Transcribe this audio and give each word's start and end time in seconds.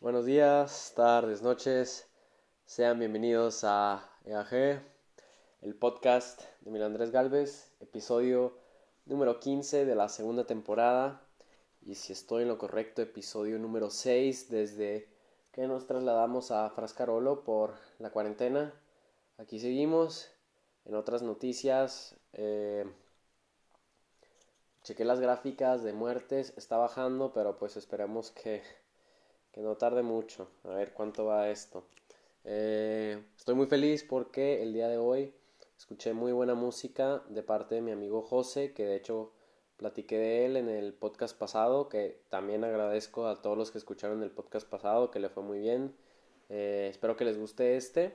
Buenos 0.00 0.26
días, 0.26 0.92
tardes, 0.94 1.42
noches. 1.42 2.06
Sean 2.66 3.00
bienvenidos 3.00 3.64
a 3.64 4.08
EAG, 4.24 4.80
el 5.60 5.74
podcast 5.74 6.40
de 6.60 6.70
Mil 6.70 6.84
Andrés 6.84 7.10
Galvez, 7.10 7.72
episodio 7.80 8.56
número 9.06 9.40
15 9.40 9.86
de 9.86 9.96
la 9.96 10.08
segunda 10.08 10.46
temporada. 10.46 11.20
Y 11.82 11.96
si 11.96 12.12
estoy 12.12 12.42
en 12.42 12.48
lo 12.48 12.58
correcto, 12.58 13.02
episodio 13.02 13.58
número 13.58 13.90
6 13.90 14.48
desde 14.48 15.08
que 15.50 15.66
nos 15.66 15.88
trasladamos 15.88 16.52
a 16.52 16.70
Frascarolo 16.70 17.42
por 17.42 17.74
la 17.98 18.10
cuarentena. 18.10 18.72
Aquí 19.36 19.58
seguimos. 19.58 20.30
En 20.84 20.94
otras 20.94 21.22
noticias, 21.22 22.14
eh, 22.34 22.88
chequé 24.84 25.04
las 25.04 25.18
gráficas 25.18 25.82
de 25.82 25.92
muertes, 25.92 26.54
está 26.56 26.76
bajando, 26.76 27.32
pero 27.32 27.58
pues 27.58 27.76
esperemos 27.76 28.30
que, 28.30 28.62
que 29.52 29.60
no 29.60 29.76
tarde 29.76 30.02
mucho. 30.02 30.48
A 30.64 30.70
ver 30.70 30.92
cuánto 30.92 31.26
va 31.26 31.50
esto. 31.50 31.84
Eh, 32.44 33.22
estoy 33.36 33.54
muy 33.54 33.66
feliz 33.66 34.04
porque 34.04 34.62
el 34.62 34.72
día 34.72 34.88
de 34.88 34.98
hoy 34.98 35.34
escuché 35.76 36.12
muy 36.12 36.32
buena 36.32 36.54
música 36.54 37.22
de 37.28 37.42
parte 37.42 37.76
de 37.76 37.82
mi 37.82 37.92
amigo 37.92 38.22
José, 38.22 38.72
que 38.72 38.84
de 38.84 38.96
hecho 38.96 39.32
platiqué 39.76 40.18
de 40.18 40.46
él 40.46 40.56
en 40.56 40.68
el 40.68 40.92
podcast 40.94 41.38
pasado, 41.38 41.88
que 41.88 42.22
también 42.30 42.64
agradezco 42.64 43.26
a 43.26 43.40
todos 43.42 43.56
los 43.56 43.70
que 43.70 43.78
escucharon 43.78 44.22
el 44.22 44.30
podcast 44.30 44.68
pasado, 44.68 45.10
que 45.10 45.20
le 45.20 45.28
fue 45.28 45.42
muy 45.42 45.60
bien. 45.60 45.94
Eh, 46.48 46.88
espero 46.90 47.16
que 47.16 47.24
les 47.24 47.38
guste 47.38 47.76
este. 47.76 48.12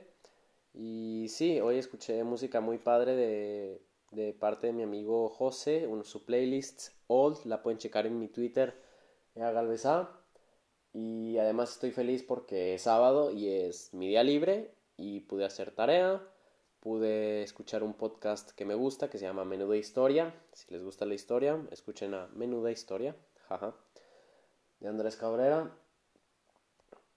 Y 0.74 1.26
sí, 1.28 1.60
hoy 1.60 1.78
escuché 1.78 2.24
música 2.24 2.60
muy 2.60 2.78
padre 2.78 3.14
de, 3.14 3.82
de 4.10 4.32
parte 4.32 4.68
de 4.68 4.72
mi 4.72 4.82
amigo 4.82 5.28
José, 5.28 5.88
su 6.02 6.24
playlist 6.24 6.90
Old, 7.06 7.44
la 7.44 7.62
pueden 7.62 7.78
checar 7.78 8.06
en 8.06 8.18
mi 8.18 8.28
Twitter, 8.28 8.74
Galveza. 9.34 10.23
Y 10.94 11.38
además 11.38 11.72
estoy 11.72 11.90
feliz 11.90 12.22
porque 12.22 12.74
es 12.74 12.82
sábado 12.82 13.32
y 13.32 13.48
es 13.48 13.92
mi 13.92 14.06
día 14.06 14.22
libre 14.22 14.72
y 14.96 15.20
pude 15.22 15.44
hacer 15.44 15.72
tarea, 15.72 16.22
pude 16.78 17.42
escuchar 17.42 17.82
un 17.82 17.94
podcast 17.94 18.52
que 18.52 18.64
me 18.64 18.76
gusta 18.76 19.10
que 19.10 19.18
se 19.18 19.24
llama 19.24 19.44
Menuda 19.44 19.76
Historia. 19.76 20.32
Si 20.52 20.72
les 20.72 20.84
gusta 20.84 21.04
la 21.04 21.14
historia, 21.14 21.60
escuchen 21.72 22.14
a 22.14 22.28
Menuda 22.28 22.70
Historia, 22.70 23.16
jaja, 23.48 23.74
de 24.78 24.88
Andrés 24.88 25.16
Cabrera. 25.16 25.76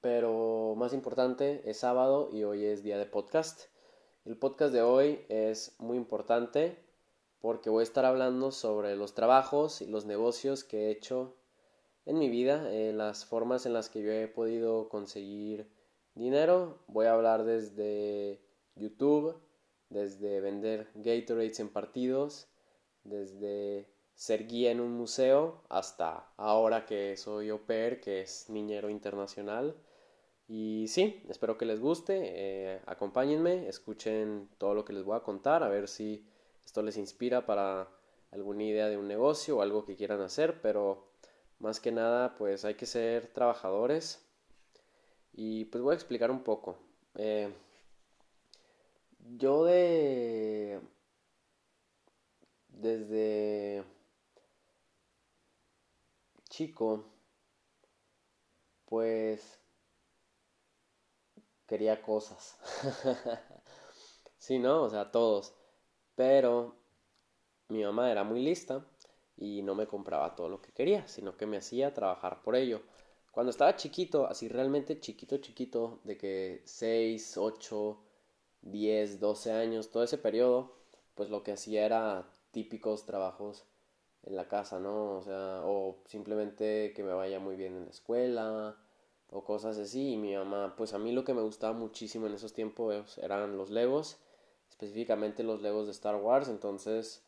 Pero 0.01 0.73
más 0.75 0.93
importante, 0.93 1.61
es 1.69 1.77
sábado 1.77 2.29
y 2.33 2.45
hoy 2.45 2.65
es 2.65 2.81
día 2.81 2.97
de 2.97 3.05
podcast. 3.05 3.65
El 4.25 4.37
podcast 4.37 4.73
de 4.73 4.81
hoy 4.81 5.23
es 5.29 5.75
muy 5.77 5.97
importante 5.97 6.83
porque 7.41 7.69
voy 7.69 7.81
a 7.81 7.83
estar 7.83 8.05
hablando 8.05 8.51
sobre 8.51 8.95
los 8.95 9.13
trabajos 9.13 9.83
y 9.83 9.85
los 9.85 10.07
negocios 10.07 10.63
que 10.63 10.87
he 10.87 10.89
hecho 10.89 11.35
en 12.07 12.17
mi 12.19 12.29
vida, 12.29 12.71
eh, 12.71 12.93
las 12.93 13.25
formas 13.25 13.65
en 13.65 13.73
las 13.73 13.89
que 13.89 14.01
yo 14.01 14.11
he 14.13 14.29
podido 14.29 14.87
conseguir 14.87 15.69
dinero. 16.15 16.79
Voy 16.87 17.05
a 17.05 17.13
hablar 17.13 17.43
desde 17.43 18.39
YouTube, 18.75 19.35
desde 19.89 20.39
vender 20.39 20.89
Gatorades 20.95 21.59
en 21.59 21.67
partidos, 21.67 22.47
desde 23.03 23.89
ser 24.15 24.47
guía 24.47 24.71
en 24.71 24.79
un 24.79 24.93
museo, 24.93 25.63
hasta 25.67 26.31
ahora 26.37 26.85
que 26.85 27.17
soy 27.17 27.49
au 27.49 27.65
que 27.65 28.21
es 28.21 28.49
niñero 28.49 28.89
internacional. 28.89 29.75
Y 30.47 30.85
sí, 30.87 31.21
espero 31.27 31.57
que 31.57 31.65
les 31.65 31.81
guste, 31.81 32.21
eh, 32.23 32.81
acompáñenme, 32.85 33.67
escuchen 33.67 34.47
todo 34.57 34.73
lo 34.73 34.85
que 34.85 34.93
les 34.93 35.03
voy 35.03 35.17
a 35.17 35.23
contar, 35.23 35.61
a 35.61 35.67
ver 35.67 35.89
si 35.89 36.25
esto 36.65 36.81
les 36.81 36.95
inspira 36.95 37.45
para 37.45 37.89
alguna 38.31 38.63
idea 38.63 38.87
de 38.87 38.97
un 38.97 39.09
negocio 39.09 39.57
o 39.57 39.61
algo 39.61 39.83
que 39.83 39.97
quieran 39.97 40.21
hacer, 40.21 40.61
pero 40.61 41.06
más 41.59 41.79
que 41.79 41.91
nada, 41.91 42.35
pues 42.35 42.65
hay 42.65 42.75
que 42.75 42.85
ser 42.85 43.27
trabajadores. 43.33 44.23
Y 45.33 45.65
pues 45.65 45.83
voy 45.83 45.93
a 45.93 45.95
explicar 45.95 46.31
un 46.31 46.43
poco. 46.43 46.77
Eh, 47.15 47.53
yo 49.37 49.65
de... 49.65 50.79
Desde 52.69 53.83
chico, 56.49 57.03
pues 58.85 59.59
quería 61.67 62.01
cosas. 62.01 62.57
sí, 64.37 64.59
¿no? 64.59 64.83
O 64.83 64.89
sea, 64.89 65.11
todos. 65.11 65.53
Pero 66.15 66.75
mi 67.69 67.83
mamá 67.83 68.11
era 68.11 68.23
muy 68.23 68.41
lista 68.41 68.85
y 69.37 69.61
no 69.61 69.75
me 69.75 69.87
compraba 69.87 70.35
todo 70.35 70.49
lo 70.49 70.61
que 70.61 70.71
quería, 70.71 71.07
sino 71.07 71.37
que 71.37 71.45
me 71.45 71.57
hacía 71.57 71.93
trabajar 71.93 72.41
por 72.41 72.55
ello. 72.55 72.81
Cuando 73.31 73.51
estaba 73.51 73.75
chiquito, 73.75 74.25
así 74.27 74.47
realmente 74.47 74.99
chiquito, 74.99 75.37
chiquito, 75.37 75.99
de 76.03 76.17
que 76.17 76.61
6, 76.65 77.37
8, 77.37 77.97
10, 78.63 79.19
12 79.19 79.51
años, 79.51 79.91
todo 79.91 80.03
ese 80.03 80.17
periodo, 80.17 80.73
pues 81.15 81.29
lo 81.29 81.43
que 81.43 81.51
hacía 81.51 81.85
era 81.85 82.27
típicos 82.51 83.05
trabajos 83.05 83.65
en 84.23 84.35
la 84.35 84.47
casa, 84.47 84.79
¿no? 84.79 85.17
O 85.17 85.21
sea, 85.21 85.61
o 85.65 85.97
simplemente 86.07 86.93
que 86.95 87.03
me 87.03 87.13
vaya 87.13 87.39
muy 87.39 87.55
bien 87.55 87.75
en 87.75 87.85
la 87.85 87.91
escuela, 87.91 88.75
o 89.31 89.43
cosas 89.43 89.77
así. 89.77 90.13
Y 90.13 90.17
mi 90.17 90.35
mamá, 90.35 90.75
pues 90.75 90.93
a 90.93 90.99
mí 90.99 91.11
lo 91.11 91.23
que 91.23 91.33
me 91.33 91.41
gustaba 91.41 91.73
muchísimo 91.73 92.27
en 92.27 92.33
esos 92.33 92.53
tiempos 92.53 93.17
eran 93.19 93.57
los 93.57 93.69
Legos, 93.69 94.17
específicamente 94.69 95.43
los 95.43 95.61
Legos 95.61 95.85
de 95.85 95.91
Star 95.91 96.15
Wars, 96.15 96.49
entonces 96.49 97.23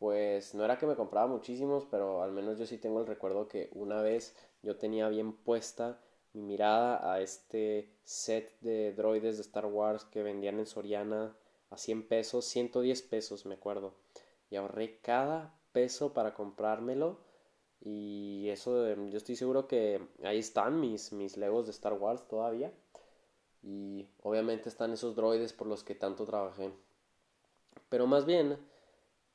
pues 0.00 0.54
no 0.54 0.64
era 0.64 0.78
que 0.78 0.86
me 0.86 0.96
compraba 0.96 1.26
muchísimos, 1.26 1.84
pero 1.90 2.22
al 2.22 2.32
menos 2.32 2.58
yo 2.58 2.64
sí 2.64 2.78
tengo 2.78 3.00
el 3.00 3.06
recuerdo 3.06 3.48
que 3.48 3.68
una 3.74 4.00
vez 4.00 4.34
yo 4.62 4.78
tenía 4.78 5.10
bien 5.10 5.34
puesta 5.34 6.00
mi 6.32 6.40
mirada 6.40 7.12
a 7.12 7.20
este 7.20 7.92
set 8.02 8.58
de 8.62 8.94
droides 8.94 9.36
de 9.36 9.42
Star 9.42 9.66
Wars 9.66 10.06
que 10.06 10.22
vendían 10.22 10.58
en 10.58 10.64
Soriana 10.64 11.36
a 11.68 11.76
100 11.76 12.08
pesos, 12.08 12.46
110 12.46 13.02
pesos 13.02 13.44
me 13.44 13.56
acuerdo. 13.56 13.92
Y 14.48 14.56
ahorré 14.56 15.00
cada 15.02 15.54
peso 15.72 16.14
para 16.14 16.32
comprármelo. 16.32 17.18
Y 17.82 18.48
eso, 18.48 18.88
yo 18.94 19.18
estoy 19.18 19.36
seguro 19.36 19.68
que 19.68 20.00
ahí 20.22 20.38
están 20.38 20.80
mis, 20.80 21.12
mis 21.12 21.36
Legos 21.36 21.66
de 21.66 21.72
Star 21.72 21.92
Wars 21.92 22.26
todavía. 22.26 22.72
Y 23.62 24.08
obviamente 24.22 24.70
están 24.70 24.92
esos 24.92 25.14
droides 25.14 25.52
por 25.52 25.66
los 25.66 25.84
que 25.84 25.94
tanto 25.94 26.24
trabajé. 26.24 26.72
Pero 27.90 28.06
más 28.06 28.24
bien, 28.24 28.58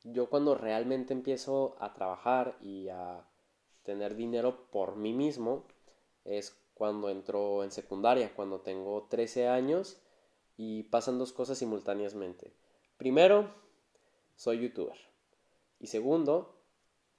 yo 0.06 0.30
cuando 0.30 0.56
realmente 0.56 1.14
empiezo 1.14 1.76
a 1.80 1.94
trabajar 1.94 2.58
y 2.62 2.90
a 2.90 3.28
tener 3.84 4.16
dinero 4.16 4.68
por 4.72 4.96
mí 4.96 5.14
mismo 5.14 5.66
es 6.24 6.56
cuando 6.76 7.10
entro 7.10 7.64
en 7.64 7.72
secundaria, 7.72 8.34
cuando 8.36 8.62
tengo 8.62 9.08
13 9.10 9.48
años 9.48 10.02
y 10.58 10.84
pasan 10.84 11.18
dos 11.18 11.34
cosas 11.34 11.58
simultáneamente. 11.58 12.54
Primero, 12.98 13.50
soy 14.36 14.60
youtuber. 14.62 14.98
Y 15.80 15.88
segundo, 15.88 16.56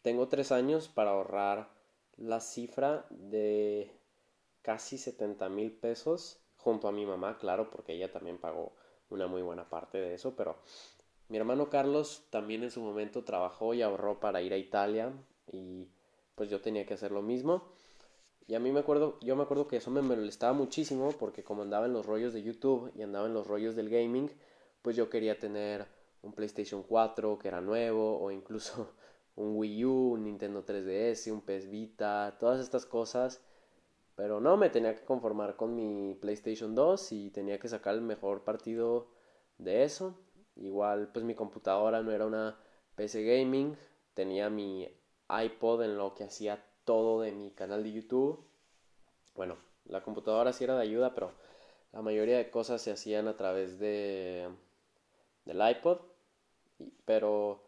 tengo 0.02 0.28
tres 0.28 0.52
años 0.52 0.88
para 0.88 1.10
ahorrar 1.10 1.70
la 2.16 2.40
cifra 2.40 3.06
de 3.10 3.90
casi 4.62 4.96
70 4.96 5.48
mil 5.48 5.72
pesos 5.72 6.40
junto 6.56 6.88
a 6.88 6.92
mi 6.92 7.04
mamá, 7.04 7.38
claro, 7.38 7.70
porque 7.70 7.94
ella 7.94 8.12
también 8.12 8.38
pagó 8.38 8.72
una 9.10 9.26
muy 9.26 9.42
buena 9.42 9.68
parte 9.68 9.98
de 9.98 10.14
eso, 10.14 10.34
pero 10.36 10.56
mi 11.28 11.38
hermano 11.38 11.70
Carlos 11.70 12.24
también 12.30 12.62
en 12.62 12.70
su 12.70 12.80
momento 12.80 13.24
trabajó 13.24 13.74
y 13.74 13.82
ahorró 13.82 14.20
para 14.20 14.42
ir 14.42 14.52
a 14.52 14.58
Italia 14.58 15.12
y 15.50 15.88
pues 16.34 16.50
yo 16.50 16.60
tenía 16.60 16.86
que 16.86 16.94
hacer 16.94 17.10
lo 17.10 17.22
mismo. 17.22 17.64
Y 18.48 18.54
a 18.54 18.60
mí 18.60 18.70
me 18.70 18.80
acuerdo, 18.80 19.18
yo 19.20 19.34
me 19.34 19.42
acuerdo 19.42 19.66
que 19.66 19.78
eso 19.78 19.90
me 19.90 20.02
molestaba 20.02 20.52
muchísimo 20.52 21.12
porque 21.18 21.42
como 21.42 21.62
andaba 21.62 21.86
en 21.86 21.92
los 21.92 22.06
rollos 22.06 22.32
de 22.32 22.42
YouTube 22.42 22.92
y 22.94 23.02
andaba 23.02 23.26
en 23.26 23.34
los 23.34 23.46
rollos 23.46 23.74
del 23.74 23.90
gaming, 23.90 24.30
pues 24.82 24.94
yo 24.94 25.10
quería 25.10 25.38
tener 25.38 25.86
un 26.22 26.32
PlayStation 26.32 26.84
4 26.84 27.38
que 27.38 27.48
era 27.48 27.60
nuevo 27.60 28.20
o 28.20 28.30
incluso 28.30 28.94
un 29.36 29.56
Wii 29.56 29.84
U, 29.84 30.12
un 30.12 30.24
Nintendo 30.24 30.64
3DS, 30.64 31.32
un 31.32 31.40
PS 31.40 31.68
Vita, 31.70 32.36
todas 32.38 32.60
estas 32.60 32.86
cosas. 32.86 33.42
Pero 34.14 34.40
no, 34.40 34.56
me 34.56 34.70
tenía 34.70 34.94
que 34.94 35.04
conformar 35.04 35.56
con 35.56 35.74
mi 35.74 36.14
PlayStation 36.14 36.74
2 36.74 37.12
y 37.12 37.30
tenía 37.30 37.58
que 37.58 37.68
sacar 37.68 37.94
el 37.94 38.00
mejor 38.00 38.44
partido 38.44 39.08
de 39.58 39.84
eso. 39.84 40.18
Igual, 40.56 41.08
pues 41.12 41.24
mi 41.24 41.34
computadora 41.34 42.02
no 42.02 42.12
era 42.12 42.26
una 42.26 42.58
PC 42.94 43.22
gaming, 43.24 43.76
tenía 44.14 44.50
mi 44.50 44.88
iPod 45.28 45.82
en 45.82 45.98
lo 45.98 46.14
que 46.14 46.24
hacía 46.24 46.64
todo 46.84 47.20
de 47.20 47.32
mi 47.32 47.50
canal 47.50 47.82
de 47.82 47.92
YouTube. 47.92 48.44
Bueno, 49.34 49.56
la 49.86 50.02
computadora 50.02 50.52
sí 50.52 50.64
era 50.64 50.76
de 50.76 50.82
ayuda, 50.82 51.14
pero 51.14 51.32
la 51.92 52.02
mayoría 52.02 52.38
de 52.38 52.50
cosas 52.50 52.82
se 52.82 52.92
hacían 52.92 53.28
a 53.28 53.36
través 53.36 53.78
de 53.78 54.48
del 55.44 55.70
iPod. 55.70 55.98
Pero 57.04 57.62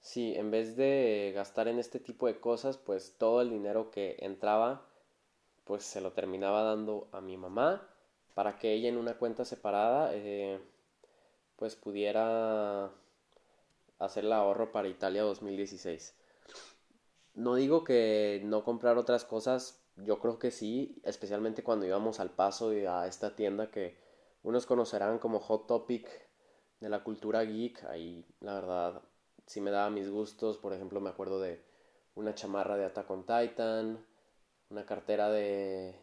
sí, 0.00 0.34
en 0.36 0.50
vez 0.50 0.76
de 0.76 1.32
gastar 1.34 1.68
en 1.68 1.78
este 1.78 2.00
tipo 2.00 2.26
de 2.26 2.40
cosas, 2.40 2.76
pues 2.78 3.16
todo 3.18 3.40
el 3.42 3.50
dinero 3.50 3.90
que 3.90 4.16
entraba, 4.20 4.86
pues 5.64 5.84
se 5.84 6.00
lo 6.00 6.12
terminaba 6.12 6.62
dando 6.62 7.08
a 7.12 7.20
mi 7.20 7.36
mamá 7.36 7.88
para 8.34 8.58
que 8.58 8.72
ella 8.74 8.88
en 8.88 8.98
una 8.98 9.14
cuenta 9.18 9.44
separada 9.44 10.10
eh, 10.14 10.60
pues 11.56 11.76
pudiera 11.76 12.90
hacer 13.98 14.24
el 14.24 14.32
ahorro 14.32 14.72
para 14.72 14.88
Italia 14.88 15.22
2016. 15.22 16.14
No 17.34 17.54
digo 17.56 17.84
que 17.84 18.40
no 18.44 18.64
comprar 18.64 18.98
otras 18.98 19.24
cosas 19.24 19.84
yo 19.96 20.18
creo 20.18 20.38
que 20.38 20.50
sí, 20.50 21.00
especialmente 21.04 21.62
cuando 21.62 21.86
íbamos 21.86 22.20
al 22.20 22.30
paso 22.30 22.72
y 22.72 22.84
a 22.84 23.06
esta 23.06 23.36
tienda 23.36 23.70
que 23.70 23.96
unos 24.42 24.66
conocerán 24.66 25.18
como 25.18 25.40
Hot 25.40 25.66
Topic 25.66 26.08
de 26.80 26.88
la 26.88 27.04
cultura 27.04 27.42
geek. 27.44 27.84
Ahí, 27.84 28.26
la 28.40 28.54
verdad, 28.54 29.02
sí 29.46 29.60
me 29.60 29.70
daba 29.70 29.90
mis 29.90 30.10
gustos. 30.10 30.58
Por 30.58 30.72
ejemplo, 30.74 31.00
me 31.00 31.10
acuerdo 31.10 31.40
de 31.40 31.64
una 32.14 32.34
chamarra 32.34 32.76
de 32.76 32.86
Attack 32.86 33.10
on 33.10 33.24
Titan, 33.24 34.04
una 34.70 34.84
cartera 34.84 35.30
de 35.30 35.96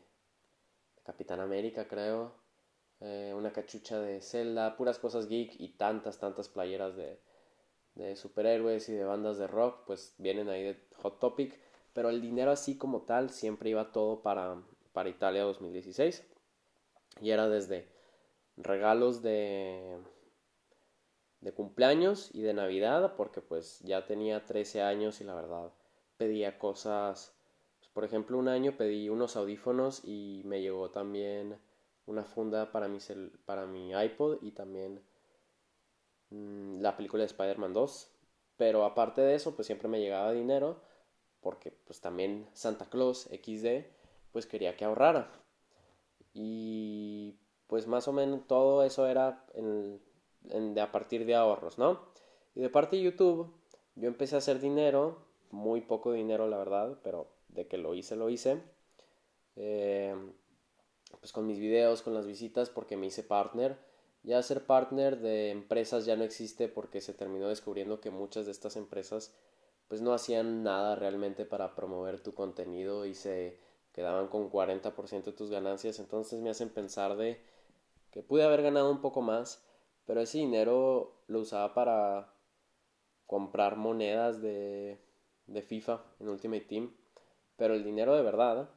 Capitán 1.04 1.42
América, 1.42 1.88
creo, 1.88 2.34
eh, 3.02 3.34
una 3.36 3.52
cachucha 3.52 4.00
de 4.00 4.22
Zelda, 4.22 4.78
puras 4.78 5.00
cosas 5.00 5.28
geek 5.28 5.60
y 5.60 5.70
tantas, 5.70 6.20
tantas 6.20 6.50
playeras 6.50 6.96
de, 6.96 7.20
de 7.96 8.16
superhéroes 8.16 8.88
y 8.90 8.94
de 8.94 9.04
bandas 9.04 9.38
de 9.38 9.48
rock, 9.48 9.86
pues 9.86 10.14
vienen 10.18 10.50
ahí 10.50 10.64
de 10.64 10.88
Hot 11.02 11.20
Topic. 11.20 11.60
Pero 11.94 12.10
el 12.10 12.22
dinero 12.22 12.52
así 12.52 12.78
como 12.78 13.02
tal 13.02 13.32
siempre 13.32 13.72
iba 13.72 13.92
todo 13.92 14.22
para, 14.22 14.62
para 14.94 15.10
Italia 15.10 15.44
2016. 15.44 16.24
Y 17.22 17.32
era 17.32 17.50
desde 17.50 17.90
regalos 18.56 19.22
de, 19.22 19.98
de 21.42 21.54
cumpleaños 21.54 22.30
y 22.34 22.42
de 22.42 22.54
Navidad, 22.54 23.16
porque 23.18 23.42
pues 23.42 23.80
ya 23.80 24.06
tenía 24.06 24.46
13 24.46 24.84
años 24.84 25.20
y 25.22 25.24
la 25.26 25.36
verdad 25.36 25.74
pedía 26.18 26.60
cosas. 26.60 27.36
Pues, 27.80 27.90
por 27.90 28.06
ejemplo, 28.06 28.38
un 28.38 28.48
año 28.48 28.78
pedí 28.78 29.10
unos 29.10 29.36
audífonos 29.36 30.06
y 30.06 30.44
me 30.46 30.62
llegó 30.62 30.92
también 30.92 31.58
una 32.12 32.24
funda 32.24 32.72
para 32.72 32.88
mi, 32.88 33.00
para 33.46 33.66
mi 33.66 33.92
iPod 33.92 34.44
y 34.44 34.52
también 34.52 35.02
mm, 36.30 36.82
la 36.82 36.96
película 36.96 37.22
de 37.22 37.28
Spider-Man 37.28 37.74
2. 37.74 38.12
Pero 38.58 38.86
aparte 38.86 39.22
de 39.22 39.36
eso, 39.36 39.56
pues 39.56 39.66
siempre 39.66 39.88
me 39.88 40.00
llegaba 40.00 40.32
dinero 40.34 40.82
porque 41.42 41.72
pues 41.72 42.00
también 42.02 42.48
Santa 42.54 42.86
Claus 42.90 43.28
XD 43.32 43.86
pues 44.32 44.46
quería 44.46 44.76
que 44.76 44.86
ahorrara. 44.86 45.32
Y 46.34 47.40
pues 47.68 47.88
más 47.88 48.08
o 48.08 48.14
menos 48.14 48.46
todo 48.48 48.84
eso 48.84 49.08
era 49.08 49.46
de 49.54 50.82
a 50.82 50.92
partir 50.92 51.26
de 51.26 51.36
ahorros, 51.36 51.78
¿no? 51.78 52.02
Y 52.56 52.62
de 52.62 52.70
parte 52.70 52.98
de 52.98 53.04
YouTube 53.04 53.54
yo 53.96 54.08
empecé 54.08 54.36
a 54.36 54.40
hacer 54.40 54.60
dinero, 54.60 55.26
muy 55.50 55.82
poco 55.82 56.14
dinero 56.14 56.48
la 56.48 56.58
verdad, 56.58 57.00
pero 57.04 57.28
de 57.50 57.68
que 57.68 57.78
lo 57.78 57.94
hice, 57.94 58.16
lo 58.16 58.30
hice. 58.30 58.62
Eh, 59.56 60.16
pues 61.20 61.32
con 61.32 61.48
mis 61.48 61.60
videos, 61.60 62.02
con 62.02 62.14
las 62.14 62.26
visitas, 62.26 62.70
porque 62.70 62.98
me 62.98 63.08
hice 63.08 63.24
partner. 63.24 63.78
Ya 64.24 64.42
ser 64.44 64.66
partner 64.66 65.20
de 65.20 65.50
empresas 65.50 66.06
ya 66.06 66.16
no 66.16 66.24
existe 66.24 66.68
porque 66.68 67.02
se 67.02 67.14
terminó 67.14 67.48
descubriendo 67.48 68.00
que 68.00 68.12
muchas 68.12 68.46
de 68.46 68.52
estas 68.52 68.76
empresas 68.76 69.34
pues 69.88 70.02
no 70.02 70.14
hacían 70.14 70.64
nada 70.64 70.96
realmente 70.96 71.44
para 71.46 71.76
promover 71.76 72.22
tu 72.22 72.34
contenido 72.34 73.06
y 73.06 73.14
se 73.14 73.60
quedaban 73.92 74.28
con 74.28 74.50
40% 74.50 75.24
de 75.24 75.32
tus 75.34 75.50
ganancias. 75.50 76.00
Entonces 76.00 76.40
me 76.40 76.50
hacen 76.50 76.70
pensar 76.70 77.18
de 77.18 77.42
que 78.12 78.24
pude 78.24 78.44
haber 78.44 78.62
ganado 78.62 78.92
un 78.92 79.02
poco 79.02 79.22
más, 79.22 79.66
pero 80.06 80.22
ese 80.22 80.38
dinero 80.38 81.24
lo 81.28 81.40
usaba 81.40 81.74
para 81.74 82.34
comprar 83.26 83.76
monedas 83.76 84.42
de, 84.42 85.00
de 85.48 85.62
FIFA 85.62 86.02
en 86.20 86.30
Ultimate 86.30 86.66
Team. 86.66 86.96
Pero 87.58 87.74
el 87.74 87.84
dinero 87.84 88.16
de 88.16 88.22
verdad 88.22 88.70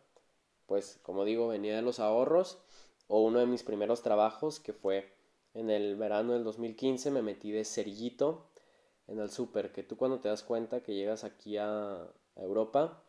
pues 0.66 0.98
como 1.02 1.24
digo, 1.24 1.48
venía 1.48 1.76
de 1.76 1.82
los 1.82 2.00
ahorros 2.00 2.58
o 3.06 3.22
uno 3.22 3.38
de 3.38 3.46
mis 3.46 3.62
primeros 3.62 4.02
trabajos 4.02 4.60
que 4.60 4.72
fue 4.72 5.12
en 5.54 5.70
el 5.70 5.96
verano 5.96 6.32
del 6.32 6.44
2015 6.44 7.10
me 7.10 7.22
metí 7.22 7.52
de 7.52 7.64
cerillito 7.64 8.50
en 9.06 9.20
el 9.20 9.30
súper, 9.30 9.72
que 9.72 9.82
tú 9.82 9.96
cuando 9.96 10.20
te 10.20 10.28
das 10.28 10.42
cuenta 10.42 10.82
que 10.82 10.94
llegas 10.94 11.24
aquí 11.24 11.56
a 11.58 12.08
Europa, 12.36 13.02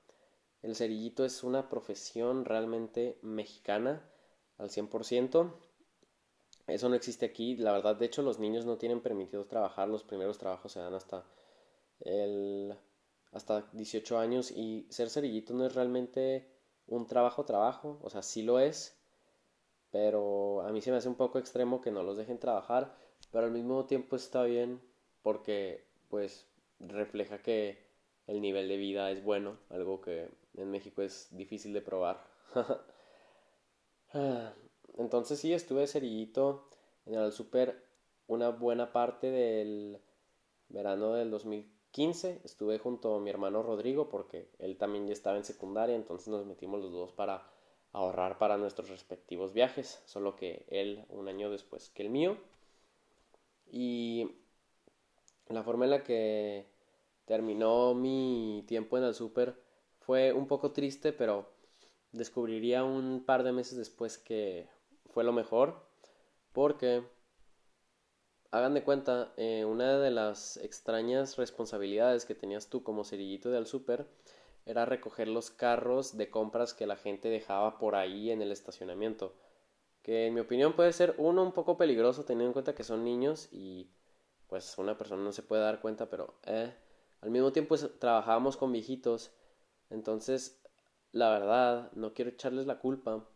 el 0.61 0.75
cerillito 0.75 1.25
es 1.25 1.43
una 1.43 1.69
profesión 1.69 2.45
realmente 2.45 3.17
mexicana 3.21 4.03
al 4.57 4.69
100%. 4.69 5.53
Eso 6.67 6.89
no 6.89 6.95
existe 6.95 7.25
aquí, 7.25 7.55
la 7.55 7.71
verdad, 7.71 7.95
de 7.95 8.05
hecho 8.05 8.23
los 8.23 8.39
niños 8.39 8.65
no 8.65 8.77
tienen 8.77 9.01
permitido 9.01 9.45
trabajar, 9.45 9.87
los 9.87 10.03
primeros 10.03 10.37
trabajos 10.37 10.71
se 10.71 10.79
dan 10.79 10.93
hasta 10.93 11.25
el 12.01 12.75
hasta 13.31 13.69
18 13.73 14.17
años 14.17 14.49
y 14.51 14.87
ser 14.89 15.09
cerillito 15.09 15.53
no 15.53 15.65
es 15.65 15.75
realmente 15.75 16.54
un 16.87 17.07
trabajo 17.07 17.45
trabajo, 17.45 17.99
o 18.01 18.09
sea, 18.09 18.21
sí 18.21 18.43
lo 18.43 18.59
es, 18.59 18.97
pero 19.91 20.61
a 20.61 20.71
mí 20.71 20.81
se 20.81 20.91
me 20.91 20.97
hace 20.97 21.09
un 21.09 21.15
poco 21.15 21.39
extremo 21.39 21.81
que 21.81 21.91
no 21.91 22.03
los 22.03 22.17
dejen 22.17 22.39
trabajar, 22.39 22.95
pero 23.31 23.45
al 23.45 23.51
mismo 23.51 23.85
tiempo 23.85 24.15
está 24.15 24.43
bien 24.43 24.81
porque 25.21 25.85
pues 26.09 26.47
refleja 26.79 27.41
que 27.41 27.85
el 28.27 28.41
nivel 28.41 28.67
de 28.67 28.77
vida 28.77 29.11
es 29.11 29.23
bueno, 29.23 29.57
algo 29.69 30.01
que 30.01 30.29
en 30.55 30.71
México 30.71 31.01
es 31.01 31.27
difícil 31.31 31.73
de 31.73 31.81
probar. 31.81 32.23
Entonces 34.97 35.39
sí, 35.39 35.53
estuve 35.53 35.87
cerillito 35.87 36.69
en 37.05 37.15
el 37.15 37.31
super 37.31 37.83
una 38.27 38.49
buena 38.49 38.91
parte 38.91 39.29
del 39.29 39.99
verano 40.69 41.13
del 41.13 41.29
2000 41.31 41.74
15 41.95 42.41
estuve 42.43 42.77
junto 42.77 43.15
a 43.15 43.21
mi 43.21 43.29
hermano 43.29 43.63
Rodrigo 43.63 44.09
porque 44.09 44.49
él 44.59 44.75
también 44.75 45.07
ya 45.07 45.13
estaba 45.13 45.37
en 45.37 45.45
secundaria, 45.45 45.95
entonces 45.95 46.27
nos 46.27 46.45
metimos 46.45 46.81
los 46.81 46.91
dos 46.91 47.13
para 47.13 47.49
ahorrar 47.93 48.37
para 48.37 48.57
nuestros 48.57 48.89
respectivos 48.89 49.53
viajes, 49.53 50.01
solo 50.03 50.35
que 50.35 50.65
él 50.67 51.05
un 51.07 51.29
año 51.29 51.49
después 51.49 51.89
que 51.91 52.03
el 52.03 52.09
mío. 52.09 52.35
Y 53.71 54.29
la 55.47 55.63
forma 55.63 55.85
en 55.85 55.91
la 55.91 56.03
que 56.03 56.65
terminó 57.23 57.93
mi 57.93 58.65
tiempo 58.67 58.97
en 58.97 59.05
el 59.05 59.13
súper 59.13 59.55
fue 60.01 60.33
un 60.33 60.47
poco 60.47 60.73
triste, 60.73 61.13
pero 61.13 61.49
descubriría 62.11 62.83
un 62.83 63.23
par 63.25 63.43
de 63.43 63.53
meses 63.53 63.77
después 63.77 64.17
que 64.17 64.67
fue 65.13 65.23
lo 65.23 65.31
mejor, 65.31 65.81
porque 66.51 67.05
hagan 68.55 68.73
de 68.73 68.83
cuenta, 68.83 69.33
eh, 69.35 69.65
una 69.65 69.99
de 69.99 70.11
las 70.11 70.55
extrañas 70.57 71.35
responsabilidades 71.35 72.23
que 72.23 72.35
tenías 72.35 72.69
tú 72.69 72.83
como 72.83 73.03
cerillito 73.03 73.49
del 73.51 73.65
súper 73.65 74.07
era 74.65 74.85
recoger 74.85 75.27
los 75.27 75.51
carros 75.51 76.15
de 76.17 76.29
compras 76.29 76.73
que 76.73 76.87
la 76.87 76.95
gente 76.95 77.27
dejaba 77.27 77.77
por 77.77 77.95
ahí 77.95 78.31
en 78.31 78.41
el 78.41 78.53
estacionamiento. 78.53 79.33
Que 80.01 80.27
en 80.27 80.33
mi 80.33 80.39
opinión 80.39 80.73
puede 80.73 80.93
ser 80.93 81.15
uno 81.17 81.43
un 81.43 81.51
poco 81.51 81.77
peligroso 81.77 82.23
teniendo 82.23 82.47
en 82.47 82.53
cuenta 82.53 82.75
que 82.75 82.85
son 82.85 83.03
niños 83.03 83.49
y 83.51 83.89
pues 84.47 84.77
una 84.77 84.97
persona 84.97 85.21
no 85.21 85.33
se 85.33 85.43
puede 85.43 85.61
dar 85.61 85.81
cuenta, 85.81 86.09
pero 86.09 86.35
eh, 86.45 86.73
al 87.19 87.31
mismo 87.31 87.51
tiempo 87.51 87.75
trabajábamos 87.77 88.55
con 88.55 88.71
viejitos, 88.71 89.31
entonces 89.89 90.61
la 91.11 91.29
verdad 91.29 91.91
no 91.93 92.13
quiero 92.13 92.31
echarles 92.31 92.67
la 92.67 92.79
culpa, 92.79 93.27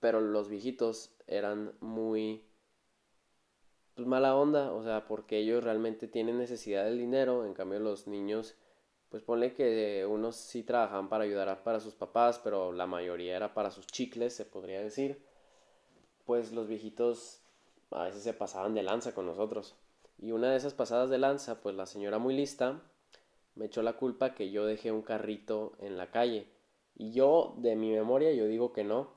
pero 0.00 0.20
los 0.22 0.48
viejitos 0.48 1.10
eran 1.26 1.74
muy 1.80 2.46
pues 3.96 4.06
mala 4.06 4.36
onda, 4.36 4.72
o 4.72 4.82
sea, 4.84 5.06
porque 5.06 5.38
ellos 5.38 5.64
realmente 5.64 6.06
tienen 6.06 6.38
necesidad 6.38 6.84
del 6.84 6.98
dinero, 6.98 7.46
en 7.46 7.54
cambio 7.54 7.80
los 7.80 8.06
niños, 8.06 8.54
pues 9.08 9.22
ponle 9.22 9.54
que 9.54 10.04
unos 10.06 10.36
sí 10.36 10.62
trabajaban 10.62 11.08
para 11.08 11.24
ayudar 11.24 11.62
para 11.62 11.80
sus 11.80 11.94
papás, 11.94 12.38
pero 12.44 12.72
la 12.72 12.86
mayoría 12.86 13.34
era 13.34 13.54
para 13.54 13.70
sus 13.70 13.86
chicles, 13.86 14.34
se 14.34 14.44
podría 14.44 14.82
decir, 14.82 15.24
pues 16.26 16.52
los 16.52 16.68
viejitos 16.68 17.40
a 17.90 18.04
veces 18.04 18.22
se 18.22 18.34
pasaban 18.34 18.74
de 18.74 18.82
lanza 18.82 19.14
con 19.14 19.24
nosotros. 19.24 19.76
Y 20.18 20.32
una 20.32 20.50
de 20.50 20.58
esas 20.58 20.74
pasadas 20.74 21.08
de 21.08 21.16
lanza, 21.16 21.62
pues 21.62 21.74
la 21.74 21.86
señora 21.86 22.18
muy 22.18 22.36
lista 22.36 22.82
me 23.54 23.66
echó 23.66 23.82
la 23.82 23.96
culpa 23.96 24.34
que 24.34 24.50
yo 24.50 24.66
dejé 24.66 24.92
un 24.92 25.02
carrito 25.02 25.72
en 25.78 25.96
la 25.96 26.10
calle. 26.10 26.48
Y 26.96 27.12
yo, 27.12 27.54
de 27.58 27.76
mi 27.76 27.92
memoria, 27.92 28.32
yo 28.32 28.46
digo 28.46 28.74
que 28.74 28.84
no. 28.84 29.14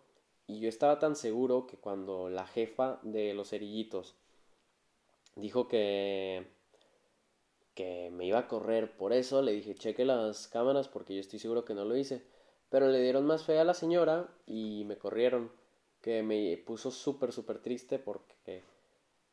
Y 0.48 0.62
yo 0.62 0.69
estaba 0.69 1.00
tan 1.00 1.17
seguro 1.17 1.67
que 1.67 1.77
cuando 1.77 2.29
la 2.29 2.48
jefa 2.48 3.00
de 3.03 3.33
los 3.33 3.50
cerillitos 3.50 4.15
dijo 5.39 5.67
que 5.67 6.48
que 7.75 8.10
me 8.12 8.25
iba 8.25 8.39
a 8.39 8.48
correr 8.48 8.98
por 8.98 9.13
eso 9.13 9.41
le 9.41 9.53
dije 9.53 9.75
cheque 9.75 10.05
las 10.05 10.48
cámaras 10.48 10.88
porque 10.88 11.15
yo 11.15 11.22
estoy 11.22 11.39
seguro 11.39 11.65
que 11.65 11.74
no 11.74 11.86
lo 11.86 11.96
hice 11.96 12.24
pero 12.69 12.88
le 12.88 13.01
dieron 13.01 13.25
más 13.25 13.43
fe 13.46 13.60
a 13.60 13.63
la 13.63 13.74
señora 13.74 14.29
y 14.46 14.84
me 14.86 14.98
corrieron 14.98 15.51
que 16.01 16.24
me 16.24 16.58
puso 16.58 16.91
súper 16.91 17.31
súper 17.31 17.60
triste 17.60 18.00
porque 18.00 18.63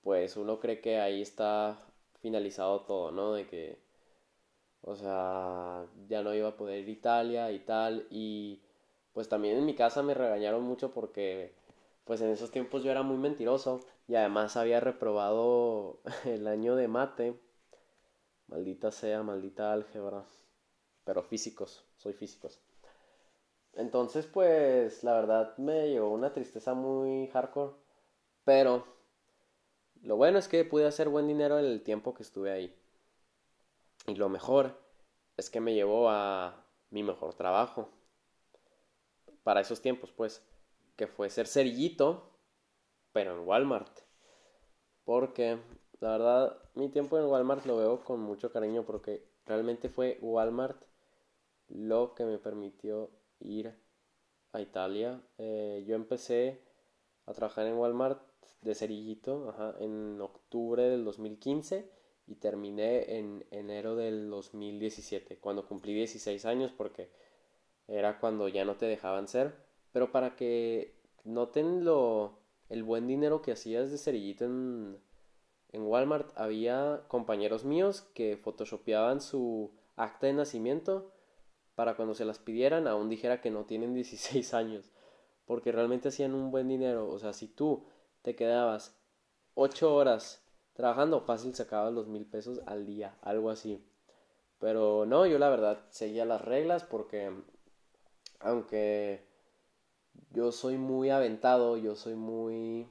pues 0.02 0.36
uno 0.36 0.60
cree 0.60 0.80
que 0.80 1.00
ahí 1.00 1.22
está 1.22 1.78
finalizado 2.20 2.82
todo 2.82 3.10
no 3.10 3.32
de 3.32 3.46
que 3.46 3.78
o 4.82 4.94
sea 4.94 5.86
ya 6.08 6.22
no 6.22 6.34
iba 6.34 6.48
a 6.50 6.56
poder 6.56 6.80
ir 6.80 6.88
a 6.88 6.92
Italia 6.92 7.52
y 7.52 7.58
tal 7.60 8.06
y 8.10 8.62
pues 9.12 9.28
también 9.28 9.56
en 9.58 9.66
mi 9.66 9.74
casa 9.74 10.02
me 10.02 10.14
regañaron 10.14 10.62
mucho 10.62 10.92
porque 10.92 11.54
pues 12.06 12.20
en 12.20 12.30
esos 12.30 12.52
tiempos 12.52 12.84
yo 12.84 12.92
era 12.92 13.02
muy 13.02 13.16
mentiroso 13.16 13.80
y 14.06 14.14
además 14.14 14.56
había 14.56 14.78
reprobado 14.78 16.00
el 16.24 16.46
año 16.46 16.76
de 16.76 16.86
mate. 16.86 17.38
Maldita 18.46 18.92
sea, 18.92 19.24
maldita 19.24 19.72
álgebra. 19.72 20.24
Pero 21.04 21.22
físicos, 21.24 21.84
soy 21.96 22.12
físicos. 22.12 22.60
Entonces, 23.72 24.24
pues, 24.26 25.02
la 25.02 25.14
verdad 25.14 25.58
me 25.58 25.88
llevó 25.88 26.10
una 26.10 26.32
tristeza 26.32 26.74
muy 26.74 27.26
hardcore. 27.26 27.74
Pero, 28.44 28.86
lo 30.02 30.16
bueno 30.16 30.38
es 30.38 30.46
que 30.46 30.64
pude 30.64 30.86
hacer 30.86 31.08
buen 31.08 31.26
dinero 31.26 31.58
en 31.58 31.64
el 31.64 31.82
tiempo 31.82 32.14
que 32.14 32.22
estuve 32.22 32.52
ahí. 32.52 32.74
Y 34.06 34.14
lo 34.14 34.28
mejor 34.28 34.78
es 35.36 35.50
que 35.50 35.60
me 35.60 35.74
llevó 35.74 36.08
a 36.08 36.64
mi 36.90 37.02
mejor 37.02 37.34
trabajo. 37.34 37.90
para 39.42 39.60
esos 39.60 39.80
tiempos, 39.80 40.10
pues, 40.12 40.42
que 40.96 41.06
fue 41.06 41.30
ser 41.30 41.46
cerillito, 41.46 42.38
pero 43.12 43.38
en 43.38 43.46
Walmart. 43.46 44.00
Porque, 45.04 45.58
la 46.00 46.10
verdad, 46.12 46.58
mi 46.74 46.88
tiempo 46.88 47.18
en 47.18 47.26
Walmart 47.26 47.64
lo 47.66 47.76
veo 47.76 48.04
con 48.04 48.20
mucho 48.20 48.50
cariño 48.52 48.84
porque 48.84 49.24
realmente 49.46 49.88
fue 49.88 50.18
Walmart 50.20 50.82
lo 51.68 52.14
que 52.14 52.24
me 52.24 52.38
permitió 52.38 53.10
ir 53.40 53.74
a 54.52 54.60
Italia. 54.60 55.22
Eh, 55.38 55.84
yo 55.86 55.94
empecé 55.94 56.62
a 57.26 57.32
trabajar 57.32 57.66
en 57.66 57.74
Walmart 57.74 58.20
de 58.62 58.74
cerillito 58.74 59.54
en 59.80 60.20
octubre 60.20 60.82
del 60.82 61.04
2015 61.04 61.90
y 62.26 62.36
terminé 62.36 63.18
en 63.18 63.46
enero 63.50 63.94
del 63.94 64.28
2017, 64.28 65.38
cuando 65.38 65.66
cumplí 65.66 65.94
16 65.94 66.44
años 66.44 66.72
porque 66.72 67.10
era 67.86 68.18
cuando 68.18 68.48
ya 68.48 68.64
no 68.64 68.76
te 68.76 68.86
dejaban 68.86 69.28
ser. 69.28 69.65
Pero 69.96 70.12
para 70.12 70.36
que 70.36 70.94
noten 71.24 71.82
lo, 71.82 72.38
el 72.68 72.84
buen 72.84 73.06
dinero 73.06 73.40
que 73.40 73.52
hacías 73.52 73.90
de 73.90 73.96
cerillito 73.96 74.44
en, 74.44 74.98
en 75.72 75.82
Walmart, 75.84 76.36
había 76.36 77.04
compañeros 77.08 77.64
míos 77.64 78.02
que 78.12 78.36
photoshopeaban 78.36 79.22
su 79.22 79.72
acta 79.96 80.26
de 80.26 80.34
nacimiento 80.34 81.14
para 81.74 81.96
cuando 81.96 82.14
se 82.14 82.26
las 82.26 82.38
pidieran 82.38 82.86
aún 82.86 83.08
dijera 83.08 83.40
que 83.40 83.50
no 83.50 83.64
tienen 83.64 83.94
16 83.94 84.52
años, 84.52 84.92
porque 85.46 85.72
realmente 85.72 86.08
hacían 86.08 86.34
un 86.34 86.50
buen 86.50 86.68
dinero. 86.68 87.08
O 87.08 87.18
sea, 87.18 87.32
si 87.32 87.48
tú 87.48 87.86
te 88.20 88.36
quedabas 88.36 89.00
8 89.54 89.94
horas 89.94 90.46
trabajando, 90.74 91.22
fácil 91.22 91.54
sacabas 91.54 91.94
los 91.94 92.06
mil 92.06 92.26
pesos 92.26 92.60
al 92.66 92.84
día, 92.84 93.16
algo 93.22 93.48
así. 93.48 93.82
Pero 94.58 95.06
no, 95.06 95.24
yo 95.24 95.38
la 95.38 95.48
verdad 95.48 95.86
seguía 95.88 96.26
las 96.26 96.42
reglas 96.42 96.84
porque 96.84 97.32
aunque 98.40 99.34
yo 100.30 100.52
soy 100.52 100.76
muy 100.78 101.10
aventado, 101.10 101.76
yo 101.76 101.96
soy 101.96 102.14
muy 102.14 102.88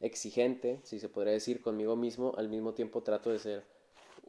exigente, 0.00 0.80
si 0.84 1.00
se 1.00 1.08
podría 1.08 1.32
decir, 1.32 1.62
conmigo 1.62 1.96
mismo, 1.96 2.34
al 2.36 2.48
mismo 2.48 2.74
tiempo 2.74 3.02
trato 3.02 3.30
de 3.30 3.38
ser 3.38 3.64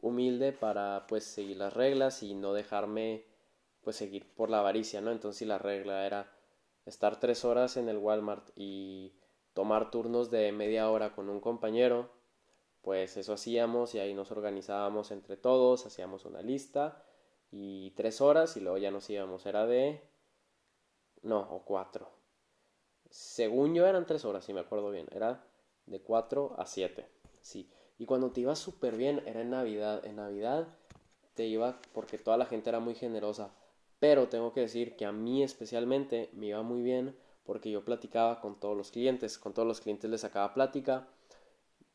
humilde 0.00 0.52
para 0.52 1.06
pues 1.08 1.24
seguir 1.24 1.56
las 1.56 1.72
reglas 1.72 2.22
y 2.22 2.34
no 2.34 2.52
dejarme 2.52 3.24
pues 3.82 3.96
seguir 3.96 4.26
por 4.34 4.50
la 4.50 4.60
avaricia, 4.60 5.00
¿no? 5.00 5.12
Entonces 5.12 5.38
si 5.38 5.44
la 5.44 5.58
regla 5.58 6.06
era 6.06 6.32
estar 6.86 7.20
tres 7.20 7.44
horas 7.44 7.76
en 7.76 7.88
el 7.88 7.98
Walmart 7.98 8.50
y 8.56 9.14
tomar 9.52 9.90
turnos 9.90 10.30
de 10.30 10.50
media 10.52 10.90
hora 10.90 11.14
con 11.14 11.28
un 11.28 11.40
compañero, 11.40 12.10
pues 12.82 13.16
eso 13.16 13.32
hacíamos 13.32 13.94
y 13.94 13.98
ahí 13.98 14.14
nos 14.14 14.30
organizábamos 14.30 15.10
entre 15.10 15.36
todos, 15.36 15.86
hacíamos 15.86 16.24
una 16.24 16.42
lista 16.42 17.04
y 17.50 17.90
tres 17.92 18.20
horas 18.20 18.56
y 18.56 18.60
luego 18.60 18.78
ya 18.78 18.90
nos 18.90 19.08
íbamos, 19.10 19.46
era 19.46 19.66
de... 19.66 20.15
no, 21.26 21.40
o 21.40 21.62
cuatro. 21.64 22.08
Según 23.10 23.74
yo 23.74 23.86
eran 23.86 24.06
tres 24.06 24.24
horas, 24.24 24.44
si 24.44 24.52
me 24.52 24.60
acuerdo 24.60 24.90
bien, 24.90 25.06
era 25.10 25.44
de 25.86 26.00
cuatro 26.00 26.54
a 26.58 26.66
siete, 26.66 27.06
sí. 27.40 27.70
Y 27.98 28.06
cuando 28.06 28.30
te 28.30 28.40
iba 28.42 28.54
súper 28.54 28.96
bien 28.96 29.22
era 29.26 29.40
en 29.40 29.50
Navidad, 29.50 30.04
en 30.04 30.16
Navidad 30.16 30.68
te 31.34 31.46
iba 31.46 31.80
porque 31.92 32.18
toda 32.18 32.36
la 32.36 32.46
gente 32.46 32.70
era 32.70 32.80
muy 32.80 32.94
generosa. 32.94 33.50
Pero 33.98 34.28
tengo 34.28 34.52
que 34.52 34.60
decir 34.60 34.96
que 34.96 35.06
a 35.06 35.12
mí 35.12 35.42
especialmente 35.42 36.30
me 36.32 36.46
iba 36.46 36.62
muy 36.62 36.82
bien 36.82 37.16
porque 37.44 37.70
yo 37.70 37.84
platicaba 37.84 38.40
con 38.40 38.60
todos 38.60 38.76
los 38.76 38.90
clientes, 38.90 39.38
con 39.38 39.54
todos 39.54 39.66
los 39.66 39.80
clientes 39.80 40.10
les 40.10 40.20
sacaba 40.20 40.52
plática. 40.54 41.08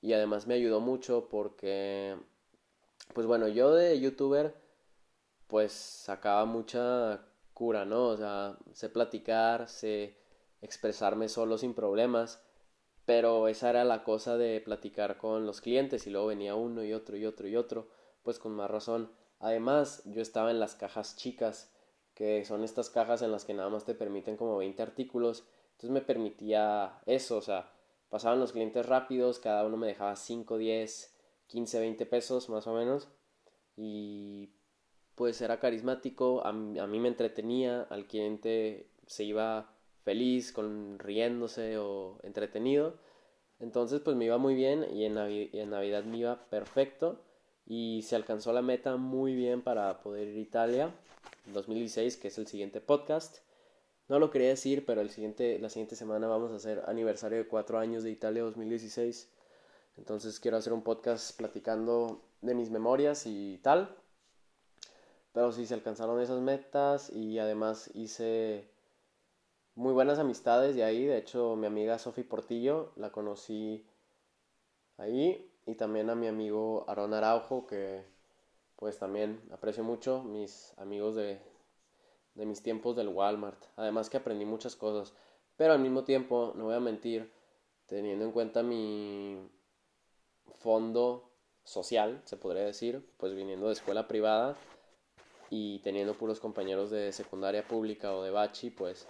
Y 0.01 0.13
además 0.13 0.47
me 0.47 0.55
ayudó 0.55 0.79
mucho 0.79 1.27
porque, 1.29 2.17
pues 3.13 3.27
bueno, 3.27 3.47
yo 3.47 3.73
de 3.73 3.99
youtuber 3.99 4.55
pues 5.47 5.73
sacaba 5.73 6.45
mucha 6.45 7.25
¿no? 7.85 8.07
O 8.07 8.17
sea, 8.17 8.57
sé 8.73 8.89
platicar, 8.89 9.69
sé 9.69 10.17
expresarme 10.61 11.29
solo 11.29 11.57
sin 11.57 11.73
problemas, 11.73 12.43
pero 13.05 13.47
esa 13.47 13.69
era 13.69 13.83
la 13.83 14.03
cosa 14.03 14.37
de 14.37 14.61
platicar 14.61 15.17
con 15.17 15.45
los 15.45 15.61
clientes 15.61 16.07
y 16.07 16.09
luego 16.09 16.27
venía 16.27 16.55
uno 16.55 16.83
y 16.83 16.93
otro 16.93 17.17
y 17.17 17.25
otro 17.25 17.47
y 17.47 17.55
otro, 17.55 17.87
pues 18.23 18.39
con 18.39 18.53
más 18.53 18.69
razón. 18.69 19.11
Además, 19.39 20.03
yo 20.05 20.21
estaba 20.21 20.51
en 20.51 20.59
las 20.59 20.75
cajas 20.75 21.15
chicas 21.15 21.71
que 22.15 22.43
son 22.45 22.63
estas 22.63 22.89
cajas 22.89 23.21
en 23.21 23.31
las 23.31 23.45
que 23.45 23.53
nada 23.53 23.69
más 23.69 23.85
te 23.85 23.95
permiten 23.95 24.37
como 24.37 24.57
20 24.57 24.81
artículos. 24.81 25.45
Entonces 25.73 25.91
me 25.91 26.01
permitía 26.01 26.99
eso, 27.05 27.37
o 27.37 27.41
sea, 27.41 27.71
pasaban 28.09 28.39
los 28.39 28.51
clientes 28.51 28.85
rápidos, 28.85 29.39
cada 29.39 29.65
uno 29.65 29.77
me 29.77 29.87
dejaba 29.87 30.15
5, 30.15 30.57
10, 30.57 31.17
15, 31.47 31.79
20 31.79 32.05
pesos 32.07 32.49
más 32.49 32.67
o 32.67 32.73
menos. 32.73 33.07
Y 33.77 34.49
pues 35.21 35.39
era 35.39 35.59
carismático, 35.59 36.43
a, 36.43 36.51
mí 36.51 36.99
me 36.99 37.07
entretenía, 37.07 37.83
al 37.91 38.07
cliente 38.07 38.87
se 39.05 39.23
iba 39.23 39.71
feliz, 40.03 40.51
con 40.51 40.97
riéndose 40.97 41.77
o 41.77 42.17
entretenido. 42.23 42.95
Entonces 43.59 44.01
pues 44.01 44.17
me 44.17 44.25
iba 44.25 44.39
muy 44.39 44.55
bien 44.55 44.83
y 44.91 45.05
en, 45.05 45.13
Navidad 45.69 46.05
me 46.05 46.17
iba 46.17 46.49
perfecto 46.49 47.21
y 47.67 48.01
se 48.01 48.15
alcanzó 48.15 48.51
la 48.51 48.63
meta 48.63 48.95
muy 48.95 49.35
bien 49.35 49.61
para 49.61 50.01
poder 50.01 50.27
ir 50.29 50.37
a 50.37 50.39
Italia 50.39 50.95
2016, 51.53 52.17
que 52.17 52.29
es 52.29 52.39
el 52.39 52.47
siguiente 52.47 52.81
podcast. 52.81 53.43
No 54.07 54.17
lo 54.17 54.31
quería 54.31 54.47
decir, 54.47 54.87
pero 54.87 55.01
el 55.01 55.11
siguiente, 55.11 55.59
la 55.59 55.69
siguiente 55.69 55.95
semana 55.95 56.25
vamos 56.29 56.51
a 56.51 56.55
hacer 56.55 56.81
aniversario 56.87 57.37
de 57.37 57.47
cuatro 57.47 57.77
años 57.77 58.01
de 58.01 58.09
Italia 58.09 58.41
2016. 58.41 59.29
Entonces 59.97 60.39
quiero 60.39 60.57
hacer 60.57 60.73
un 60.73 60.81
podcast 60.81 61.37
platicando 61.37 62.23
de 62.41 62.55
mis 62.55 62.71
memorias 62.71 63.27
y 63.27 63.59
tal. 63.59 64.00
Pero 65.33 65.51
sí 65.51 65.65
se 65.65 65.73
alcanzaron 65.73 66.21
esas 66.21 66.41
metas 66.41 67.09
y 67.09 67.39
además 67.39 67.89
hice 67.93 68.69
muy 69.75 69.93
buenas 69.93 70.19
amistades 70.19 70.75
de 70.75 70.83
ahí. 70.83 71.05
De 71.05 71.17
hecho, 71.17 71.55
mi 71.55 71.67
amiga 71.67 71.97
Sofi 71.99 72.23
Portillo 72.23 72.91
la 72.95 73.11
conocí 73.11 73.85
ahí. 74.97 75.47
Y 75.65 75.75
también 75.75 76.09
a 76.09 76.15
mi 76.15 76.27
amigo 76.27 76.85
Aaron 76.87 77.13
Araujo, 77.13 77.65
que 77.67 78.03
pues 78.75 78.97
también 78.97 79.41
aprecio 79.51 79.83
mucho 79.83 80.23
mis 80.23 80.73
amigos 80.77 81.15
de, 81.15 81.39
de 82.35 82.45
mis 82.45 82.61
tiempos 82.63 82.95
del 82.95 83.09
Walmart. 83.09 83.63
Además 83.77 84.09
que 84.09 84.17
aprendí 84.17 84.43
muchas 84.43 84.75
cosas. 84.75 85.13
Pero 85.55 85.73
al 85.73 85.79
mismo 85.79 86.03
tiempo, 86.03 86.53
no 86.55 86.65
voy 86.65 86.75
a 86.75 86.79
mentir, 86.79 87.31
teniendo 87.85 88.25
en 88.25 88.31
cuenta 88.31 88.63
mi 88.63 89.37
fondo 90.57 91.29
social, 91.63 92.21
se 92.25 92.37
podría 92.37 92.63
decir, 92.63 93.07
pues 93.17 93.33
viniendo 93.35 93.67
de 93.67 93.73
escuela 93.73 94.07
privada 94.07 94.57
y 95.51 95.79
teniendo 95.79 96.13
puros 96.13 96.39
compañeros 96.39 96.89
de 96.89 97.11
secundaria 97.11 97.67
pública 97.67 98.15
o 98.15 98.23
de 98.23 98.31
bachi, 98.31 98.69
pues 98.69 99.05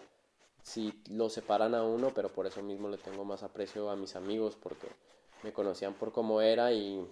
sí 0.64 0.92
lo 1.12 1.30
separan 1.30 1.76
a 1.76 1.84
uno, 1.84 2.12
pero 2.16 2.30
por 2.30 2.48
eso 2.48 2.64
mismo 2.64 2.90
le 2.90 2.98
tengo 2.98 3.24
más 3.24 3.44
aprecio 3.44 3.92
a 3.92 3.96
mis 3.96 4.16
amigos 4.16 4.58
porque 4.62 4.88
me 5.44 5.54
conocían 5.54 5.94
por 5.94 6.12
cómo 6.12 6.42
era 6.42 6.74
y 6.74 7.08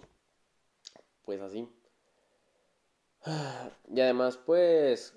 pues 1.24 1.40
así. 1.40 1.68
Y 3.92 4.00
además, 4.00 4.36
pues, 4.36 5.14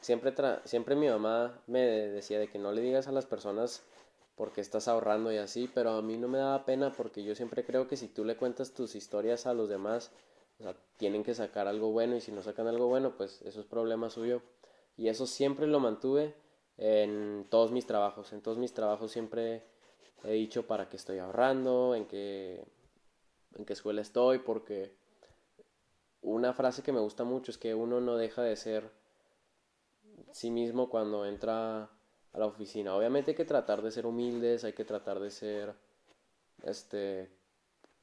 siempre, 0.00 0.34
siempre 0.64 0.94
mi 0.94 1.08
mamá 1.08 1.62
me 1.66 1.80
decía 1.80 2.38
de 2.38 2.48
que 2.48 2.58
no 2.58 2.72
le 2.72 2.82
digas 2.82 3.08
a 3.08 3.12
las 3.12 3.24
personas 3.26 3.82
porque 4.36 4.60
estás 4.60 4.88
ahorrando 4.88 5.32
y 5.32 5.38
así, 5.38 5.70
pero 5.72 5.92
a 5.92 6.02
mí 6.02 6.18
no 6.18 6.28
me 6.28 6.38
daba 6.38 6.66
pena 6.66 6.92
porque 6.92 7.22
yo 7.22 7.34
siempre 7.34 7.64
creo 7.64 7.88
que 7.88 7.96
si 7.96 8.08
tú 8.08 8.24
le 8.24 8.36
cuentas 8.36 8.72
tus 8.72 8.94
historias 8.94 9.46
a 9.46 9.54
los 9.54 9.68
demás, 9.68 10.10
sea, 10.64 10.76
tienen 10.96 11.22
que 11.24 11.34
sacar 11.34 11.68
algo 11.68 11.90
bueno 11.90 12.16
y 12.16 12.20
si 12.20 12.32
no 12.32 12.42
sacan 12.42 12.66
algo 12.66 12.86
bueno, 12.88 13.16
pues 13.16 13.42
eso 13.42 13.60
es 13.60 13.66
problema 13.66 14.10
suyo. 14.10 14.42
Y 14.96 15.08
eso 15.08 15.26
siempre 15.26 15.66
lo 15.66 15.80
mantuve 15.80 16.34
en 16.78 17.46
todos 17.50 17.72
mis 17.72 17.86
trabajos. 17.86 18.32
En 18.32 18.42
todos 18.42 18.58
mis 18.58 18.74
trabajos 18.74 19.12
siempre 19.12 19.64
he 20.24 20.32
dicho 20.32 20.66
para 20.66 20.88
qué 20.88 20.96
estoy 20.96 21.18
ahorrando, 21.18 21.94
en 21.94 22.06
qué, 22.06 22.64
en 23.56 23.64
qué 23.64 23.72
escuela 23.72 24.00
estoy, 24.00 24.38
porque 24.38 24.94
una 26.22 26.52
frase 26.54 26.82
que 26.82 26.92
me 26.92 27.00
gusta 27.00 27.24
mucho 27.24 27.50
es 27.50 27.58
que 27.58 27.74
uno 27.74 28.00
no 28.00 28.16
deja 28.16 28.42
de 28.42 28.56
ser 28.56 28.90
sí 30.32 30.50
mismo 30.50 30.88
cuando 30.88 31.26
entra 31.26 31.90
a 32.32 32.38
la 32.38 32.46
oficina. 32.46 32.94
Obviamente 32.94 33.32
hay 33.32 33.36
que 33.36 33.44
tratar 33.44 33.82
de 33.82 33.90
ser 33.90 34.06
humildes, 34.06 34.64
hay 34.64 34.72
que 34.72 34.84
tratar 34.84 35.20
de 35.20 35.30
ser, 35.30 35.74
este, 36.62 37.30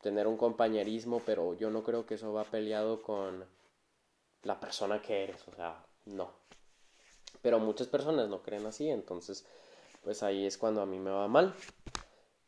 tener 0.01 0.27
un 0.27 0.37
compañerismo, 0.37 1.21
pero 1.25 1.53
yo 1.53 1.69
no 1.69 1.83
creo 1.83 2.05
que 2.05 2.15
eso 2.15 2.33
va 2.33 2.43
peleado 2.43 3.01
con 3.01 3.45
la 4.43 4.59
persona 4.59 5.01
que 5.01 5.23
eres, 5.23 5.47
o 5.47 5.55
sea, 5.55 5.85
no. 6.05 6.31
Pero 7.41 7.59
muchas 7.59 7.87
personas 7.87 8.29
no 8.29 8.41
creen 8.41 8.65
así, 8.65 8.89
entonces, 8.89 9.45
pues 10.03 10.23
ahí 10.23 10.45
es 10.45 10.57
cuando 10.57 10.81
a 10.81 10.85
mí 10.85 10.99
me 10.99 11.11
va 11.11 11.27
mal. 11.27 11.53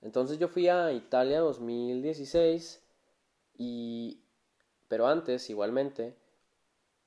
Entonces 0.02 0.38
yo 0.40 0.48
fui 0.48 0.68
a 0.68 0.92
Italia 0.92 1.40
2016 1.40 2.82
y 3.58 4.24
pero 4.94 5.08
antes, 5.08 5.50
igualmente, 5.50 6.16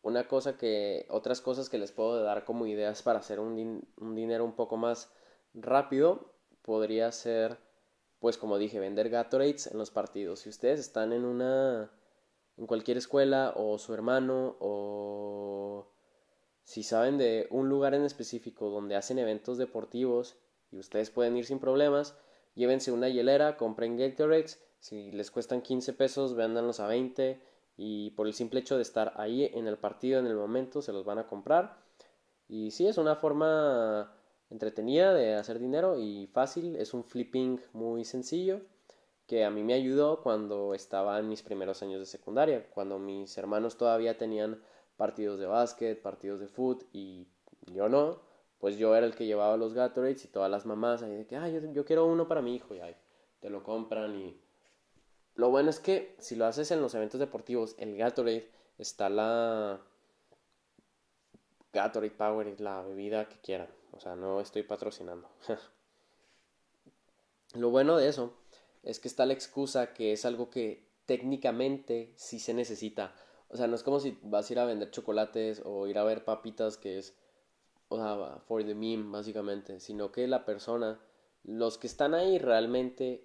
una 0.02 0.26
cosa 0.26 0.56
que, 0.56 1.06
otras 1.08 1.40
cosas 1.40 1.68
que 1.68 1.78
les 1.78 1.92
puedo 1.92 2.20
dar 2.20 2.44
como 2.44 2.66
ideas 2.66 3.02
para 3.02 3.20
hacer 3.20 3.38
un, 3.38 3.86
un 3.96 4.14
dinero 4.16 4.44
un 4.44 4.56
poco 4.56 4.76
más 4.76 5.12
rápido, 5.54 6.32
podría 6.62 7.12
ser, 7.12 7.58
pues 8.18 8.38
como 8.38 8.58
dije, 8.58 8.78
vender 8.80 9.10
Gatorades 9.10 9.66
en 9.66 9.78
los 9.78 9.90
partidos. 9.90 10.40
Si 10.40 10.48
ustedes 10.48 10.80
están 10.80 11.12
en 11.12 11.24
una, 11.24 11.90
en 12.56 12.66
cualquier 12.66 12.96
escuela, 12.96 13.52
o 13.56 13.78
su 13.78 13.94
hermano, 13.94 14.56
o 14.60 15.92
si 16.62 16.82
saben 16.82 17.18
de 17.18 17.46
un 17.50 17.68
lugar 17.68 17.94
en 17.94 18.04
específico 18.04 18.70
donde 18.70 18.96
hacen 18.96 19.18
eventos 19.18 19.58
deportivos 19.58 20.36
y 20.70 20.78
ustedes 20.78 21.10
pueden 21.10 21.36
ir 21.36 21.46
sin 21.46 21.60
problemas, 21.60 22.16
llévense 22.54 22.92
una 22.92 23.08
hielera, 23.08 23.56
compren 23.56 23.96
Gatorades, 23.96 24.62
si 24.80 25.10
les 25.12 25.30
cuestan 25.30 25.62
15 25.62 25.92
pesos, 25.92 26.34
véndanlos 26.34 26.80
a 26.80 26.86
20 26.86 27.40
y 27.76 28.10
por 28.10 28.26
el 28.26 28.34
simple 28.34 28.60
hecho 28.60 28.76
de 28.76 28.82
estar 28.82 29.12
ahí 29.16 29.44
en 29.44 29.66
el 29.66 29.78
partido 29.78 30.18
en 30.18 30.26
el 30.26 30.36
momento 30.36 30.80
se 30.82 30.92
los 30.92 31.04
van 31.04 31.18
a 31.18 31.26
comprar. 31.26 31.78
Y 32.48 32.70
sí, 32.70 32.86
es 32.86 32.96
una 32.96 33.16
forma 33.16 34.15
entretenida 34.50 35.12
de 35.14 35.34
hacer 35.34 35.58
dinero 35.58 35.98
y 35.98 36.26
fácil, 36.28 36.76
es 36.76 36.94
un 36.94 37.04
flipping 37.04 37.60
muy 37.72 38.04
sencillo 38.04 38.60
que 39.26 39.44
a 39.44 39.50
mí 39.50 39.62
me 39.64 39.74
ayudó 39.74 40.22
cuando 40.22 40.72
estaba 40.74 41.18
en 41.18 41.28
mis 41.28 41.42
primeros 41.42 41.82
años 41.82 41.98
de 41.98 42.06
secundaria, 42.06 42.68
cuando 42.70 42.98
mis 42.98 43.36
hermanos 43.36 43.76
todavía 43.76 44.16
tenían 44.16 44.62
partidos 44.96 45.38
de 45.40 45.46
básquet, 45.46 46.00
partidos 46.00 46.40
de 46.40 46.46
foot 46.46 46.84
y 46.92 47.26
yo 47.66 47.88
no, 47.88 48.20
pues 48.58 48.78
yo 48.78 48.94
era 48.94 49.06
el 49.06 49.14
que 49.14 49.26
llevaba 49.26 49.56
los 49.56 49.74
Gatorades 49.74 50.24
y 50.24 50.28
todas 50.28 50.50
las 50.50 50.64
mamás 50.64 51.02
ahí 51.02 51.14
de 51.14 51.26
que, 51.26 51.36
ay, 51.36 51.60
yo, 51.72 51.84
quiero 51.84 52.06
uno 52.06 52.28
para 52.28 52.40
mi 52.40 52.54
hijo 52.54 52.74
y 52.74 52.80
ahí 52.80 52.96
te 53.40 53.50
lo 53.50 53.62
compran 53.62 54.14
y... 54.14 54.40
Lo 55.34 55.50
bueno 55.50 55.68
es 55.68 55.80
que 55.80 56.14
si 56.18 56.34
lo 56.34 56.46
haces 56.46 56.70
en 56.70 56.80
los 56.80 56.94
eventos 56.94 57.20
deportivos, 57.20 57.74
el 57.78 57.96
Gatorade 57.96 58.50
está 58.78 59.10
la... 59.10 59.80
Gatorade 61.74 62.12
Power, 62.12 62.58
la 62.58 62.80
bebida 62.80 63.28
que 63.28 63.38
quieran. 63.40 63.68
O 63.96 64.00
sea, 64.00 64.16
no 64.16 64.40
estoy 64.40 64.62
patrocinando. 64.62 65.28
lo 67.54 67.70
bueno 67.70 67.96
de 67.96 68.08
eso 68.08 68.34
es 68.82 69.00
que 69.00 69.08
está 69.08 69.26
la 69.26 69.32
excusa 69.32 69.94
que 69.94 70.12
es 70.12 70.24
algo 70.24 70.50
que 70.50 70.86
técnicamente 71.06 72.12
sí 72.16 72.38
se 72.38 72.54
necesita. 72.54 73.14
O 73.48 73.56
sea, 73.56 73.66
no 73.66 73.76
es 73.76 73.82
como 73.82 74.00
si 74.00 74.18
vas 74.22 74.48
a 74.48 74.52
ir 74.52 74.58
a 74.58 74.64
vender 74.64 74.90
chocolates 74.90 75.62
o 75.64 75.86
ir 75.86 75.98
a 75.98 76.04
ver 76.04 76.24
papitas 76.24 76.76
que 76.76 76.98
es, 76.98 77.16
o 77.88 77.96
sea, 77.96 78.38
for 78.46 78.64
the 78.64 78.74
meme, 78.74 79.10
básicamente, 79.10 79.80
sino 79.80 80.12
que 80.12 80.26
la 80.26 80.44
persona, 80.44 81.00
los 81.44 81.78
que 81.78 81.86
están 81.86 82.14
ahí 82.14 82.38
realmente 82.38 83.24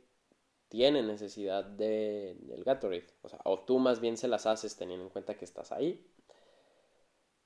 tienen 0.69 1.07
necesidad 1.07 1.65
de, 1.65 2.37
del 2.41 2.63
Gatorade. 2.63 3.07
O 3.23 3.29
sea, 3.29 3.39
o 3.43 3.59
tú 3.59 3.79
más 3.79 3.99
bien 3.99 4.15
se 4.15 4.27
las 4.27 4.45
haces 4.45 4.77
teniendo 4.77 5.05
en 5.05 5.11
cuenta 5.11 5.35
que 5.35 5.45
estás 5.45 5.71
ahí. 5.71 6.07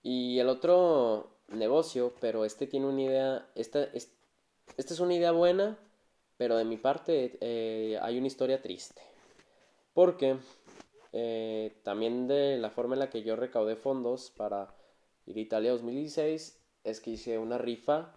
Y 0.04 0.38
el 0.38 0.50
otro 0.50 1.35
negocio, 1.50 2.14
pero 2.20 2.46
este 2.46 2.68
tiene 2.68 2.88
una 2.88 3.02
idea, 3.02 3.50
esta, 3.56 3.84
es, 3.84 4.12
esta 4.78 4.94
es 4.94 5.00
una 5.00 5.14
idea 5.14 5.32
buena, 5.32 5.78
pero 6.38 6.58
de 6.58 6.66
mi 6.66 6.78
parte 6.78 7.38
eh, 7.42 7.98
hay 8.02 8.18
una 8.18 8.28
historia 8.28 8.62
triste. 8.62 9.02
Porque 9.94 10.38
eh, 11.14 11.80
también 11.84 12.28
de 12.28 12.58
la 12.58 12.70
forma 12.70 12.96
en 12.96 13.00
la 13.00 13.10
que 13.10 13.24
yo 13.24 13.36
recaudé 13.36 13.76
fondos 13.76 14.32
para 14.32 14.76
ir 15.26 15.38
a 15.38 15.40
Italia 15.40 15.72
2016 15.72 16.60
es 16.84 17.00
que 17.00 17.12
hice 17.12 17.38
una 17.38 17.58
rifa 17.58 18.14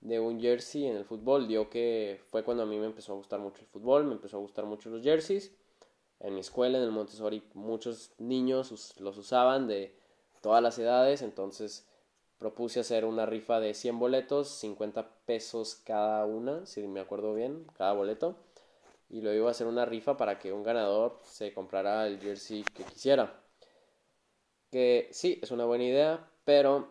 de 0.00 0.20
un 0.20 0.40
jersey 0.40 0.86
en 0.86 0.96
el 0.96 1.04
fútbol. 1.04 1.48
Dio 1.48 1.70
que 1.70 2.20
fue 2.28 2.44
cuando 2.44 2.64
a 2.64 2.66
mí 2.66 2.78
me 2.78 2.86
empezó 2.86 3.12
a 3.12 3.16
gustar 3.16 3.40
mucho 3.40 3.62
el 3.62 3.68
fútbol, 3.68 4.04
me 4.04 4.12
empezó 4.12 4.36
a 4.36 4.40
gustar 4.40 4.66
mucho 4.66 4.90
los 4.90 5.02
jerseys. 5.02 5.52
En 6.20 6.34
mi 6.34 6.40
escuela, 6.40 6.78
en 6.78 6.84
el 6.84 6.92
Montessori, 6.92 7.42
muchos 7.54 8.12
niños 8.18 9.00
los 9.00 9.16
usaban 9.16 9.66
de 9.66 9.96
todas 10.40 10.62
las 10.62 10.78
edades, 10.78 11.22
entonces 11.22 11.88
propuse 12.42 12.80
hacer 12.80 13.06
una 13.06 13.24
rifa 13.24 13.60
de 13.60 13.72
100 13.72 13.98
boletos, 13.98 14.48
50 14.48 15.08
pesos 15.24 15.76
cada 15.84 16.26
una, 16.26 16.66
si 16.66 16.82
me 16.86 17.00
acuerdo 17.00 17.32
bien, 17.34 17.64
cada 17.78 17.92
boleto 17.94 18.36
y 19.12 19.20
lo 19.20 19.32
iba 19.32 19.48
a 19.48 19.50
hacer 19.50 19.66
una 19.66 19.84
rifa 19.84 20.16
para 20.16 20.38
que 20.38 20.52
un 20.52 20.62
ganador 20.62 21.20
se 21.22 21.52
comprara 21.52 22.06
el 22.06 22.18
jersey 22.18 22.64
que 22.74 22.82
quisiera. 22.82 23.38
Que 24.70 25.08
sí, 25.12 25.38
es 25.42 25.50
una 25.50 25.66
buena 25.66 25.84
idea, 25.84 26.30
pero 26.46 26.88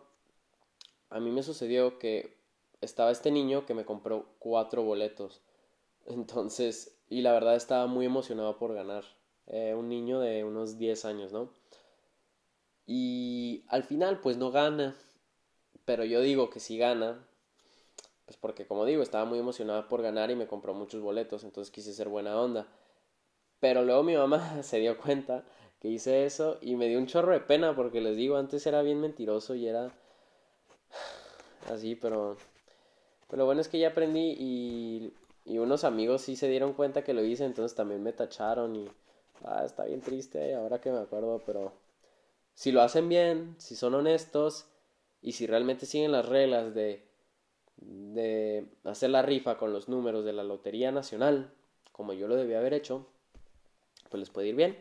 a 1.09 1.19
mí 1.19 1.31
me 1.31 1.41
sucedió 1.41 1.97
que 1.97 2.37
estaba 2.79 3.09
este 3.09 3.31
niño 3.31 3.65
que 3.65 3.73
me 3.73 3.85
compró 3.85 4.27
cuatro 4.37 4.83
boletos. 4.83 5.41
Entonces, 6.05 6.95
y 7.09 7.21
la 7.21 7.33
verdad 7.33 7.55
estaba 7.55 7.87
muy 7.87 8.05
emocionado 8.05 8.57
por 8.59 8.75
ganar. 8.75 9.03
Eh, 9.47 9.73
un 9.73 9.89
niño 9.89 10.19
de 10.19 10.43
unos 10.43 10.77
10 10.77 11.05
años, 11.05 11.33
¿no? 11.33 11.49
Y 12.85 13.65
al 13.67 13.83
final, 13.83 14.19
pues 14.21 14.37
no 14.37 14.51
gana. 14.51 14.95
Pero 15.91 16.05
yo 16.05 16.21
digo 16.21 16.49
que 16.49 16.61
si 16.61 16.77
gana, 16.77 17.19
pues 18.23 18.37
porque 18.37 18.65
como 18.65 18.85
digo, 18.85 19.03
estaba 19.03 19.25
muy 19.25 19.39
emocionada 19.39 19.89
por 19.89 20.01
ganar 20.01 20.31
y 20.31 20.37
me 20.37 20.47
compró 20.47 20.73
muchos 20.73 21.01
boletos, 21.01 21.43
entonces 21.43 21.69
quise 21.69 21.93
ser 21.93 22.07
buena 22.07 22.39
onda. 22.39 22.65
Pero 23.59 23.83
luego 23.83 24.01
mi 24.01 24.15
mamá 24.15 24.63
se 24.63 24.79
dio 24.79 24.97
cuenta 24.97 25.43
que 25.81 25.89
hice 25.89 26.25
eso 26.25 26.57
y 26.61 26.77
me 26.77 26.87
dio 26.87 26.97
un 26.97 27.07
chorro 27.07 27.33
de 27.33 27.41
pena 27.41 27.75
porque 27.75 27.99
les 27.99 28.15
digo, 28.15 28.37
antes 28.37 28.65
era 28.65 28.81
bien 28.83 29.01
mentiroso 29.01 29.53
y 29.53 29.67
era 29.67 29.91
así, 31.69 31.95
pero, 31.95 32.37
pero 33.27 33.39
lo 33.39 33.45
bueno 33.45 33.59
es 33.59 33.67
que 33.67 33.77
ya 33.77 33.89
aprendí 33.89 34.33
y, 34.39 35.13
y 35.43 35.57
unos 35.57 35.83
amigos 35.83 36.21
sí 36.21 36.37
se 36.37 36.47
dieron 36.47 36.71
cuenta 36.71 37.03
que 37.03 37.13
lo 37.13 37.21
hice, 37.21 37.43
entonces 37.43 37.75
también 37.75 38.01
me 38.01 38.13
tacharon 38.13 38.77
y 38.77 38.87
ah, 39.43 39.65
está 39.65 39.83
bien 39.83 39.99
triste 39.99 40.55
ahora 40.55 40.79
que 40.79 40.89
me 40.89 40.99
acuerdo, 40.99 41.41
pero 41.45 41.73
si 42.55 42.71
lo 42.71 42.81
hacen 42.81 43.09
bien, 43.09 43.55
si 43.57 43.75
son 43.75 43.93
honestos 43.93 44.67
y 45.21 45.33
si 45.33 45.47
realmente 45.47 45.85
siguen 45.85 46.11
las 46.11 46.27
reglas 46.27 46.73
de 46.73 47.11
de 47.81 48.69
hacer 48.83 49.09
la 49.09 49.21
rifa 49.21 49.57
con 49.57 49.73
los 49.73 49.89
números 49.89 50.23
de 50.23 50.33
la 50.33 50.43
Lotería 50.43 50.91
Nacional, 50.91 51.51
como 51.91 52.13
yo 52.13 52.27
lo 52.27 52.35
debía 52.35 52.59
haber 52.59 52.73
hecho, 52.73 53.07
pues 54.09 54.19
les 54.19 54.29
puede 54.29 54.49
ir 54.49 54.55
bien. 54.55 54.77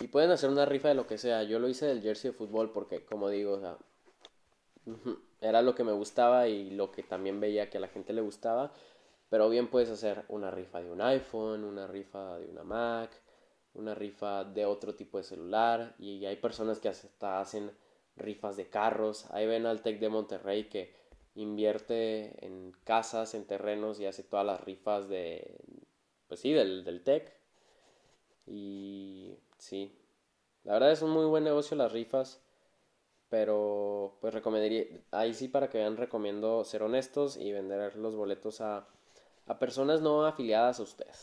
Y 0.00 0.08
pueden 0.08 0.30
hacer 0.30 0.50
una 0.50 0.64
rifa 0.64 0.88
de 0.88 0.94
lo 0.94 1.06
que 1.06 1.18
sea. 1.18 1.42
Yo 1.44 1.58
lo 1.58 1.68
hice 1.68 1.86
del 1.86 2.02
jersey 2.02 2.30
de 2.30 2.36
fútbol 2.36 2.72
porque, 2.72 3.04
como 3.04 3.28
digo, 3.28 3.60
era 5.40 5.62
lo 5.62 5.74
que 5.74 5.84
me 5.84 5.92
gustaba 5.92 6.48
y 6.48 6.70
lo 6.70 6.90
que 6.90 7.02
también 7.02 7.40
veía 7.40 7.70
que 7.70 7.78
a 7.78 7.80
la 7.80 7.88
gente 7.88 8.12
le 8.12 8.22
gustaba. 8.22 8.72
Pero 9.28 9.48
bien 9.48 9.68
puedes 9.68 9.90
hacer 9.90 10.24
una 10.28 10.50
rifa 10.50 10.80
de 10.82 10.90
un 10.90 11.00
iPhone, 11.00 11.64
una 11.64 11.86
rifa 11.86 12.38
de 12.38 12.46
una 12.46 12.64
Mac, 12.64 13.10
una 13.74 13.94
rifa 13.94 14.44
de 14.44 14.64
otro 14.64 14.94
tipo 14.94 15.18
de 15.18 15.24
celular. 15.24 15.94
Y 15.98 16.24
hay 16.24 16.36
personas 16.36 16.80
que 16.80 16.88
hasta 16.88 17.40
hacen 17.40 17.70
rifas 18.16 18.56
de 18.56 18.68
carros. 18.68 19.26
Ahí 19.30 19.46
ven 19.46 19.66
al 19.66 19.82
Tech 19.82 19.98
de 19.98 20.08
Monterrey 20.08 20.68
que 20.68 20.94
invierte 21.34 22.44
en 22.44 22.72
casas, 22.84 23.34
en 23.34 23.46
terrenos 23.46 24.00
y 24.00 24.06
hace 24.06 24.22
todas 24.22 24.46
las 24.46 24.60
rifas 24.60 25.08
de, 25.08 25.58
pues 26.28 26.40
sí, 26.40 26.52
del, 26.52 26.84
del 26.84 27.02
tech. 27.02 27.32
Y 28.46 29.36
sí, 29.58 29.92
la 30.64 30.74
verdad 30.74 30.92
es 30.92 31.02
un 31.02 31.10
muy 31.10 31.24
buen 31.26 31.44
negocio 31.44 31.76
las 31.76 31.92
rifas, 31.92 32.40
pero 33.28 34.18
pues 34.20 34.34
recomendaría, 34.34 34.86
ahí 35.10 35.34
sí 35.34 35.48
para 35.48 35.70
que 35.70 35.78
vean 35.78 35.96
recomiendo 35.96 36.64
ser 36.64 36.82
honestos 36.82 37.36
y 37.36 37.52
vender 37.52 37.96
los 37.96 38.14
boletos 38.16 38.60
a, 38.60 38.86
a 39.46 39.58
personas 39.58 40.02
no 40.02 40.26
afiliadas 40.26 40.80
a 40.80 40.82
usted 40.82 41.14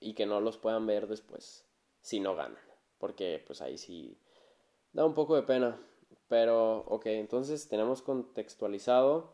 y 0.00 0.14
que 0.14 0.26
no 0.26 0.40
los 0.40 0.56
puedan 0.58 0.86
ver 0.86 1.06
después 1.06 1.64
si 2.02 2.20
no 2.20 2.34
ganan, 2.34 2.62
porque 2.98 3.42
pues 3.46 3.60
ahí 3.60 3.76
sí 3.78 4.16
da 4.92 5.04
un 5.04 5.14
poco 5.14 5.36
de 5.36 5.42
pena. 5.42 5.78
Pero, 6.30 6.84
ok, 6.86 7.06
entonces 7.06 7.66
tenemos 7.66 8.02
contextualizado 8.02 9.32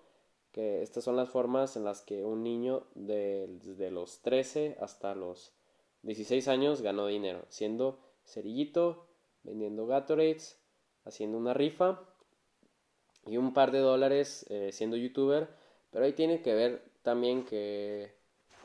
que 0.51 0.81
estas 0.81 1.05
son 1.05 1.15
las 1.15 1.29
formas 1.29 1.77
en 1.77 1.85
las 1.85 2.01
que 2.01 2.25
un 2.25 2.43
niño 2.43 2.87
de, 2.95 3.47
desde 3.63 3.91
los 3.91 4.23
13 4.23 4.79
hasta 4.81 5.15
los 5.15 5.53
16 6.05 6.49
años 6.49 6.81
ganó 6.81 7.07
dinero, 7.07 7.45
siendo 7.51 7.99
cerillito, 8.25 9.09
vendiendo 9.43 9.87
Gatorades, 9.87 10.59
haciendo 11.05 11.37
una 11.37 11.53
rifa 11.53 12.01
y 13.27 13.37
un 13.37 13.53
par 13.53 13.73
de 13.73 13.81
dólares 13.81 14.47
eh, 14.49 14.71
siendo 14.73 14.97
youtuber, 14.97 15.51
pero 15.91 16.07
ahí 16.07 16.15
tiene 16.15 16.41
que 16.41 16.55
ver 16.55 16.83
también 17.03 17.45
que, 17.45 18.15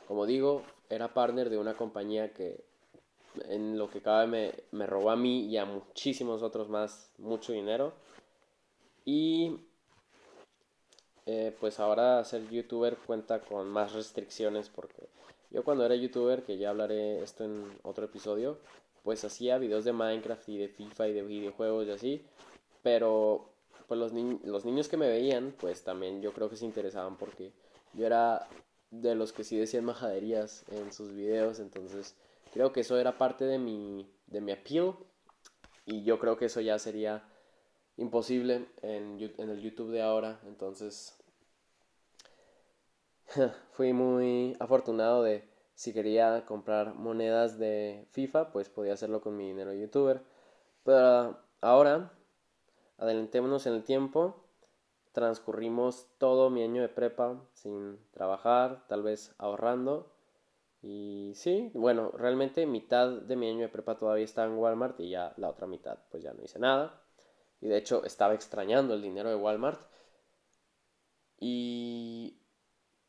como 0.08 0.24
digo, 0.24 0.62
era 0.88 1.12
partner 1.12 1.50
de 1.50 1.58
una 1.58 1.76
compañía 1.76 2.32
que 2.32 2.64
en 3.50 3.76
lo 3.76 3.90
que 3.90 4.00
cabe 4.00 4.26
me, 4.26 4.54
me 4.70 4.86
robó 4.86 5.10
a 5.10 5.16
mí 5.16 5.48
y 5.48 5.58
a 5.58 5.66
muchísimos 5.66 6.42
otros 6.42 6.70
más 6.70 7.12
mucho 7.18 7.52
dinero. 7.52 7.92
Y 9.04 9.58
eh, 11.26 11.56
pues 11.60 11.78
ahora 11.80 12.24
ser 12.24 12.48
youtuber 12.50 12.96
cuenta 12.96 13.40
con 13.40 13.68
más 13.68 13.92
restricciones 13.92 14.68
porque 14.68 15.08
yo 15.50 15.64
cuando 15.64 15.84
era 15.84 15.94
youtuber, 15.94 16.42
que 16.42 16.56
ya 16.56 16.70
hablaré 16.70 17.22
esto 17.22 17.44
en 17.44 17.64
otro 17.82 18.06
episodio, 18.06 18.58
pues 19.02 19.24
hacía 19.24 19.58
videos 19.58 19.84
de 19.84 19.92
Minecraft 19.92 20.48
y 20.48 20.58
de 20.58 20.68
FIFA 20.68 21.08
y 21.08 21.12
de 21.12 21.22
videojuegos 21.22 21.86
y 21.86 21.90
así, 21.90 22.24
pero 22.82 23.50
pues 23.86 24.00
los, 24.00 24.12
los 24.44 24.64
niños 24.64 24.88
que 24.88 24.96
me 24.96 25.08
veían, 25.08 25.54
pues 25.60 25.84
también 25.84 26.22
yo 26.22 26.32
creo 26.32 26.48
que 26.48 26.56
se 26.56 26.64
interesaban 26.64 27.16
porque 27.16 27.52
yo 27.92 28.06
era 28.06 28.48
de 28.90 29.14
los 29.14 29.32
que 29.32 29.44
sí 29.44 29.56
decían 29.56 29.84
majaderías 29.84 30.64
en 30.70 30.92
sus 30.92 31.12
videos, 31.12 31.60
entonces 31.60 32.14
creo 32.52 32.72
que 32.72 32.80
eso 32.80 32.98
era 32.98 33.18
parte 33.18 33.44
de 33.44 33.58
mi, 33.58 34.06
de 34.26 34.40
mi 34.40 34.52
appeal 34.52 34.94
y 35.84 36.02
yo 36.04 36.18
creo 36.18 36.36
que 36.36 36.46
eso 36.46 36.60
ya 36.60 36.78
sería 36.78 37.22
imposible 38.02 38.66
en, 38.82 39.18
el 39.20 39.60
YouTube 39.60 39.90
de 39.90 40.02
ahora. 40.02 40.40
Entonces, 40.46 41.16
fui 43.72 43.92
muy 43.92 44.56
afortunado 44.60 45.22
de 45.22 45.48
si 45.74 45.92
quería 45.92 46.44
comprar 46.46 46.94
monedas 46.94 47.58
de 47.58 48.06
FIFA, 48.10 48.52
pues 48.52 48.68
podía 48.68 48.92
hacerlo 48.92 49.20
con 49.20 49.36
mi 49.36 49.48
dinero 49.48 49.72
youtuber. 49.72 50.22
Pero 50.84 51.38
ahora, 51.60 52.12
adelantémonos 52.98 53.66
en 53.66 53.74
el 53.74 53.84
tiempo. 53.84 54.36
transcurrimos 55.12 56.08
todo 56.18 56.48
mi 56.50 56.62
año 56.62 56.80
de 56.82 56.88
prepa 56.88 57.38
sin 57.52 57.98
trabajar, 58.12 58.86
tal 58.88 59.02
vez 59.02 59.34
ahorrando. 59.38 60.10
Y 60.82 61.32
sí, 61.36 61.70
bueno, 61.74 62.10
realmente 62.12 62.66
mitad 62.66 63.08
de 63.10 63.36
mi 63.36 63.48
año 63.48 63.60
de 63.60 63.68
prepa 63.68 63.98
todavía 63.98 64.24
estaba 64.24 64.48
en 64.48 64.58
Walmart 64.58 64.98
y 65.00 65.10
ya 65.10 65.34
la 65.36 65.50
otra 65.50 65.66
mitad 65.66 65.98
pues 66.10 66.22
ya 66.22 66.32
no 66.32 66.42
hice 66.42 66.58
nada. 66.58 67.01
Y 67.62 67.68
de 67.68 67.78
hecho 67.78 68.04
estaba 68.04 68.34
extrañando 68.34 68.92
el 68.92 69.00
dinero 69.00 69.30
de 69.30 69.36
Walmart. 69.36 69.80
Y 71.38 72.36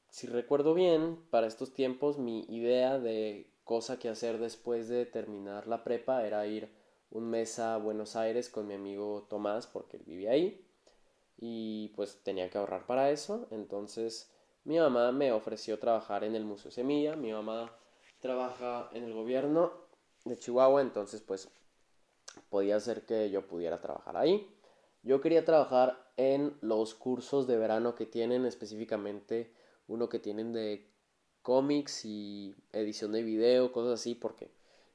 si 0.09 0.27
recuerdo 0.27 0.73
bien, 0.73 1.17
para 1.31 1.47
estos 1.47 1.73
tiempos 1.73 2.19
mi 2.19 2.45
idea 2.47 2.99
de 2.99 3.51
cosa 3.63 3.99
que 3.99 4.09
hacer 4.09 4.37
después 4.37 4.87
de 4.87 5.05
terminar 5.05 5.67
la 5.67 5.83
prepa 5.83 6.25
era 6.25 6.45
ir 6.45 6.69
un 7.09 7.29
mes 7.29 7.59
a 7.59 7.77
Buenos 7.77 8.15
Aires 8.15 8.49
con 8.49 8.67
mi 8.67 8.75
amigo 8.75 9.25
Tomás 9.29 9.67
porque 9.67 9.97
él 9.97 10.03
vivía 10.05 10.31
ahí 10.31 10.65
y 11.37 11.89
pues 11.95 12.21
tenía 12.23 12.49
que 12.49 12.57
ahorrar 12.57 12.85
para 12.85 13.09
eso. 13.11 13.47
Entonces 13.51 14.31
mi 14.65 14.77
mamá 14.77 15.11
me 15.11 15.31
ofreció 15.31 15.79
trabajar 15.79 16.23
en 16.23 16.35
el 16.35 16.45
Museo 16.45 16.71
Semilla. 16.71 17.15
Mi 17.15 17.31
mamá 17.31 17.75
trabaja 18.19 18.89
en 18.93 19.03
el 19.03 19.13
gobierno 19.13 19.73
de 20.25 20.37
Chihuahua, 20.37 20.81
entonces 20.81 21.21
pues 21.21 21.49
podía 22.53 22.79
ser 22.79 23.01
que 23.01 23.31
yo 23.31 23.47
pudiera 23.47 23.81
trabajar 23.81 24.15
ahí. 24.15 24.47
Yo 25.01 25.21
quería 25.21 25.43
trabajar 25.43 25.97
en 26.17 26.55
los 26.61 26.93
cursos 26.93 27.47
de 27.47 27.57
verano 27.57 27.95
que 27.95 28.05
tienen, 28.05 28.45
específicamente 28.45 29.51
uno 29.87 30.07
que 30.07 30.19
tienen 30.19 30.53
de 30.53 30.87
cómics 31.41 32.05
y 32.05 32.53
edición 32.71 33.11
de 33.11 33.23
video, 33.23 33.71
cosas 33.71 33.99
así, 33.99 34.13
porque 34.13 34.51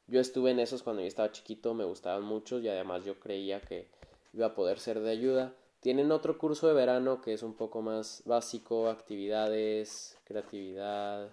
yo 0.07 0.21
estuve 0.21 0.53
en 0.53 0.61
esos 0.61 0.85
cuando 0.85 1.03
yo 1.03 1.09
estaba 1.09 1.33
chiquito, 1.33 1.75
me 1.75 1.83
gustaban 1.83 2.23
mucho 2.23 2.61
y 2.61 2.69
además 2.69 3.05
yo 3.05 3.19
creía 3.19 3.61
que 3.61 3.89
iba 4.33 4.47
a 4.47 4.55
poder 4.55 4.79
ser 4.79 5.01
de 5.01 5.11
ayuda. 5.11 5.53
Tienen 5.81 6.13
otro 6.13 6.39
curso 6.39 6.69
de 6.69 6.75
verano 6.75 7.21
que 7.21 7.33
es 7.33 7.43
un 7.43 7.55
poco 7.55 7.83
más 7.83 8.23
básico, 8.25 8.89
actividades, 8.89 10.17
creatividad 10.23 11.31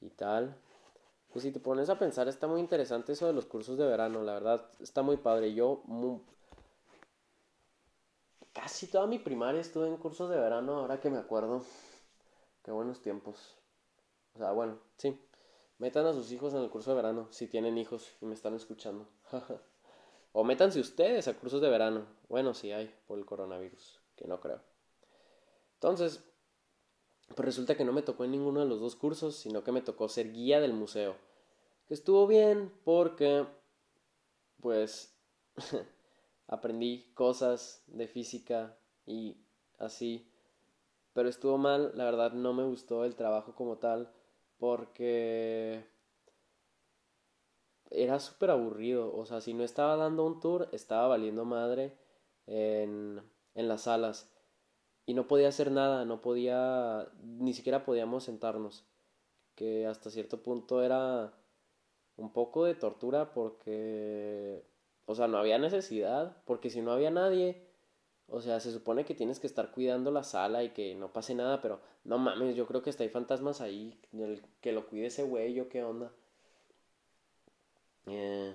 y 0.00 0.10
tal. 0.10 0.54
Pues 1.32 1.44
si 1.44 1.52
te 1.52 1.60
pones 1.60 1.88
a 1.90 1.98
pensar, 1.98 2.26
está 2.28 2.46
muy 2.48 2.60
interesante 2.60 3.12
eso 3.12 3.26
de 3.26 3.32
los 3.32 3.46
cursos 3.46 3.78
de 3.78 3.86
verano, 3.86 4.22
la 4.22 4.34
verdad, 4.34 4.68
está 4.80 5.02
muy 5.02 5.16
padre. 5.16 5.54
Yo 5.54 5.82
casi 8.52 8.88
toda 8.88 9.06
mi 9.06 9.18
primaria 9.18 9.60
estuve 9.60 9.86
en 9.86 9.96
cursos 9.96 10.28
de 10.28 10.36
verano, 10.36 10.78
ahora 10.78 11.00
que 11.00 11.08
me 11.08 11.18
acuerdo. 11.18 11.64
Qué 12.64 12.72
buenos 12.72 13.00
tiempos. 13.00 13.56
O 14.34 14.38
sea, 14.38 14.52
bueno, 14.52 14.78
sí. 14.96 15.18
Metan 15.78 16.04
a 16.06 16.12
sus 16.12 16.30
hijos 16.32 16.52
en 16.52 16.60
el 16.60 16.70
curso 16.70 16.90
de 16.90 16.96
verano, 16.96 17.28
si 17.30 17.46
tienen 17.46 17.78
hijos 17.78 18.16
y 18.20 18.26
me 18.26 18.34
están 18.34 18.54
escuchando. 18.54 19.08
O 20.32 20.44
métanse 20.44 20.78
ustedes 20.78 21.26
a 21.26 21.34
cursos 21.34 21.60
de 21.60 21.68
verano. 21.68 22.06
Bueno, 22.28 22.54
sí 22.54 22.70
hay 22.70 22.94
por 23.08 23.18
el 23.18 23.26
coronavirus, 23.26 23.98
que 24.14 24.28
no 24.28 24.38
creo. 24.40 24.60
Entonces, 25.74 26.22
pues 27.34 27.46
resulta 27.46 27.76
que 27.76 27.84
no 27.84 27.92
me 27.92 28.02
tocó 28.02 28.24
en 28.24 28.32
ninguno 28.32 28.60
de 28.60 28.66
los 28.66 28.80
dos 28.80 28.96
cursos, 28.96 29.36
sino 29.36 29.62
que 29.62 29.72
me 29.72 29.82
tocó 29.82 30.08
ser 30.08 30.32
guía 30.32 30.60
del 30.60 30.72
museo. 30.72 31.16
Que 31.86 31.94
estuvo 31.94 32.26
bien 32.26 32.72
porque, 32.84 33.46
pues, 34.60 35.16
aprendí 36.48 37.12
cosas 37.14 37.84
de 37.86 38.08
física 38.08 38.76
y 39.06 39.36
así. 39.78 40.28
Pero 41.12 41.28
estuvo 41.28 41.58
mal, 41.58 41.92
la 41.94 42.04
verdad 42.04 42.32
no 42.32 42.52
me 42.52 42.64
gustó 42.64 43.04
el 43.04 43.14
trabajo 43.14 43.54
como 43.54 43.78
tal 43.78 44.12
porque 44.58 45.84
era 47.90 48.18
súper 48.20 48.50
aburrido. 48.50 49.14
O 49.14 49.24
sea, 49.24 49.40
si 49.40 49.54
no 49.54 49.64
estaba 49.64 49.96
dando 49.96 50.24
un 50.26 50.40
tour, 50.40 50.68
estaba 50.72 51.08
valiendo 51.08 51.44
madre 51.44 51.96
en, 52.46 53.22
en 53.54 53.68
las 53.68 53.82
salas. 53.82 54.32
Y 55.10 55.14
no 55.14 55.26
podía 55.26 55.48
hacer 55.48 55.72
nada, 55.72 56.04
no 56.04 56.20
podía, 56.20 57.08
ni 57.24 57.52
siquiera 57.52 57.84
podíamos 57.84 58.22
sentarnos. 58.22 58.84
Que 59.56 59.84
hasta 59.84 60.08
cierto 60.08 60.40
punto 60.40 60.84
era 60.84 61.34
un 62.16 62.32
poco 62.32 62.64
de 62.64 62.76
tortura 62.76 63.32
porque, 63.32 64.62
o 65.06 65.16
sea, 65.16 65.26
no 65.26 65.38
había 65.38 65.58
necesidad, 65.58 66.36
porque 66.44 66.70
si 66.70 66.80
no 66.80 66.92
había 66.92 67.10
nadie, 67.10 67.66
o 68.28 68.40
sea, 68.40 68.60
se 68.60 68.70
supone 68.70 69.04
que 69.04 69.16
tienes 69.16 69.40
que 69.40 69.48
estar 69.48 69.72
cuidando 69.72 70.12
la 70.12 70.22
sala 70.22 70.62
y 70.62 70.70
que 70.70 70.94
no 70.94 71.12
pase 71.12 71.34
nada, 71.34 71.60
pero 71.60 71.80
no 72.04 72.18
mames, 72.18 72.54
yo 72.54 72.68
creo 72.68 72.82
que 72.82 72.90
hasta 72.90 73.02
hay 73.02 73.10
fantasmas 73.10 73.60
ahí, 73.60 73.98
que 74.60 74.70
lo 74.70 74.86
cuide 74.86 75.06
ese 75.06 75.24
güey, 75.24 75.54
yo 75.54 75.68
qué 75.68 75.82
onda. 75.82 76.12
Eh, 78.06 78.54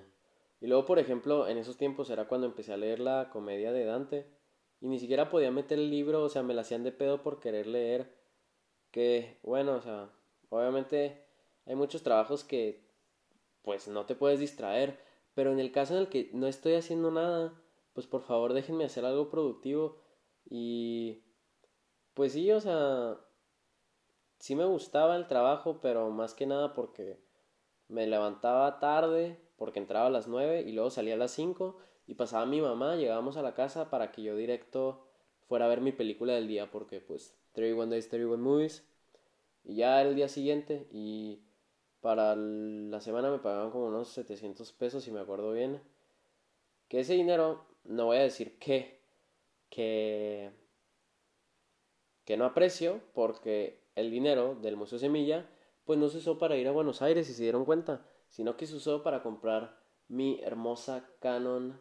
y 0.62 0.68
luego, 0.68 0.86
por 0.86 0.98
ejemplo, 0.98 1.48
en 1.48 1.58
esos 1.58 1.76
tiempos 1.76 2.08
era 2.08 2.28
cuando 2.28 2.46
empecé 2.46 2.72
a 2.72 2.78
leer 2.78 3.00
la 3.00 3.28
comedia 3.28 3.72
de 3.72 3.84
Dante. 3.84 4.35
Y 4.80 4.88
ni 4.88 4.98
siquiera 4.98 5.30
podía 5.30 5.50
meter 5.50 5.78
el 5.78 5.90
libro, 5.90 6.22
o 6.22 6.28
sea, 6.28 6.42
me 6.42 6.54
la 6.54 6.62
hacían 6.62 6.84
de 6.84 6.92
pedo 6.92 7.22
por 7.22 7.40
querer 7.40 7.66
leer. 7.66 8.14
Que, 8.90 9.38
bueno, 9.42 9.74
o 9.74 9.80
sea, 9.80 10.10
obviamente 10.48 11.24
hay 11.66 11.74
muchos 11.74 12.02
trabajos 12.02 12.44
que, 12.44 12.84
pues, 13.62 13.88
no 13.88 14.06
te 14.06 14.14
puedes 14.14 14.40
distraer. 14.40 15.00
Pero 15.34 15.52
en 15.52 15.58
el 15.60 15.72
caso 15.72 15.94
en 15.94 16.00
el 16.00 16.08
que 16.08 16.30
no 16.32 16.46
estoy 16.46 16.74
haciendo 16.74 17.10
nada, 17.10 17.52
pues 17.92 18.06
por 18.06 18.22
favor 18.22 18.52
déjenme 18.54 18.84
hacer 18.84 19.04
algo 19.04 19.28
productivo. 19.30 19.98
Y, 20.48 21.24
pues 22.14 22.32
sí, 22.32 22.50
o 22.52 22.60
sea, 22.60 23.18
sí 24.38 24.54
me 24.54 24.64
gustaba 24.64 25.16
el 25.16 25.26
trabajo, 25.26 25.80
pero 25.80 26.10
más 26.10 26.34
que 26.34 26.46
nada 26.46 26.72
porque 26.72 27.20
me 27.88 28.06
levantaba 28.06 28.78
tarde 28.80 29.38
porque 29.56 29.78
entraba 29.78 30.06
a 30.06 30.10
las 30.10 30.28
9 30.28 30.62
y 30.62 30.72
luego 30.72 30.90
salía 30.90 31.14
a 31.14 31.18
las 31.18 31.32
5 31.32 31.78
y 32.06 32.14
pasaba 32.14 32.46
mi 32.46 32.60
mamá, 32.60 32.96
llegábamos 32.96 33.36
a 33.36 33.42
la 33.42 33.54
casa 33.54 33.90
para 33.90 34.12
que 34.12 34.22
yo 34.22 34.36
directo 34.36 35.06
fuera 35.48 35.66
a 35.66 35.68
ver 35.68 35.80
mi 35.80 35.92
película 35.92 36.34
del 36.34 36.48
día 36.48 36.70
porque 36.70 37.00
pues 37.00 37.36
31 37.52 37.90
Days, 37.90 38.08
31 38.08 38.42
Movies 38.42 38.86
y 39.64 39.76
ya 39.76 40.02
el 40.02 40.14
día 40.14 40.28
siguiente 40.28 40.86
y 40.90 41.40
para 42.00 42.36
la 42.36 43.00
semana 43.00 43.30
me 43.30 43.38
pagaban 43.38 43.70
como 43.70 43.86
unos 43.86 44.08
700 44.08 44.72
pesos 44.72 45.04
si 45.04 45.10
me 45.10 45.20
acuerdo 45.20 45.52
bien 45.52 45.80
que 46.88 47.00
ese 47.00 47.14
dinero 47.14 47.64
no 47.84 48.06
voy 48.06 48.18
a 48.18 48.22
decir 48.22 48.58
que 48.58 49.00
que 49.70 50.52
que 52.24 52.36
no 52.36 52.44
aprecio 52.44 53.00
porque 53.14 53.80
el 53.94 54.10
dinero 54.10 54.56
del 54.56 54.76
Museo 54.76 54.98
Semilla 54.98 55.48
pues 55.84 55.98
no 55.98 56.08
se 56.08 56.18
usó 56.18 56.38
para 56.38 56.56
ir 56.56 56.66
a 56.66 56.72
Buenos 56.72 57.00
Aires, 57.00 57.28
si 57.28 57.32
se 57.32 57.44
dieron 57.44 57.64
cuenta, 57.64 58.04
sino 58.28 58.56
que 58.56 58.66
se 58.66 58.74
usó 58.74 59.04
para 59.04 59.22
comprar 59.22 59.78
mi 60.08 60.40
hermosa 60.42 61.08
Canon 61.20 61.80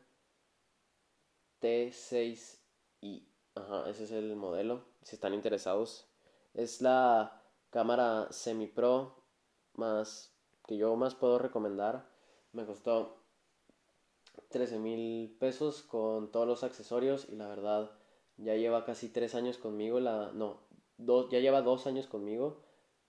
T6i. 1.61 3.27
Ajá, 3.55 3.89
ese 3.89 4.03
es 4.03 4.11
el 4.11 4.35
modelo, 4.35 4.83
si 5.01 5.15
están 5.15 5.33
interesados. 5.33 6.07
Es 6.53 6.81
la 6.81 7.41
cámara 7.69 8.27
semi 8.31 8.67
pro 8.67 9.23
más 9.73 10.33
que 10.67 10.77
yo 10.77 10.95
más 10.95 11.15
puedo 11.15 11.39
recomendar. 11.39 12.09
Me 12.51 12.65
costó 12.65 13.23
13 14.49 14.79
mil 14.79 15.35
pesos 15.39 15.83
con 15.83 16.31
todos 16.31 16.47
los 16.47 16.63
accesorios 16.63 17.27
y 17.29 17.35
la 17.35 17.47
verdad 17.47 17.91
ya 18.37 18.55
lleva 18.55 18.85
casi 18.85 19.09
3 19.09 19.35
años 19.35 19.57
conmigo. 19.57 19.99
La, 19.99 20.31
no, 20.33 20.61
dos, 20.97 21.29
ya 21.29 21.39
lleva 21.39 21.61
2 21.61 21.87
años 21.87 22.07
conmigo 22.07 22.61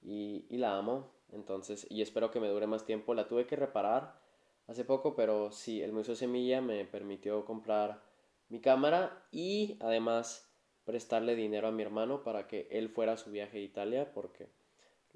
y, 0.03 0.47
y 0.49 0.59
la 0.59 0.77
amo. 0.77 1.13
Entonces, 1.33 1.87
y 1.91 2.03
espero 2.03 2.31
que 2.31 2.41
me 2.41 2.49
dure 2.49 2.67
más 2.67 2.85
tiempo. 2.85 3.15
La 3.15 3.29
tuve 3.29 3.47
que 3.47 3.57
reparar 3.57 4.21
hace 4.67 4.85
poco, 4.85 5.15
pero 5.15 5.51
sí, 5.51 5.83
el 5.83 5.93
Museo 5.93 6.15
Semilla 6.15 6.61
me 6.61 6.85
permitió 6.85 7.45
comprar 7.45 8.03
mi 8.49 8.61
cámara 8.61 9.27
y 9.31 9.77
además 9.81 10.51
prestarle 10.85 11.35
dinero 11.35 11.69
a 11.69 11.73
mi 11.73 11.83
hermano 11.83 12.23
para 12.23 12.47
que 12.47 12.69
él 12.71 12.89
fuera 12.89 13.13
a 13.13 13.17
su 13.17 13.31
viaje 13.31 13.59
a 13.59 13.63
Italia 13.63 14.13
porque 14.13 14.49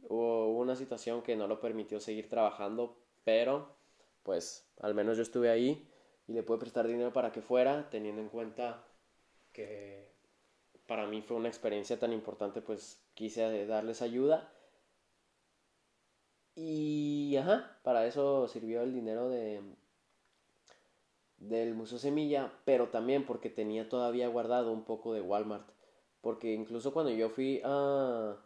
hubo 0.09 0.57
una 0.59 0.77
situación 0.77 1.23
que 1.23 1.37
no 1.37 1.47
lo 1.47 1.61
permitió 1.61 2.01
seguir 2.01 2.29
trabajando, 2.29 2.97
pero 3.25 3.77
pues 4.23 4.69
al 4.81 4.95
menos 4.95 5.17
yo 5.17 5.23
estuve 5.23 5.51
ahí 5.51 5.89
y 6.27 6.33
le 6.33 6.43
pude 6.43 6.59
prestar 6.59 6.87
dinero 6.87 7.13
para 7.13 7.33
que 7.33 7.43
fuera, 7.43 7.89
teniendo 7.91 8.21
en 8.21 8.29
cuenta 8.29 8.85
que 9.53 10.09
para 10.87 11.07
mí 11.07 11.23
fue 11.23 11.37
una 11.37 11.49
experiencia 11.49 11.99
tan 11.99 12.13
importante, 12.13 12.63
pues 12.63 13.01
quise 13.15 13.67
darles 13.67 14.03
ayuda. 14.03 14.53
Y 16.55 17.37
ajá, 17.37 17.79
para 17.83 18.07
eso 18.07 18.49
sirvió 18.49 18.83
el 18.83 18.93
dinero 18.93 19.29
de 19.29 19.63
del 21.41 21.75
Museo 21.75 21.99
Semilla, 21.99 22.53
pero 22.65 22.89
también 22.91 23.27
porque 23.27 23.51
tenía 23.51 23.89
todavía 23.89 24.29
guardado 24.29 24.73
un 24.73 24.85
poco 24.85 25.13
de 25.15 25.23
Walmart. 25.23 25.69
Porque 26.21 26.53
incluso 26.53 26.93
cuando 26.93 27.11
yo 27.11 27.31
fui 27.31 27.61
a, 27.65 28.37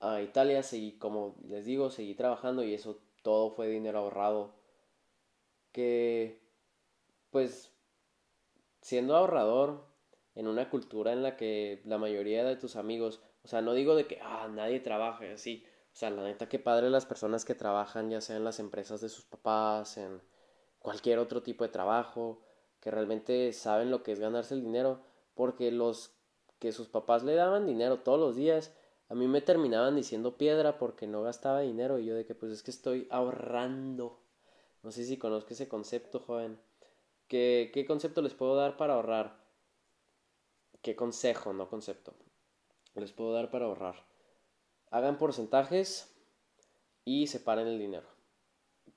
a 0.00 0.20
Italia, 0.22 0.62
seguí, 0.62 0.92
como 0.98 1.36
les 1.48 1.64
digo, 1.64 1.90
seguí 1.90 2.14
trabajando 2.14 2.62
y 2.62 2.74
eso 2.74 3.00
todo 3.22 3.50
fue 3.50 3.68
dinero 3.68 3.98
ahorrado. 4.00 4.54
Que, 5.72 6.40
pues, 7.30 7.72
siendo 8.82 9.16
ahorrador 9.16 9.86
en 10.34 10.46
una 10.46 10.68
cultura 10.68 11.12
en 11.12 11.22
la 11.22 11.36
que 11.36 11.80
la 11.86 11.98
mayoría 11.98 12.44
de 12.44 12.56
tus 12.56 12.76
amigos, 12.76 13.22
o 13.44 13.48
sea, 13.48 13.62
no 13.62 13.72
digo 13.72 13.96
de 13.96 14.06
que, 14.06 14.20
ah, 14.22 14.48
nadie 14.52 14.80
trabaja 14.80 15.24
así, 15.32 15.64
o 15.92 15.96
sea, 15.96 16.10
la 16.10 16.22
neta, 16.24 16.48
qué 16.48 16.58
padre 16.58 16.90
las 16.90 17.06
personas 17.06 17.44
que 17.44 17.54
trabajan, 17.54 18.10
ya 18.10 18.20
sea 18.20 18.36
en 18.36 18.44
las 18.44 18.60
empresas 18.60 19.00
de 19.00 19.08
sus 19.08 19.24
papás, 19.24 19.96
en 19.98 20.20
cualquier 20.82 21.18
otro 21.18 21.42
tipo 21.42 21.64
de 21.64 21.70
trabajo, 21.70 22.42
que 22.80 22.90
realmente 22.90 23.52
saben 23.52 23.90
lo 23.90 24.02
que 24.02 24.12
es 24.12 24.20
ganarse 24.20 24.54
el 24.54 24.62
dinero, 24.62 25.00
porque 25.34 25.70
los 25.70 26.12
que 26.58 26.72
sus 26.72 26.88
papás 26.88 27.22
le 27.22 27.34
daban 27.34 27.66
dinero 27.66 28.00
todos 28.00 28.20
los 28.20 28.36
días, 28.36 28.74
a 29.08 29.14
mí 29.14 29.26
me 29.28 29.40
terminaban 29.40 29.96
diciendo 29.96 30.36
piedra 30.36 30.78
porque 30.78 31.06
no 31.06 31.22
gastaba 31.22 31.60
dinero 31.60 31.98
y 31.98 32.06
yo 32.06 32.14
de 32.14 32.24
que 32.24 32.34
pues 32.34 32.52
es 32.52 32.62
que 32.62 32.70
estoy 32.70 33.08
ahorrando. 33.10 34.20
No 34.82 34.90
sé 34.90 35.04
si 35.04 35.18
conozco 35.18 35.52
ese 35.52 35.68
concepto, 35.68 36.20
joven. 36.20 36.58
¿Qué, 37.28 37.70
qué 37.72 37.84
concepto 37.84 38.22
les 38.22 38.34
puedo 38.34 38.56
dar 38.56 38.76
para 38.76 38.94
ahorrar? 38.94 39.38
¿Qué 40.82 40.96
consejo, 40.96 41.52
no 41.52 41.68
concepto? 41.68 42.14
Les 42.94 43.12
puedo 43.12 43.32
dar 43.32 43.50
para 43.50 43.66
ahorrar. 43.66 44.06
Hagan 44.90 45.18
porcentajes 45.18 46.12
y 47.04 47.26
separen 47.26 47.68
el 47.68 47.78
dinero. 47.78 48.08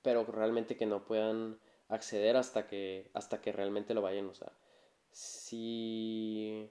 Pero 0.02 0.24
realmente 0.24 0.76
que 0.76 0.86
no 0.86 1.04
puedan 1.04 1.60
acceder 1.88 2.36
hasta 2.36 2.66
que, 2.66 3.10
hasta 3.14 3.40
que 3.40 3.52
realmente 3.52 3.94
lo 3.94 4.02
vayan 4.02 4.26
a 4.26 4.30
usar. 4.30 4.52
Si 5.10 6.70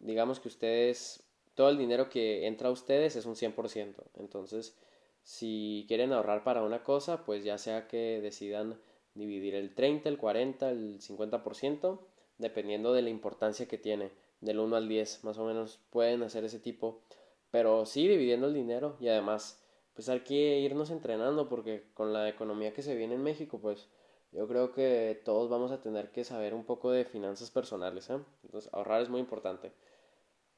digamos 0.00 0.40
que 0.40 0.48
ustedes, 0.48 1.24
todo 1.54 1.70
el 1.70 1.78
dinero 1.78 2.08
que 2.08 2.46
entra 2.46 2.68
a 2.68 2.72
ustedes 2.72 3.16
es 3.16 3.26
un 3.26 3.34
100%. 3.34 3.94
Entonces, 4.14 4.76
si 5.22 5.84
quieren 5.88 6.12
ahorrar 6.12 6.44
para 6.44 6.62
una 6.62 6.82
cosa, 6.82 7.24
pues 7.24 7.44
ya 7.44 7.58
sea 7.58 7.86
que 7.88 8.20
decidan 8.20 8.80
dividir 9.14 9.54
el 9.54 9.74
30, 9.74 10.08
el 10.08 10.18
40, 10.18 10.70
el 10.70 11.00
50%, 11.00 12.00
dependiendo 12.38 12.92
de 12.92 13.02
la 13.02 13.10
importancia 13.10 13.66
que 13.66 13.78
tiene, 13.78 14.12
del 14.40 14.60
1 14.60 14.76
al 14.76 14.88
10, 14.88 15.24
más 15.24 15.38
o 15.38 15.44
menos 15.44 15.80
pueden 15.90 16.22
hacer 16.22 16.44
ese 16.44 16.60
tipo. 16.60 17.02
Pero 17.50 17.86
sí 17.86 18.06
dividiendo 18.06 18.46
el 18.46 18.54
dinero 18.54 18.96
y 19.00 19.08
además, 19.08 19.60
pues 19.94 20.08
hay 20.08 20.20
que 20.20 20.60
irnos 20.60 20.90
entrenando 20.90 21.48
porque 21.48 21.84
con 21.94 22.12
la 22.12 22.28
economía 22.28 22.72
que 22.72 22.82
se 22.82 22.94
viene 22.94 23.14
en 23.14 23.22
México, 23.22 23.58
pues 23.60 23.88
yo 24.32 24.46
creo 24.46 24.72
que 24.72 25.20
todos 25.24 25.48
vamos 25.48 25.70
a 25.72 25.80
tener 25.80 26.10
que 26.10 26.24
saber 26.24 26.54
un 26.54 26.64
poco 26.64 26.90
de 26.90 27.04
finanzas 27.04 27.50
personales. 27.50 28.10
¿eh? 28.10 28.18
Entonces, 28.44 28.72
ahorrar 28.72 29.02
es 29.02 29.08
muy 29.08 29.20
importante. 29.20 29.72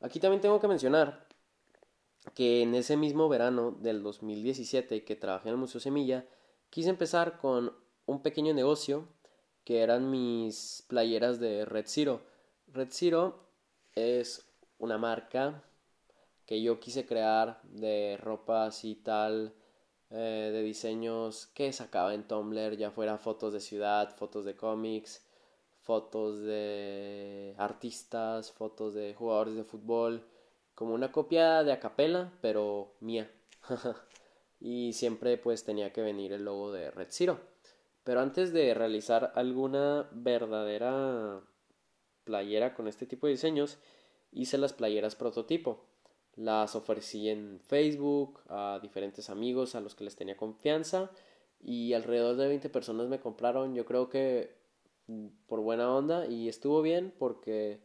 Aquí 0.01 0.19
también 0.19 0.41
tengo 0.41 0.61
que 0.61 0.69
mencionar 0.69 1.27
que 2.35 2.63
en 2.63 2.75
ese 2.75 2.97
mismo 2.97 3.29
verano 3.29 3.73
del 3.73 4.03
2017 4.03 5.05
que 5.05 5.17
trabajé 5.17 5.49
en 5.49 5.55
el 5.55 5.61
Museo 5.61 5.81
Semilla, 5.81 6.27
quise 6.69 6.91
empezar 6.91 7.39
con 7.39 7.73
un 8.07 8.23
pequeño 8.23 8.55
negocio 8.55 9.09
que 9.65 9.83
eran 9.83 10.11
mis 10.11 10.85
playeras 10.89 11.39
de 11.39 11.65
Red 11.65 11.85
Zero. 11.87 12.23
Red 12.69 12.89
Zero 12.91 13.47
es 13.95 14.47
una 14.79 14.99
marca 14.99 15.63
que 16.47 16.63
yo 16.63 16.81
quise 16.81 17.07
crear 17.07 17.61
de 17.63 18.19
ropa 18.21 18.67
así 18.67 18.97
tal 18.97 19.55
eh, 20.11 20.51
de 20.53 20.63
diseños 20.63 21.47
que 21.55 21.73
sacaba 21.73 22.15
en 22.15 22.27
Tumblr, 22.27 22.77
ya 22.77 22.91
fuera 22.91 23.19
fotos 23.19 23.53
de 23.53 23.61
ciudad, 23.61 24.17
fotos 24.17 24.45
de 24.45 24.57
cómics, 24.57 25.25
fotos 25.81 26.43
de 26.43 27.55
artistas, 27.59 28.53
fotos 28.53 28.95
de 28.95 29.15
jugadores 29.15 29.55
de 29.55 29.65
fútbol, 29.65 30.27
como 30.75 30.95
una 30.95 31.13
copia 31.13 31.63
de 31.63 31.73
Acapella, 31.73 32.33
pero 32.41 32.95
mía. 33.01 33.31
y 34.61 34.93
siempre 34.93 35.39
pues 35.39 35.65
tenía 35.65 35.93
que 35.93 36.03
venir 36.03 36.33
el 36.33 36.45
logo 36.45 36.73
de 36.73 36.91
Red 36.91 37.09
Zero. 37.11 37.41
Pero 38.05 38.21
antes 38.21 38.53
de 38.53 38.75
realizar 38.75 39.33
alguna 39.35 40.09
verdadera 40.13 41.41
playera 42.25 42.75
con 42.75 42.89
este 42.89 43.07
tipo 43.07 43.27
de 43.27 43.33
diseños, 43.33 43.79
hice 44.33 44.59
las 44.59 44.73
playeras 44.73 45.17
prototipo. 45.17 45.85
Las 46.41 46.75
ofrecí 46.75 47.29
en 47.29 47.61
Facebook 47.61 48.41
a 48.49 48.79
diferentes 48.81 49.29
amigos 49.29 49.75
a 49.75 49.83
los 49.83 49.95
que 49.95 50.05
les 50.05 50.17
tenía 50.17 50.39
confianza 50.39 51.11
y 51.61 51.93
alrededor 51.93 52.37
de 52.37 52.49
20 52.49 52.71
personas 52.71 53.09
me 53.09 53.21
compraron, 53.21 53.75
yo 53.75 53.85
creo 53.85 54.09
que 54.09 54.57
mm, 55.07 55.27
por 55.47 55.61
buena 55.61 55.95
onda 55.95 56.27
y 56.27 56.49
estuvo 56.49 56.81
bien 56.81 57.13
porque 57.19 57.83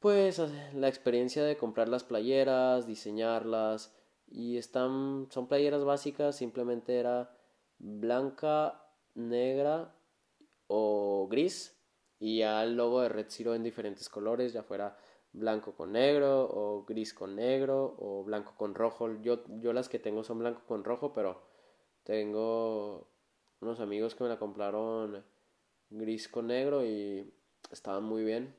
pues 0.00 0.42
la 0.74 0.88
experiencia 0.88 1.44
de 1.44 1.56
comprar 1.56 1.88
las 1.88 2.02
playeras, 2.02 2.88
diseñarlas 2.88 3.94
y 4.26 4.56
están 4.56 5.28
son 5.30 5.46
playeras 5.46 5.84
básicas, 5.84 6.34
simplemente 6.34 6.98
era 6.98 7.36
blanca, 7.78 8.84
negra 9.14 9.94
o 10.66 11.28
gris 11.30 11.80
y 12.18 12.38
ya 12.38 12.64
el 12.64 12.74
logo 12.74 13.00
de 13.00 13.10
Red 13.10 13.26
Zero 13.28 13.54
en 13.54 13.62
diferentes 13.62 14.08
colores, 14.08 14.52
ya 14.52 14.64
fuera 14.64 14.96
blanco 15.32 15.74
con 15.74 15.92
negro 15.92 16.48
o 16.50 16.84
gris 16.84 17.14
con 17.14 17.36
negro 17.36 17.94
o 17.98 18.24
blanco 18.24 18.54
con 18.56 18.74
rojo. 18.74 19.20
Yo, 19.22 19.44
yo 19.60 19.72
las 19.72 19.88
que 19.88 19.98
tengo 19.98 20.24
son 20.24 20.38
blanco 20.38 20.62
con 20.66 20.84
rojo, 20.84 21.12
pero 21.12 21.42
tengo 22.04 23.08
unos 23.60 23.80
amigos 23.80 24.14
que 24.14 24.24
me 24.24 24.30
la 24.30 24.38
compraron 24.38 25.24
gris 25.90 26.28
con 26.28 26.48
negro 26.48 26.84
y 26.84 27.32
estaban 27.70 28.04
muy 28.04 28.24
bien. 28.24 28.54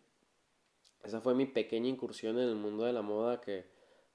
Esa 1.04 1.22
fue 1.22 1.34
mi 1.34 1.46
pequeña 1.46 1.90
incursión 1.90 2.38
en 2.38 2.50
el 2.50 2.56
mundo 2.56 2.84
de 2.86 2.94
la 2.94 3.02
moda 3.02 3.42
que 3.42 3.66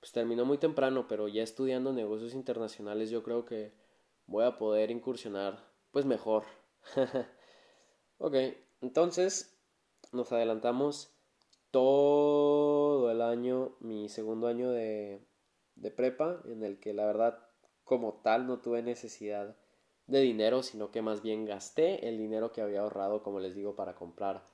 pues 0.00 0.12
terminó 0.12 0.44
muy 0.44 0.58
temprano, 0.58 1.06
pero 1.08 1.26
ya 1.26 1.42
estudiando 1.42 1.92
negocios 1.92 2.34
internacionales 2.34 3.10
yo 3.10 3.22
creo 3.22 3.44
que 3.44 3.72
voy 4.26 4.44
a 4.44 4.56
poder 4.58 4.90
incursionar 4.90 5.72
pues 5.90 6.04
mejor. 6.04 6.44
ok, 8.18 8.34
entonces 8.80 9.58
nos 10.12 10.30
adelantamos 10.30 11.15
todo 11.76 13.10
el 13.10 13.20
año, 13.20 13.76
mi 13.80 14.08
segundo 14.08 14.46
año 14.46 14.70
de, 14.70 15.20
de 15.74 15.90
prepa, 15.90 16.40
en 16.46 16.64
el 16.64 16.80
que 16.80 16.94
la 16.94 17.04
verdad 17.04 17.50
como 17.84 18.14
tal 18.22 18.46
no 18.46 18.60
tuve 18.60 18.82
necesidad 18.82 19.54
de 20.06 20.20
dinero, 20.20 20.62
sino 20.62 20.90
que 20.90 21.02
más 21.02 21.20
bien 21.20 21.44
gasté 21.44 22.08
el 22.08 22.16
dinero 22.16 22.50
que 22.50 22.62
había 22.62 22.80
ahorrado, 22.80 23.22
como 23.22 23.40
les 23.40 23.54
digo, 23.54 23.76
para 23.76 23.94
comprar 23.94 24.46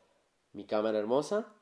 mi 0.52 0.66
cámara 0.66 0.98
hermosa. 0.98 1.54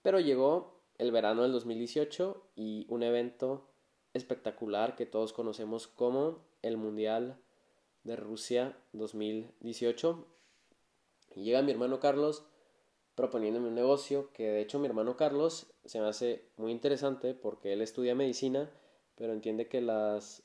Pero 0.00 0.18
llegó 0.18 0.80
el 0.96 1.12
verano 1.12 1.42
del 1.42 1.52
2018 1.52 2.52
y 2.56 2.86
un 2.88 3.02
evento 3.02 3.68
espectacular 4.14 4.96
que 4.96 5.04
todos 5.04 5.34
conocemos 5.34 5.88
como 5.88 6.38
el 6.62 6.78
Mundial 6.78 7.38
de 8.02 8.16
Rusia 8.16 8.78
2018. 8.94 10.26
Y 11.34 11.42
llega 11.42 11.60
mi 11.60 11.72
hermano 11.72 12.00
Carlos 12.00 12.46
proponiéndome 13.22 13.68
un 13.68 13.76
negocio 13.76 14.32
que 14.32 14.50
de 14.50 14.60
hecho 14.60 14.80
mi 14.80 14.88
hermano 14.88 15.16
Carlos 15.16 15.68
se 15.84 16.00
me 16.00 16.08
hace 16.08 16.44
muy 16.56 16.72
interesante 16.72 17.34
porque 17.34 17.72
él 17.72 17.80
estudia 17.80 18.16
medicina, 18.16 18.68
pero 19.14 19.32
entiende 19.32 19.68
que 19.68 19.80
las, 19.80 20.42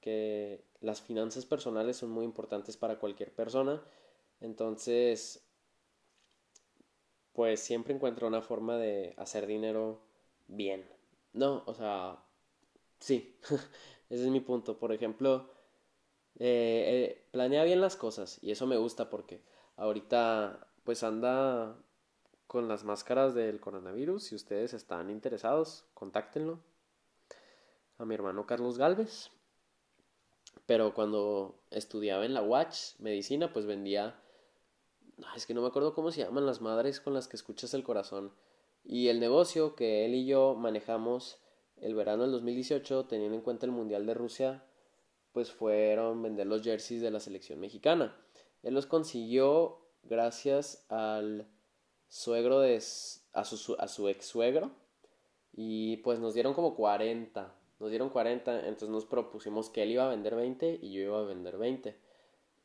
que 0.00 0.64
las 0.80 1.02
finanzas 1.02 1.44
personales 1.44 1.98
son 1.98 2.08
muy 2.10 2.24
importantes 2.24 2.78
para 2.78 2.98
cualquier 2.98 3.34
persona. 3.34 3.82
Entonces, 4.40 5.44
pues 7.34 7.60
siempre 7.60 7.94
encuentra 7.94 8.26
una 8.26 8.40
forma 8.40 8.78
de 8.78 9.12
hacer 9.18 9.46
dinero 9.46 10.00
bien. 10.46 10.88
No, 11.34 11.64
o 11.66 11.74
sea, 11.74 12.18
sí, 13.00 13.36
ese 14.10 14.24
es 14.24 14.30
mi 14.30 14.40
punto. 14.40 14.78
Por 14.78 14.92
ejemplo, 14.92 15.50
eh, 16.38 17.16
eh, 17.20 17.28
planea 17.32 17.64
bien 17.64 17.80
las 17.80 17.96
cosas 17.96 18.38
y 18.42 18.50
eso 18.52 18.66
me 18.66 18.76
gusta 18.76 19.10
porque 19.10 19.42
ahorita 19.76 20.66
pues 20.84 21.02
anda 21.02 21.76
con 22.46 22.68
las 22.68 22.84
máscaras 22.84 23.34
del 23.34 23.60
coronavirus. 23.60 24.22
Si 24.22 24.34
ustedes 24.34 24.74
están 24.74 25.10
interesados, 25.10 25.84
contáctenlo. 25.94 26.60
A 27.98 28.04
mi 28.04 28.14
hermano 28.14 28.46
Carlos 28.46 28.78
Galvez. 28.78 29.30
Pero 30.66 30.94
cuando 30.94 31.58
estudiaba 31.70 32.24
en 32.24 32.34
la 32.34 32.42
Watch 32.42 32.98
medicina, 32.98 33.52
pues 33.52 33.66
vendía. 33.66 34.20
Es 35.34 35.46
que 35.46 35.54
no 35.54 35.62
me 35.62 35.68
acuerdo 35.68 35.94
cómo 35.94 36.10
se 36.10 36.22
llaman 36.22 36.46
las 36.46 36.60
madres 36.60 37.00
con 37.00 37.14
las 37.14 37.28
que 37.28 37.36
escuchas 37.36 37.74
el 37.74 37.82
corazón. 37.82 38.32
Y 38.84 39.08
el 39.08 39.20
negocio 39.20 39.74
que 39.74 40.04
él 40.04 40.14
y 40.14 40.26
yo 40.26 40.54
manejamos 40.54 41.38
el 41.76 41.94
verano 41.94 42.22
del 42.22 42.32
2018, 42.32 43.06
teniendo 43.06 43.36
en 43.36 43.42
cuenta 43.42 43.66
el 43.66 43.72
Mundial 43.72 44.06
de 44.06 44.14
Rusia, 44.14 44.64
pues 45.32 45.50
fueron 45.50 46.22
vender 46.22 46.46
los 46.46 46.62
jerseys 46.62 47.02
de 47.02 47.10
la 47.10 47.20
selección 47.20 47.58
mexicana. 47.60 48.16
Él 48.62 48.74
los 48.74 48.86
consiguió 48.86 49.83
gracias 50.08 50.84
al 50.88 51.46
suegro 52.08 52.60
de 52.60 52.76
a 53.32 53.44
su, 53.44 53.76
a 53.78 53.88
su 53.88 54.08
ex 54.08 54.26
suegro 54.26 54.70
y 55.52 55.98
pues 55.98 56.20
nos 56.20 56.34
dieron 56.34 56.54
como 56.54 56.74
40 56.74 57.54
nos 57.80 57.90
dieron 57.90 58.10
40 58.10 58.66
entonces 58.66 58.88
nos 58.88 59.06
propusimos 59.06 59.70
que 59.70 59.82
él 59.82 59.92
iba 59.92 60.06
a 60.06 60.10
vender 60.10 60.34
20 60.34 60.78
y 60.82 60.92
yo 60.92 61.00
iba 61.00 61.18
a 61.18 61.24
vender 61.24 61.58
20 61.58 61.98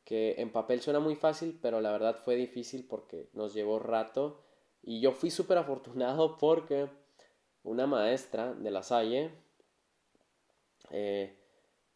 que 0.04 0.36
en 0.38 0.52
papel 0.52 0.82
suena 0.82 0.99
muy 0.99 1.15
fácil 1.15 1.58
pero 1.62 1.82
la 1.82 1.91
verdad 1.91 2.17
fue 2.23 2.36
difícil 2.36 2.86
porque 2.88 3.30
nos 3.34 3.54
llevó 3.54 3.80
rato 3.80 4.43
y 4.82 5.02
yo 5.02 5.12
fui 5.12 5.32
súper 5.32 5.58
afortunado 5.58 6.38
porque 6.38 6.89
una 7.63 7.88
maestra 7.88 8.54
de 8.54 8.71
la 8.71 8.84
Salle 8.84 9.32
eh, 10.91 11.38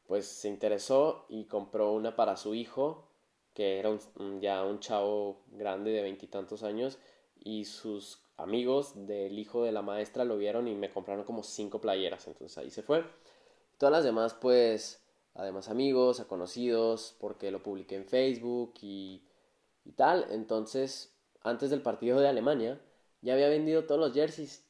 pues 0.08 0.27
se 0.27 0.49
interesó 0.49 1.25
y 1.29 1.45
compró 1.45 1.93
una 1.93 2.15
para 2.15 2.38
su 2.38 2.56
hijo 2.56 3.12
que 3.53 3.79
era 3.79 3.89
ya 4.39 4.63
un 4.63 4.79
chavo 4.79 5.41
grande 5.51 5.91
de 5.91 6.01
veintitantos 6.01 6.63
años 6.63 6.97
y 7.39 7.65
sus 7.65 8.21
amigos 8.37 8.93
del 9.07 9.37
hijo 9.37 9.63
de 9.63 9.71
la 9.71 9.81
maestra 9.81 10.25
lo 10.25 10.37
vieron 10.37 10.67
y 10.67 10.75
me 10.75 10.89
compraron 10.89 11.23
como 11.23 11.43
cinco 11.43 11.79
playeras, 11.79 12.27
entonces 12.27 12.57
ahí 12.57 12.71
se 12.71 12.83
fue. 12.83 13.03
Todas 13.77 13.93
las 13.93 14.03
demás 14.03 14.33
pues, 14.33 15.03
además 15.35 15.69
amigos, 15.69 16.19
a 16.19 16.27
conocidos, 16.27 17.15
porque 17.19 17.51
lo 17.51 17.61
publiqué 17.61 17.95
en 17.95 18.05
Facebook 18.05 18.73
y, 18.81 19.23
y 19.85 19.91
tal, 19.91 20.25
entonces 20.31 21.13
antes 21.41 21.69
del 21.69 21.81
partido 21.81 22.19
de 22.19 22.27
Alemania 22.27 22.81
ya 23.21 23.33
había 23.33 23.49
vendido 23.49 23.85
todos 23.85 23.99
los 23.99 24.13
jerseys. 24.13 24.65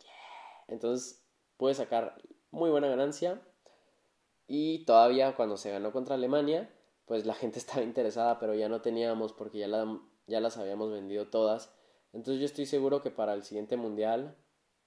Entonces 0.67 1.23
pude 1.57 1.73
sacar 1.73 2.21
muy 2.51 2.69
buena 2.69 2.87
ganancia. 2.87 3.41
Y 4.47 4.85
todavía 4.85 5.35
cuando 5.35 5.57
se 5.57 5.71
ganó 5.71 5.91
contra 5.91 6.15
Alemania, 6.15 6.69
pues 7.05 7.25
la 7.25 7.33
gente 7.33 7.59
estaba 7.59 7.83
interesada, 7.83 8.39
pero 8.39 8.55
ya 8.55 8.69
no 8.69 8.81
teníamos 8.81 9.33
porque 9.33 9.59
ya, 9.59 9.67
la, 9.67 9.99
ya 10.27 10.39
las 10.39 10.57
habíamos 10.57 10.91
vendido 10.91 11.27
todas. 11.27 11.71
Entonces 12.13 12.39
yo 12.39 12.45
estoy 12.45 12.65
seguro 12.65 13.01
que 13.01 13.11
para 13.11 13.33
el 13.33 13.43
siguiente 13.43 13.77
mundial, 13.77 14.35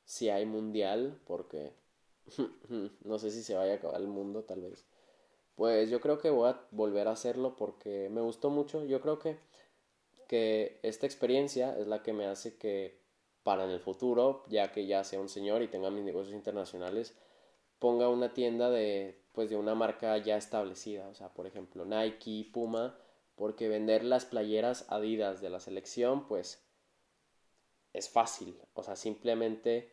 si 0.05 0.31
hay 0.31 0.46
mundial, 0.46 1.20
porque 1.26 1.72
no 3.05 3.18
sé 3.18 3.31
si 3.31 3.42
se 3.42 3.55
vaya 3.55 3.72
a 3.72 3.76
acabar 3.76 4.00
el 4.00 4.09
mundo 4.09 4.44
tal 4.44 4.62
vez, 4.62 4.87
pues 5.57 5.90
yo 5.90 6.00
creo 6.00 6.18
que 6.18 6.31
voy 6.31 6.50
a 6.50 6.61
volver 6.70 7.09
a 7.09 7.12
hacerlo 7.12 7.57
porque 7.57 8.09
me 8.11 8.20
gustó 8.20 8.50
mucho. 8.50 8.85
Yo 8.85 9.00
creo 9.00 9.18
que, 9.18 9.38
que 10.29 10.79
esta 10.83 11.07
experiencia 11.07 11.76
es 11.79 11.87
la 11.87 12.02
que 12.02 12.12
me 12.12 12.26
hace 12.26 12.57
que 12.57 13.00
para 13.42 13.64
en 13.64 13.70
el 13.70 13.81
futuro, 13.81 14.44
ya 14.48 14.72
que 14.72 14.87
ya 14.87 15.02
sea 15.05 15.20
un 15.20 15.29
señor 15.29 15.62
y 15.62 15.68
tenga 15.68 15.90
mis 15.90 16.05
negocios 16.05 16.35
internacionales, 16.35 17.16
ponga 17.79 18.09
una 18.09 18.35
tienda 18.35 18.70
de 18.70 19.22
pues 19.37 19.51
de 19.51 19.57
una 19.57 19.75
marca 19.75 20.16
ya 20.16 20.38
establecida, 20.38 21.07
o 21.09 21.14
sea, 21.14 21.29
por 21.35 21.46
ejemplo, 21.46 21.85
Nike, 21.85 22.49
Puma, 22.55 22.99
porque 23.35 23.68
vender 23.68 24.03
las 24.03 24.25
playeras 24.25 24.87
Adidas 24.88 25.42
de 25.42 25.51
la 25.51 25.61
selección 25.61 26.27
pues 26.27 26.66
es 27.92 28.09
fácil, 28.09 28.59
o 28.72 28.83
sea, 28.83 28.96
simplemente 28.96 29.92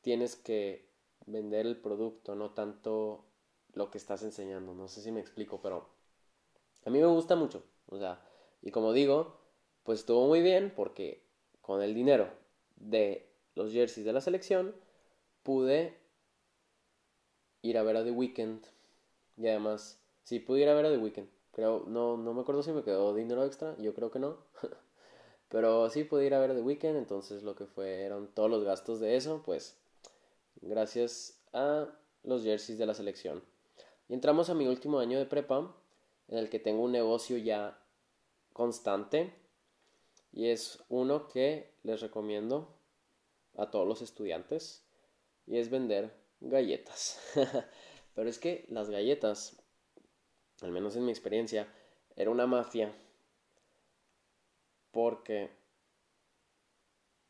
tienes 0.00 0.34
que 0.34 0.90
vender 1.26 1.64
el 1.64 1.80
producto, 1.80 2.34
no 2.34 2.54
tanto 2.54 3.24
lo 3.72 3.88
que 3.92 3.98
estás 3.98 4.24
enseñando, 4.24 4.74
no 4.74 4.88
sé 4.88 5.00
si 5.00 5.12
me 5.12 5.20
explico, 5.20 5.62
pero 5.62 5.88
a 6.84 6.90
mí 6.90 6.98
me 6.98 7.06
gusta 7.06 7.36
mucho, 7.36 7.64
o 7.86 7.98
sea, 8.00 8.20
y 8.62 8.72
como 8.72 8.92
digo, 8.92 9.38
pues 9.84 10.00
estuvo 10.00 10.26
muy 10.26 10.42
bien 10.42 10.72
porque 10.74 11.24
con 11.60 11.82
el 11.82 11.94
dinero 11.94 12.28
de 12.74 13.32
los 13.54 13.70
jerseys 13.70 14.04
de 14.04 14.12
la 14.12 14.20
selección 14.20 14.74
pude 15.44 16.01
ir 17.62 17.78
a 17.78 17.82
ver 17.82 17.96
a 17.96 18.04
The 18.04 18.10
Weeknd. 18.10 18.64
Y 19.36 19.48
además, 19.48 19.98
sí, 20.24 20.40
pude 20.40 20.60
ir 20.60 20.68
a 20.68 20.74
ver 20.74 20.86
a 20.86 20.90
The 20.90 20.98
Weeknd. 20.98 21.28
Creo, 21.52 21.84
no, 21.86 22.16
no 22.16 22.34
me 22.34 22.42
acuerdo 22.42 22.62
si 22.62 22.72
me 22.72 22.82
quedó 22.82 23.14
dinero 23.14 23.44
extra, 23.44 23.76
yo 23.78 23.94
creo 23.94 24.10
que 24.10 24.18
no. 24.18 24.38
Pero 25.48 25.90
sí 25.90 26.04
pude 26.04 26.26
ir 26.26 26.34
a 26.34 26.40
ver 26.40 26.54
The 26.54 26.62
Weeknd, 26.62 26.96
entonces 26.96 27.42
lo 27.42 27.54
que 27.54 27.66
fueron 27.66 28.28
todos 28.28 28.50
los 28.50 28.64
gastos 28.64 29.00
de 29.00 29.16
eso, 29.16 29.42
pues 29.44 29.76
gracias 30.60 31.38
a 31.52 31.88
los 32.22 32.42
jerseys 32.42 32.78
de 32.78 32.86
la 32.86 32.94
selección. 32.94 33.42
Y 34.08 34.14
entramos 34.14 34.50
a 34.50 34.54
mi 34.54 34.66
último 34.66 34.98
año 34.98 35.18
de 35.18 35.26
prepa, 35.26 35.74
en 36.28 36.38
el 36.38 36.48
que 36.48 36.58
tengo 36.58 36.82
un 36.82 36.92
negocio 36.92 37.36
ya 37.36 37.78
constante. 38.52 39.34
Y 40.32 40.48
es 40.48 40.82
uno 40.88 41.28
que 41.28 41.74
les 41.82 42.00
recomiendo 42.00 42.74
a 43.56 43.70
todos 43.70 43.86
los 43.86 44.00
estudiantes. 44.00 44.84
Y 45.46 45.58
es 45.58 45.68
vender 45.68 46.21
galletas. 46.42 47.20
Pero 48.14 48.28
es 48.28 48.38
que 48.38 48.66
las 48.68 48.90
galletas, 48.90 49.62
al 50.60 50.72
menos 50.72 50.96
en 50.96 51.04
mi 51.04 51.10
experiencia, 51.10 51.72
era 52.16 52.30
una 52.30 52.46
mafia. 52.46 52.92
Porque 54.90 55.50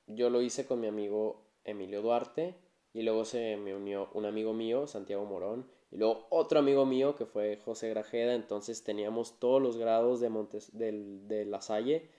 yo 0.06 0.30
lo 0.30 0.42
hice 0.42 0.66
con 0.66 0.80
mi 0.80 0.88
amigo 0.88 1.46
Emilio 1.64 2.02
Duarte 2.02 2.56
y 2.92 3.02
luego 3.02 3.24
se 3.24 3.56
me 3.56 3.74
unió 3.74 4.10
un 4.14 4.26
amigo 4.26 4.52
mío, 4.52 4.86
Santiago 4.86 5.24
Morón, 5.24 5.70
y 5.90 5.96
luego 5.96 6.26
otro 6.30 6.58
amigo 6.58 6.84
mío 6.84 7.14
que 7.16 7.26
fue 7.26 7.58
José 7.58 7.88
Grajeda. 7.90 8.34
Entonces 8.34 8.82
teníamos 8.82 9.38
todos 9.38 9.62
los 9.62 9.76
grados 9.76 10.20
de, 10.20 10.28
Montes, 10.28 10.76
de 10.76 11.44
La 11.46 11.60
Salle 11.60 12.10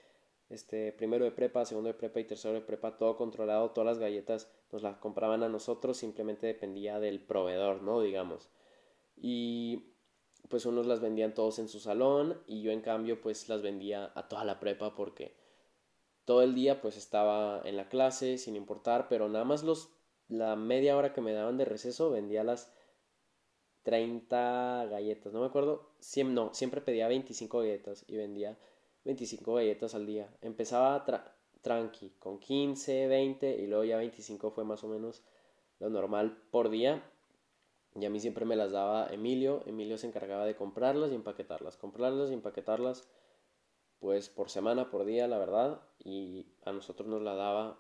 este, 0.54 0.92
primero 0.92 1.26
de 1.26 1.32
prepa, 1.32 1.66
segundo 1.66 1.88
de 1.88 1.96
prepa 1.96 2.20
y 2.20 2.26
tercero 2.26 2.54
de 2.54 2.62
prepa, 2.62 2.98
todo 2.98 3.18
controlado, 3.18 3.72
todas 3.72 3.88
las 3.88 4.00
galletas 4.00 4.52
nos 4.72 4.84
las 4.84 4.98
compraban 4.98 5.42
a 5.42 5.50
nosotros, 5.50 5.98
simplemente 5.98 6.46
dependía 6.46 7.00
del 7.00 7.20
proveedor, 7.22 7.82
¿no? 7.82 8.02
Digamos. 8.02 8.50
Y 9.18 9.96
pues 10.50 10.66
unos 10.66 10.86
las 10.86 11.02
vendían 11.02 11.34
todos 11.34 11.58
en 11.58 11.68
su 11.68 11.80
salón 11.80 12.40
y 12.46 12.62
yo 12.62 12.72
en 12.72 12.82
cambio 12.82 13.20
pues 13.22 13.50
las 13.50 13.62
vendía 13.62 14.12
a 14.14 14.28
toda 14.28 14.46
la 14.46 14.60
prepa 14.60 14.94
porque 14.94 15.36
todo 16.26 16.44
el 16.44 16.54
día 16.54 16.82
pues 16.82 16.98
estaba 16.98 17.62
en 17.66 17.76
la 17.78 17.90
clase 17.90 18.38
sin 18.38 18.56
importar, 18.56 19.08
pero 19.10 19.30
nada 19.30 19.46
más 19.46 19.64
los 19.64 19.90
la 20.28 20.56
media 20.56 20.96
hora 20.98 21.14
que 21.14 21.22
me 21.22 21.34
daban 21.34 21.58
de 21.58 21.66
receso 21.66 22.12
vendía 22.12 22.44
las 22.44 22.72
30 23.84 24.86
galletas, 24.90 25.34
no 25.34 25.42
me 25.42 25.48
acuerdo, 25.48 25.94
siempre, 26.00 26.36
no, 26.36 26.54
siempre 26.54 26.82
pedía 26.82 27.08
25 27.08 27.60
galletas 27.60 28.06
y 28.08 28.16
vendía 28.18 28.58
25 29.06 29.56
galletas 29.56 29.96
al 29.96 30.06
día. 30.06 30.30
Empezaba 30.42 31.06
tranqui, 31.62 32.12
con 32.20 32.40
15, 32.40 33.08
20 33.08 33.56
y 33.62 33.68
luego 33.68 33.84
ya 33.84 33.98
25 33.98 34.52
fue 34.52 34.64
más 34.64 34.84
o 34.84 34.88
menos 34.88 35.24
lo 35.80 35.90
normal 35.90 36.38
por 36.52 36.70
día. 36.70 37.04
Y 37.96 38.06
a 38.06 38.10
mí 38.10 38.20
siempre 38.20 38.46
me 38.46 38.56
las 38.56 38.72
daba 38.72 39.08
Emilio. 39.08 39.62
Emilio 39.66 39.98
se 39.98 40.08
encargaba 40.08 40.46
de 40.46 40.56
comprarlas 40.56 41.12
y 41.12 41.16
empaquetarlas. 41.16 41.78
Comprarlas 41.78 42.32
y 42.32 42.34
empaquetarlas 42.34 43.08
pues 44.00 44.30
por 44.30 44.50
semana, 44.50 44.90
por 44.90 45.06
día, 45.06 45.28
la 45.28 45.38
verdad. 45.38 45.82
Y 46.04 46.48
a 46.66 46.72
nosotros 46.72 47.08
nos 47.08 47.22
la 47.22 47.36
daba 47.36 47.78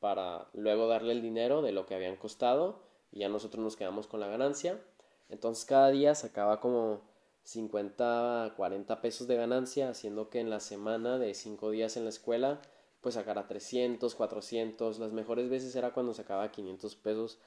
para 0.00 0.48
luego 0.54 0.88
darle 0.88 1.12
el 1.12 1.22
dinero 1.22 1.62
de 1.62 1.72
lo 1.72 1.86
que 1.86 1.94
habían 1.94 2.16
costado. 2.16 2.82
Y 3.10 3.20
ya 3.20 3.28
nosotros 3.28 3.62
nos 3.62 3.76
quedamos 3.76 4.06
con 4.06 4.20
la 4.20 4.26
ganancia. 4.26 4.80
Entonces 5.28 5.64
cada 5.64 5.90
día 5.90 6.14
sacaba 6.14 6.60
como 6.60 7.02
50, 7.44 8.54
40 8.56 9.00
pesos 9.00 9.26
de 9.26 9.36
ganancia, 9.36 9.90
haciendo 9.90 10.30
que 10.30 10.40
en 10.40 10.50
la 10.50 10.60
semana 10.60 11.18
de 11.18 11.34
5 11.34 11.70
días 11.70 11.96
en 11.96 12.04
la 12.04 12.10
escuela, 12.10 12.60
pues 13.00 13.16
sacara 13.16 13.46
300, 13.48 14.14
400, 14.14 14.98
las 14.98 15.12
mejores 15.12 15.48
veces 15.50 15.74
era 15.76 15.92
cuando 15.92 16.14
sacaba 16.14 16.52
500 16.52 16.96
pesos, 16.96 17.40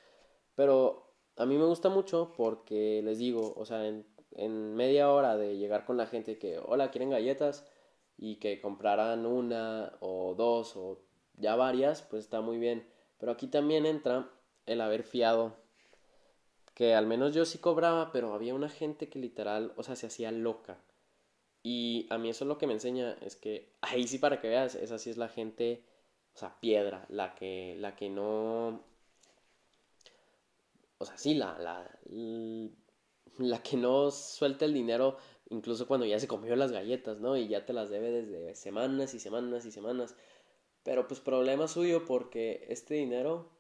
pero 0.55 1.13
a 1.37 1.45
mí 1.45 1.57
me 1.57 1.65
gusta 1.65 1.89
mucho 1.89 2.33
porque 2.35 3.01
les 3.03 3.19
digo, 3.19 3.53
o 3.57 3.65
sea, 3.65 3.87
en, 3.87 4.05
en 4.31 4.75
media 4.75 5.11
hora 5.11 5.37
de 5.37 5.57
llegar 5.57 5.85
con 5.85 5.97
la 5.97 6.07
gente 6.07 6.37
que, 6.37 6.59
hola, 6.59 6.91
quieren 6.91 7.09
galletas, 7.09 7.65
y 8.17 8.37
que 8.37 8.61
compraran 8.61 9.25
una 9.25 9.93
o 9.99 10.35
dos 10.35 10.75
o 10.75 11.01
ya 11.37 11.55
varias, 11.55 12.01
pues 12.01 12.23
está 12.23 12.41
muy 12.41 12.57
bien. 12.57 12.87
Pero 13.17 13.31
aquí 13.31 13.47
también 13.47 13.85
entra 13.85 14.29
el 14.65 14.81
haber 14.81 15.03
fiado 15.03 15.55
que 16.75 16.95
al 16.95 17.07
menos 17.07 17.33
yo 17.35 17.45
sí 17.45 17.59
cobraba, 17.59 18.11
pero 18.13 18.33
había 18.35 18.55
una 18.55 18.69
gente 18.69 19.09
que 19.09 19.19
literal, 19.19 19.73
o 19.77 19.83
sea, 19.83 19.97
se 19.97 20.07
hacía 20.07 20.31
loca. 20.31 20.79
Y 21.63 22.07
a 22.11 22.17
mí 22.19 22.29
eso 22.29 22.45
es 22.45 22.49
lo 22.49 22.57
que 22.59 22.67
me 22.67 22.73
enseña, 22.73 23.13
es 23.21 23.35
que 23.37 23.73
ahí 23.81 24.07
sí 24.07 24.19
para 24.19 24.41
que 24.41 24.49
veas, 24.49 24.75
esa 24.75 24.99
sí 24.99 25.09
es 25.11 25.17
la 25.17 25.29
gente, 25.29 25.83
o 26.35 26.39
sea, 26.39 26.59
piedra, 26.61 27.05
la 27.09 27.35
que, 27.35 27.75
la 27.79 27.95
que 27.95 28.09
no, 28.09 28.83
o 30.97 31.05
sea, 31.05 31.17
sí, 31.17 31.33
la, 31.35 31.57
la, 31.59 31.89
la 33.37 33.61
que 33.63 33.77
no 33.77 34.11
suelta 34.11 34.65
el 34.65 34.73
dinero 34.73 35.17
incluso 35.49 35.87
cuando 35.87 36.05
ya 36.05 36.19
se 36.19 36.27
comió 36.27 36.55
las 36.55 36.71
galletas, 36.71 37.19
¿no? 37.19 37.37
Y 37.37 37.47
ya 37.47 37.65
te 37.65 37.73
las 37.73 37.89
debe 37.89 38.11
desde 38.11 38.55
semanas 38.55 39.13
y 39.13 39.19
semanas 39.19 39.65
y 39.65 39.71
semanas. 39.71 40.15
Pero 40.83 41.07
pues 41.07 41.19
problema 41.21 41.67
suyo 41.67 42.05
porque 42.05 42.65
este 42.69 42.95
dinero 42.95 43.51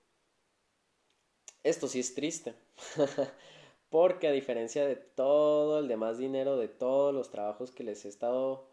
esto 1.63 1.87
sí 1.89 1.99
es 1.99 2.15
triste, 2.15 2.55
porque 3.89 4.27
a 4.27 4.31
diferencia 4.31 4.85
de 4.85 4.95
todo 4.95 5.79
el 5.79 5.87
demás 5.87 6.17
dinero, 6.17 6.57
de 6.57 6.67
todos 6.67 7.13
los 7.13 7.29
trabajos 7.29 7.71
que 7.71 7.83
les 7.83 8.05
he 8.05 8.09
estado 8.09 8.67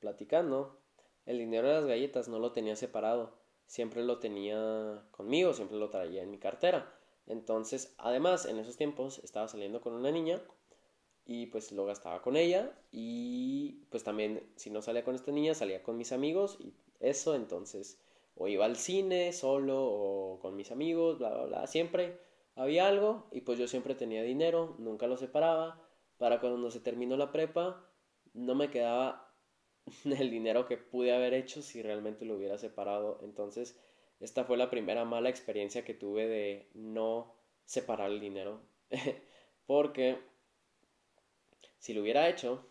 platicando, 0.00 0.78
el 1.26 1.38
dinero 1.38 1.68
de 1.68 1.74
las 1.74 1.86
galletas 1.86 2.28
no 2.28 2.38
lo 2.38 2.52
tenía 2.52 2.76
separado, 2.76 3.32
siempre 3.66 4.02
lo 4.02 4.18
tenía 4.18 5.02
conmigo, 5.10 5.54
siempre 5.54 5.78
lo 5.78 5.90
traía 5.90 6.22
en 6.22 6.30
mi 6.30 6.38
cartera. 6.38 6.92
Entonces, 7.26 7.94
además, 7.98 8.44
en 8.44 8.58
esos 8.58 8.76
tiempos 8.76 9.18
estaba 9.24 9.48
saliendo 9.48 9.80
con 9.80 9.94
una 9.94 10.10
niña 10.10 10.42
y 11.26 11.46
pues 11.46 11.72
lo 11.72 11.86
gastaba 11.86 12.20
con 12.20 12.36
ella 12.36 12.72
y 12.92 13.84
pues 13.90 14.04
también 14.04 14.42
si 14.56 14.70
no 14.70 14.82
salía 14.82 15.04
con 15.04 15.14
esta 15.14 15.32
niña 15.32 15.54
salía 15.54 15.82
con 15.82 15.96
mis 15.96 16.12
amigos 16.12 16.58
y 16.60 16.74
eso 17.00 17.34
entonces 17.34 17.98
o 18.36 18.48
iba 18.48 18.66
al 18.66 18.76
cine 18.76 19.32
solo 19.32 19.82
o 19.82 20.38
con 20.40 20.56
mis 20.56 20.70
amigos, 20.70 21.18
bla, 21.18 21.30
bla, 21.30 21.44
bla, 21.46 21.66
siempre 21.66 22.18
había 22.56 22.86
algo 22.86 23.28
y 23.32 23.40
pues 23.40 23.58
yo 23.58 23.66
siempre 23.68 23.94
tenía 23.94 24.22
dinero, 24.22 24.76
nunca 24.78 25.06
lo 25.06 25.16
separaba. 25.16 25.80
Para 26.18 26.40
cuando 26.40 26.70
se 26.70 26.80
terminó 26.80 27.16
la 27.16 27.32
prepa, 27.32 27.84
no 28.32 28.54
me 28.54 28.70
quedaba 28.70 29.32
el 30.04 30.30
dinero 30.30 30.66
que 30.66 30.76
pude 30.76 31.14
haber 31.14 31.34
hecho 31.34 31.62
si 31.62 31.82
realmente 31.82 32.24
lo 32.24 32.36
hubiera 32.36 32.58
separado. 32.58 33.18
Entonces, 33.22 33.78
esta 34.20 34.44
fue 34.44 34.56
la 34.56 34.70
primera 34.70 35.04
mala 35.04 35.28
experiencia 35.28 35.84
que 35.84 35.94
tuve 35.94 36.26
de 36.26 36.68
no 36.74 37.34
separar 37.64 38.10
el 38.10 38.20
dinero. 38.20 38.60
Porque 39.66 40.18
si 41.78 41.94
lo 41.94 42.02
hubiera 42.02 42.28
hecho, 42.28 42.66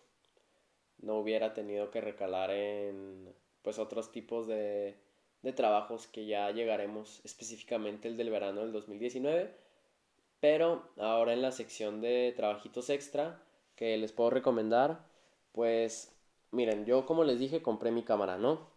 no 1.00 1.20
hubiera 1.20 1.54
tenido 1.54 1.92
que 1.92 2.02
recalar 2.02 2.52
en 2.52 3.36
pues 3.62 3.80
otros 3.80 4.12
tipos 4.12 4.48
de, 4.48 4.98
de 5.42 5.54
trabajos 5.54 6.08
que 6.08 6.26
ya 6.26 6.52
llegaremos 6.52 7.22
específicamente 7.24 8.08
el 8.08 8.18
del 8.18 8.30
verano 8.30 8.62
del 8.62 8.72
2019 8.72 9.63
pero 10.44 10.84
ahora 10.98 11.32
en 11.32 11.42
la 11.42 11.54
sección 11.54 12.02
de 12.02 12.34
trabajitos 12.36 12.90
extra 12.90 13.42
que 13.78 13.98
les 13.98 14.12
puedo 14.12 14.30
recomendar, 14.30 15.08
pues 15.54 16.14
miren, 16.52 16.84
yo 16.84 17.06
como 17.06 17.24
les 17.24 17.40
dije 17.40 17.62
compré 17.62 17.92
mi 17.92 18.04
cámara, 18.04 18.38
¿no? 18.38 18.68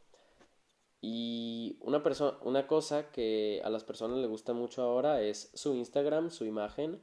Y 1.00 1.76
una, 1.80 2.04
persona 2.04 2.38
una 2.42 2.68
cosa 2.68 3.10
que 3.10 3.60
a 3.64 3.70
las 3.70 3.82
personas 3.82 4.18
les 4.18 4.30
gusta 4.30 4.52
mucho 4.52 4.80
ahora 4.82 5.22
es 5.22 5.50
su 5.54 5.74
Instagram, 5.74 6.30
su 6.30 6.44
imagen. 6.44 7.02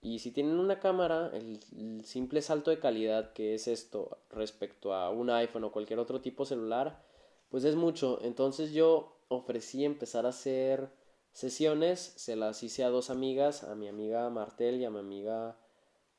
Y 0.00 0.20
si 0.20 0.30
tienen 0.30 0.60
una 0.60 0.78
cámara, 0.78 1.32
el, 1.34 2.04
simple 2.04 2.42
salto 2.42 2.70
de 2.70 2.78
calidad 2.78 3.32
que 3.32 3.54
es 3.54 3.66
esto 3.66 4.18
respecto 4.30 4.94
a 4.94 5.10
un 5.10 5.30
iPhone 5.30 5.64
o 5.64 5.72
cualquier 5.72 5.98
otro 5.98 6.20
tipo 6.20 6.44
celular, 6.44 7.02
pues 7.48 7.64
es 7.64 7.74
mucho. 7.74 8.20
Entonces 8.22 8.72
yo 8.72 9.16
ofrecí 9.26 9.84
empezar 9.84 10.26
a 10.26 10.28
hacer 10.28 10.99
sesiones, 11.32 12.00
se 12.16 12.36
las 12.36 12.62
hice 12.62 12.84
a 12.84 12.90
dos 12.90 13.10
amigas, 13.10 13.64
a 13.64 13.74
mi 13.74 13.88
amiga 13.88 14.28
Martel 14.30 14.80
y 14.80 14.84
a 14.84 14.90
mi 14.90 14.98
amiga 14.98 15.56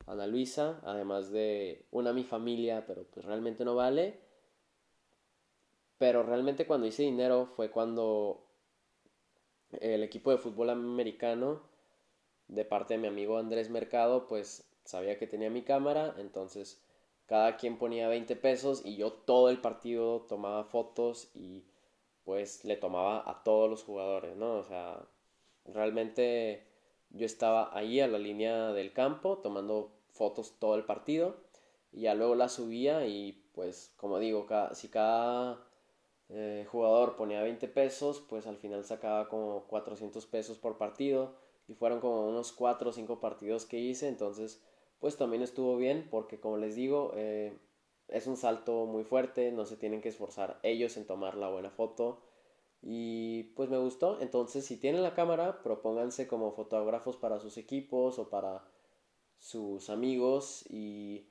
Ana 0.06 0.26
Luisa, 0.26 0.80
además 0.84 1.30
de 1.30 1.86
una 1.90 2.10
a 2.10 2.14
mi 2.14 2.24
familia, 2.24 2.84
pero 2.86 3.04
pues 3.04 3.24
realmente 3.24 3.64
no 3.64 3.74
vale. 3.74 4.20
Pero 5.98 6.22
realmente 6.22 6.66
cuando 6.66 6.86
hice 6.86 7.04
dinero 7.04 7.46
fue 7.46 7.70
cuando 7.70 8.44
el 9.80 10.02
equipo 10.02 10.30
de 10.30 10.38
fútbol 10.38 10.70
americano, 10.70 11.62
de 12.48 12.64
parte 12.64 12.94
de 12.94 12.98
mi 12.98 13.08
amigo 13.08 13.38
Andrés 13.38 13.70
Mercado, 13.70 14.26
pues 14.26 14.68
sabía 14.84 15.18
que 15.18 15.26
tenía 15.26 15.50
mi 15.50 15.62
cámara, 15.62 16.14
entonces 16.18 16.82
cada 17.26 17.56
quien 17.56 17.78
ponía 17.78 18.08
20 18.08 18.36
pesos 18.36 18.82
y 18.84 18.96
yo 18.96 19.12
todo 19.12 19.48
el 19.48 19.60
partido 19.60 20.22
tomaba 20.22 20.64
fotos 20.64 21.30
y 21.34 21.64
pues 22.24 22.64
le 22.64 22.76
tomaba 22.76 23.28
a 23.28 23.42
todos 23.42 23.68
los 23.68 23.82
jugadores, 23.82 24.36
¿no? 24.36 24.56
O 24.56 24.64
sea, 24.64 25.00
realmente 25.66 26.64
yo 27.10 27.26
estaba 27.26 27.76
ahí 27.76 28.00
a 28.00 28.08
la 28.08 28.18
línea 28.18 28.72
del 28.72 28.92
campo 28.92 29.38
tomando 29.38 29.92
fotos 30.10 30.56
todo 30.58 30.74
el 30.76 30.84
partido 30.84 31.36
y 31.92 32.02
ya 32.02 32.14
luego 32.14 32.34
la 32.34 32.48
subía 32.48 33.06
y 33.06 33.44
pues 33.54 33.92
como 33.96 34.18
digo, 34.18 34.46
si 34.72 34.88
cada 34.88 35.62
eh, 36.28 36.66
jugador 36.70 37.16
ponía 37.16 37.42
20 37.42 37.68
pesos, 37.68 38.24
pues 38.28 38.46
al 38.46 38.56
final 38.56 38.84
sacaba 38.84 39.28
como 39.28 39.64
400 39.66 40.24
pesos 40.26 40.58
por 40.58 40.78
partido 40.78 41.34
y 41.68 41.74
fueron 41.74 42.00
como 42.00 42.26
unos 42.26 42.52
4 42.52 42.90
o 42.90 42.92
5 42.92 43.20
partidos 43.20 43.66
que 43.66 43.78
hice, 43.78 44.08
entonces 44.08 44.62
pues 44.98 45.16
también 45.16 45.42
estuvo 45.42 45.76
bien 45.76 46.08
porque 46.10 46.40
como 46.40 46.56
les 46.56 46.76
digo, 46.76 47.12
eh, 47.16 47.58
es 48.12 48.26
un 48.26 48.36
salto 48.36 48.86
muy 48.86 49.04
fuerte, 49.04 49.52
no 49.52 49.64
se 49.66 49.76
tienen 49.76 50.00
que 50.00 50.10
esforzar 50.10 50.60
ellos 50.62 50.96
en 50.96 51.06
tomar 51.06 51.36
la 51.36 51.48
buena 51.48 51.70
foto. 51.70 52.22
Y 52.82 53.44
pues 53.54 53.70
me 53.70 53.78
gustó, 53.78 54.20
entonces 54.20 54.64
si 54.64 54.76
tienen 54.76 55.02
la 55.02 55.14
cámara, 55.14 55.62
propónganse 55.62 56.26
como 56.26 56.52
fotógrafos 56.52 57.16
para 57.16 57.38
sus 57.38 57.56
equipos 57.56 58.18
o 58.18 58.28
para 58.28 58.64
sus 59.38 59.88
amigos 59.88 60.64
y 60.68 61.28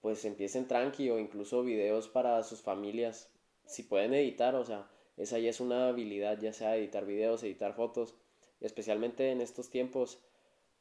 pues 0.00 0.24
empiecen 0.24 0.68
tranqui 0.68 1.10
o 1.10 1.18
incluso 1.18 1.62
videos 1.62 2.08
para 2.08 2.42
sus 2.42 2.62
familias. 2.62 3.32
Si 3.64 3.82
pueden 3.84 4.14
editar, 4.14 4.54
o 4.54 4.64
sea, 4.64 4.90
esa 5.16 5.38
ya 5.38 5.50
es 5.50 5.60
una 5.60 5.88
habilidad, 5.88 6.38
ya 6.40 6.52
sea 6.52 6.76
editar 6.76 7.04
videos, 7.06 7.42
editar 7.42 7.74
fotos, 7.74 8.14
especialmente 8.60 9.30
en 9.30 9.40
estos 9.40 9.70
tiempos, 9.70 10.18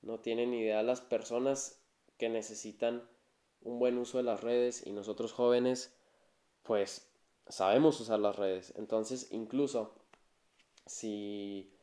no 0.01 0.19
tienen 0.19 0.53
idea 0.53 0.83
las 0.83 1.01
personas 1.01 1.81
que 2.17 2.29
necesitan 2.29 3.07
un 3.61 3.79
buen 3.79 3.97
uso 3.97 4.17
de 4.17 4.23
las 4.23 4.41
redes 4.41 4.85
y 4.85 4.91
nosotros 4.91 5.33
jóvenes, 5.33 5.95
pues 6.63 7.07
sabemos 7.47 7.99
usar 7.99 8.19
las 8.19 8.35
redes. 8.35 8.73
Entonces, 8.77 9.29
incluso 9.31 9.93
si, 10.85 11.73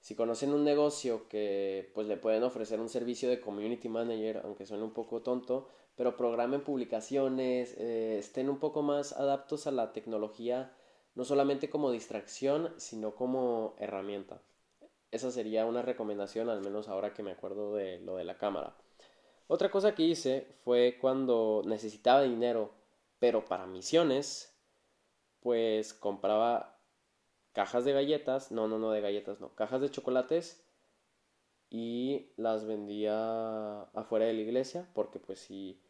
si 0.00 0.14
conocen 0.14 0.52
un 0.52 0.64
negocio 0.64 1.28
que 1.28 1.90
pues 1.94 2.06
le 2.06 2.16
pueden 2.16 2.42
ofrecer 2.42 2.80
un 2.80 2.88
servicio 2.88 3.28
de 3.28 3.40
community 3.40 3.88
manager, 3.88 4.42
aunque 4.44 4.66
suene 4.66 4.84
un 4.84 4.92
poco 4.92 5.22
tonto, 5.22 5.68
pero 5.96 6.16
programen 6.16 6.62
publicaciones, 6.62 7.74
eh, 7.76 8.18
estén 8.18 8.48
un 8.48 8.58
poco 8.60 8.82
más 8.82 9.12
adaptos 9.12 9.66
a 9.66 9.72
la 9.72 9.92
tecnología, 9.92 10.72
no 11.14 11.24
solamente 11.24 11.68
como 11.68 11.90
distracción, 11.90 12.72
sino 12.76 13.16
como 13.16 13.74
herramienta. 13.78 14.40
Esa 15.10 15.30
sería 15.32 15.66
una 15.66 15.82
recomendación, 15.82 16.50
al 16.50 16.60
menos 16.60 16.88
ahora 16.88 17.14
que 17.14 17.22
me 17.22 17.32
acuerdo 17.32 17.74
de 17.74 17.98
lo 17.98 18.16
de 18.16 18.24
la 18.24 18.38
cámara. 18.38 18.76
Otra 19.48 19.70
cosa 19.70 19.94
que 19.94 20.02
hice 20.02 20.46
fue 20.62 20.98
cuando 21.00 21.62
necesitaba 21.64 22.22
dinero, 22.22 22.70
pero 23.18 23.46
para 23.46 23.66
misiones, 23.66 24.54
pues 25.40 25.94
compraba 25.94 26.78
cajas 27.52 27.86
de 27.86 27.94
galletas, 27.94 28.52
no, 28.52 28.68
no, 28.68 28.78
no 28.78 28.90
de 28.90 29.00
galletas, 29.00 29.40
no, 29.40 29.54
cajas 29.54 29.80
de 29.80 29.90
chocolates 29.90 30.62
y 31.70 32.32
las 32.36 32.66
vendía 32.66 33.82
afuera 33.94 34.26
de 34.26 34.34
la 34.34 34.42
iglesia, 34.42 34.86
porque 34.94 35.18
pues 35.18 35.38
si 35.40 35.82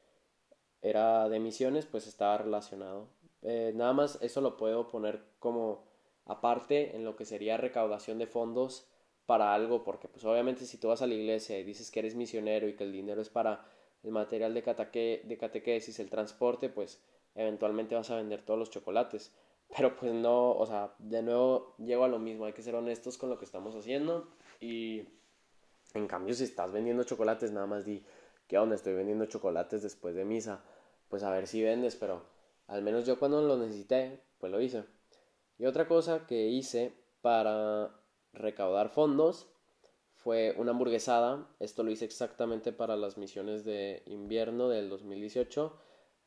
era 0.80 1.28
de 1.28 1.40
misiones, 1.40 1.84
pues 1.84 2.06
estaba 2.06 2.38
relacionado. 2.38 3.08
Eh, 3.42 3.72
nada 3.74 3.92
más 3.92 4.18
eso 4.22 4.40
lo 4.40 4.56
puedo 4.56 4.86
poner 4.86 5.24
como 5.40 5.84
aparte 6.26 6.94
en 6.94 7.04
lo 7.04 7.16
que 7.16 7.24
sería 7.24 7.56
recaudación 7.56 8.18
de 8.18 8.28
fondos 8.28 8.88
para 9.28 9.52
algo, 9.52 9.84
porque 9.84 10.08
pues 10.08 10.24
obviamente 10.24 10.64
si 10.64 10.78
tú 10.78 10.88
vas 10.88 11.02
a 11.02 11.06
la 11.06 11.12
iglesia 11.12 11.58
y 11.58 11.62
dices 11.62 11.90
que 11.90 11.98
eres 11.98 12.14
misionero 12.14 12.66
y 12.66 12.74
que 12.74 12.84
el 12.84 12.92
dinero 12.92 13.20
es 13.20 13.28
para 13.28 13.62
el 14.02 14.10
material 14.10 14.54
de, 14.54 14.62
cateque 14.62 15.20
de 15.22 15.36
catequesis, 15.36 16.00
el 16.00 16.08
transporte, 16.08 16.70
pues 16.70 17.02
eventualmente 17.34 17.94
vas 17.94 18.10
a 18.10 18.16
vender 18.16 18.40
todos 18.40 18.58
los 18.58 18.70
chocolates. 18.70 19.34
Pero 19.76 19.94
pues 19.96 20.14
no, 20.14 20.52
o 20.52 20.64
sea, 20.64 20.94
de 20.98 21.22
nuevo 21.22 21.74
llego 21.76 22.04
a 22.04 22.08
lo 22.08 22.18
mismo, 22.18 22.46
hay 22.46 22.54
que 22.54 22.62
ser 22.62 22.74
honestos 22.74 23.18
con 23.18 23.28
lo 23.28 23.38
que 23.38 23.44
estamos 23.44 23.74
haciendo 23.74 24.32
y 24.60 25.04
en 25.92 26.06
cambio 26.06 26.34
si 26.34 26.44
estás 26.44 26.72
vendiendo 26.72 27.04
chocolates, 27.04 27.52
nada 27.52 27.66
más 27.66 27.84
di, 27.84 28.02
¿qué 28.46 28.56
onda? 28.56 28.76
Estoy 28.76 28.94
vendiendo 28.94 29.26
chocolates 29.26 29.82
después 29.82 30.14
de 30.14 30.24
misa, 30.24 30.64
pues 31.10 31.22
a 31.22 31.30
ver 31.30 31.46
si 31.46 31.62
vendes, 31.62 31.96
pero 31.96 32.24
al 32.66 32.80
menos 32.80 33.04
yo 33.04 33.18
cuando 33.18 33.42
lo 33.42 33.58
necesité, 33.58 34.22
pues 34.38 34.50
lo 34.50 34.58
hice. 34.62 34.84
Y 35.58 35.66
otra 35.66 35.86
cosa 35.86 36.26
que 36.26 36.48
hice 36.48 36.94
para 37.20 37.97
recaudar 38.32 38.88
fondos. 38.88 39.48
Fue 40.14 40.54
una 40.56 40.72
hamburguesada, 40.72 41.48
esto 41.60 41.84
lo 41.84 41.90
hice 41.90 42.04
exactamente 42.04 42.72
para 42.72 42.96
las 42.96 43.18
misiones 43.18 43.64
de 43.64 44.02
invierno 44.06 44.68
del 44.68 44.88
2018, 44.88 45.78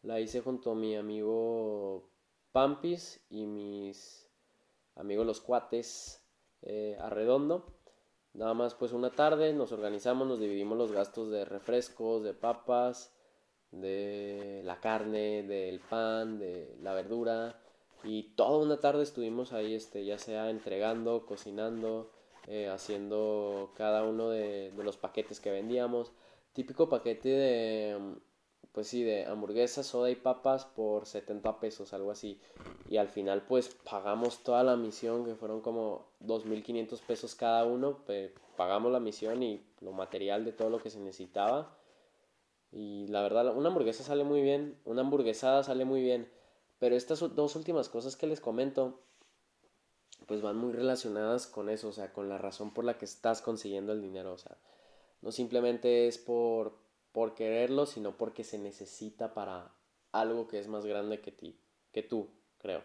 la 0.03 0.19
hice 0.19 0.39
junto 0.39 0.71
a 0.71 0.75
mi 0.75 0.95
amigo 0.95 2.09
Pampis 2.53 3.21
y 3.29 3.45
mis 3.45 4.29
amigos 4.95 5.25
los 5.25 5.41
cuates 5.41 6.23
eh, 6.61 6.97
arredondo. 7.01 7.65
Nada 8.33 8.53
más 8.53 8.75
pues 8.75 8.93
una 8.93 9.11
tarde 9.11 9.51
nos 9.53 9.73
organizamos, 9.73 10.25
nos 10.25 10.39
dividimos 10.39 10.77
los 10.77 10.93
gastos 10.93 11.29
de 11.29 11.43
refrescos, 11.43 12.23
de 12.23 12.33
papas, 12.33 13.13
de 13.71 14.61
la 14.63 14.79
carne, 14.79 15.43
del 15.43 15.81
pan, 15.81 16.39
de 16.39 16.77
la 16.81 16.93
verdura 16.93 17.61
y 18.03 18.23
toda 18.35 18.57
una 18.57 18.79
tarde 18.79 19.03
estuvimos 19.03 19.53
ahí 19.53 19.75
este 19.75 20.05
ya 20.05 20.17
sea 20.17 20.49
entregando, 20.49 21.25
cocinando, 21.25 22.11
eh, 22.47 22.67
haciendo 22.69 23.71
cada 23.75 24.03
uno 24.03 24.29
de, 24.29 24.71
de 24.71 24.83
los 24.83 24.97
paquetes 24.97 25.39
que 25.39 25.51
vendíamos. 25.51 26.11
Típico 26.53 26.89
paquete 26.89 27.29
de 27.29 28.15
pues 28.71 28.87
sí, 28.87 29.03
de 29.03 29.25
hamburguesas, 29.25 29.85
soda 29.85 30.09
y 30.09 30.15
papas 30.15 30.65
por 30.65 31.05
70 31.05 31.59
pesos, 31.59 31.93
algo 31.93 32.11
así. 32.11 32.39
Y 32.89 32.97
al 32.97 33.09
final 33.09 33.43
pues 33.43 33.75
pagamos 33.89 34.43
toda 34.43 34.63
la 34.63 34.75
misión, 34.77 35.25
que 35.25 35.35
fueron 35.35 35.61
como 35.61 36.05
2.500 36.21 37.01
pesos 37.01 37.35
cada 37.35 37.65
uno, 37.65 37.99
pagamos 38.55 38.91
la 38.91 38.99
misión 38.99 39.43
y 39.43 39.61
lo 39.81 39.91
material 39.91 40.45
de 40.45 40.53
todo 40.53 40.69
lo 40.69 40.79
que 40.79 40.89
se 40.89 40.99
necesitaba. 40.99 41.77
Y 42.71 43.07
la 43.07 43.21
verdad, 43.21 43.55
una 43.55 43.67
hamburguesa 43.67 44.03
sale 44.03 44.23
muy 44.23 44.41
bien, 44.41 44.77
una 44.85 45.01
hamburguesada 45.01 45.63
sale 45.63 45.83
muy 45.83 46.01
bien, 46.01 46.29
pero 46.81 46.95
estas 46.95 47.19
dos 47.35 47.55
últimas 47.55 47.89
cosas 47.89 48.15
que 48.15 48.25
les 48.25 48.41
comento, 48.41 49.03
pues 50.25 50.41
van 50.41 50.57
muy 50.57 50.73
relacionadas 50.73 51.45
con 51.45 51.69
eso, 51.69 51.89
o 51.89 51.91
sea, 51.91 52.11
con 52.11 52.27
la 52.27 52.39
razón 52.39 52.73
por 52.73 52.85
la 52.85 52.97
que 52.97 53.05
estás 53.05 53.43
consiguiendo 53.43 53.91
el 53.91 54.01
dinero, 54.01 54.33
o 54.33 54.37
sea, 54.39 54.57
no 55.21 55.31
simplemente 55.31 56.07
es 56.07 56.17
por 56.17 56.81
por 57.11 57.35
quererlo, 57.35 57.85
sino 57.85 58.17
porque 58.17 58.43
se 58.43 58.57
necesita 58.57 59.35
para 59.35 59.75
algo 60.11 60.47
que 60.47 60.57
es 60.57 60.67
más 60.67 60.85
grande 60.87 61.21
que 61.21 61.31
ti, 61.31 61.59
que 61.91 62.01
tú, 62.01 62.29
creo. 62.57 62.83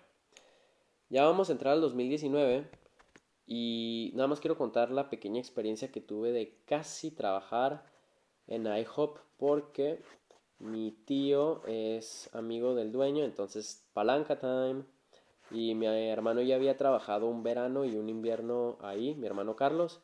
Ya 1.08 1.24
vamos 1.24 1.48
a 1.48 1.52
entrar 1.52 1.72
al 1.72 1.80
2019 1.80 2.68
y 3.46 4.10
nada 4.14 4.26
más 4.26 4.40
quiero 4.40 4.58
contar 4.58 4.90
la 4.90 5.08
pequeña 5.08 5.40
experiencia 5.40 5.90
que 5.90 6.02
tuve 6.02 6.32
de 6.32 6.58
casi 6.66 7.12
trabajar 7.12 7.86
en 8.46 8.66
IHOP 8.66 9.18
porque 9.38 10.02
mi 10.58 10.92
tío 10.92 11.64
es 11.66 12.30
amigo 12.34 12.74
del 12.74 12.92
dueño, 12.92 13.24
entonces 13.24 13.86
palanca 13.92 14.38
time. 14.38 14.84
Y 15.50 15.74
mi 15.74 15.86
hermano 15.86 16.42
ya 16.42 16.56
había 16.56 16.76
trabajado 16.76 17.26
un 17.28 17.42
verano 17.42 17.84
y 17.84 17.96
un 17.96 18.08
invierno 18.08 18.78
ahí, 18.80 19.14
mi 19.14 19.26
hermano 19.26 19.54
Carlos. 19.54 20.00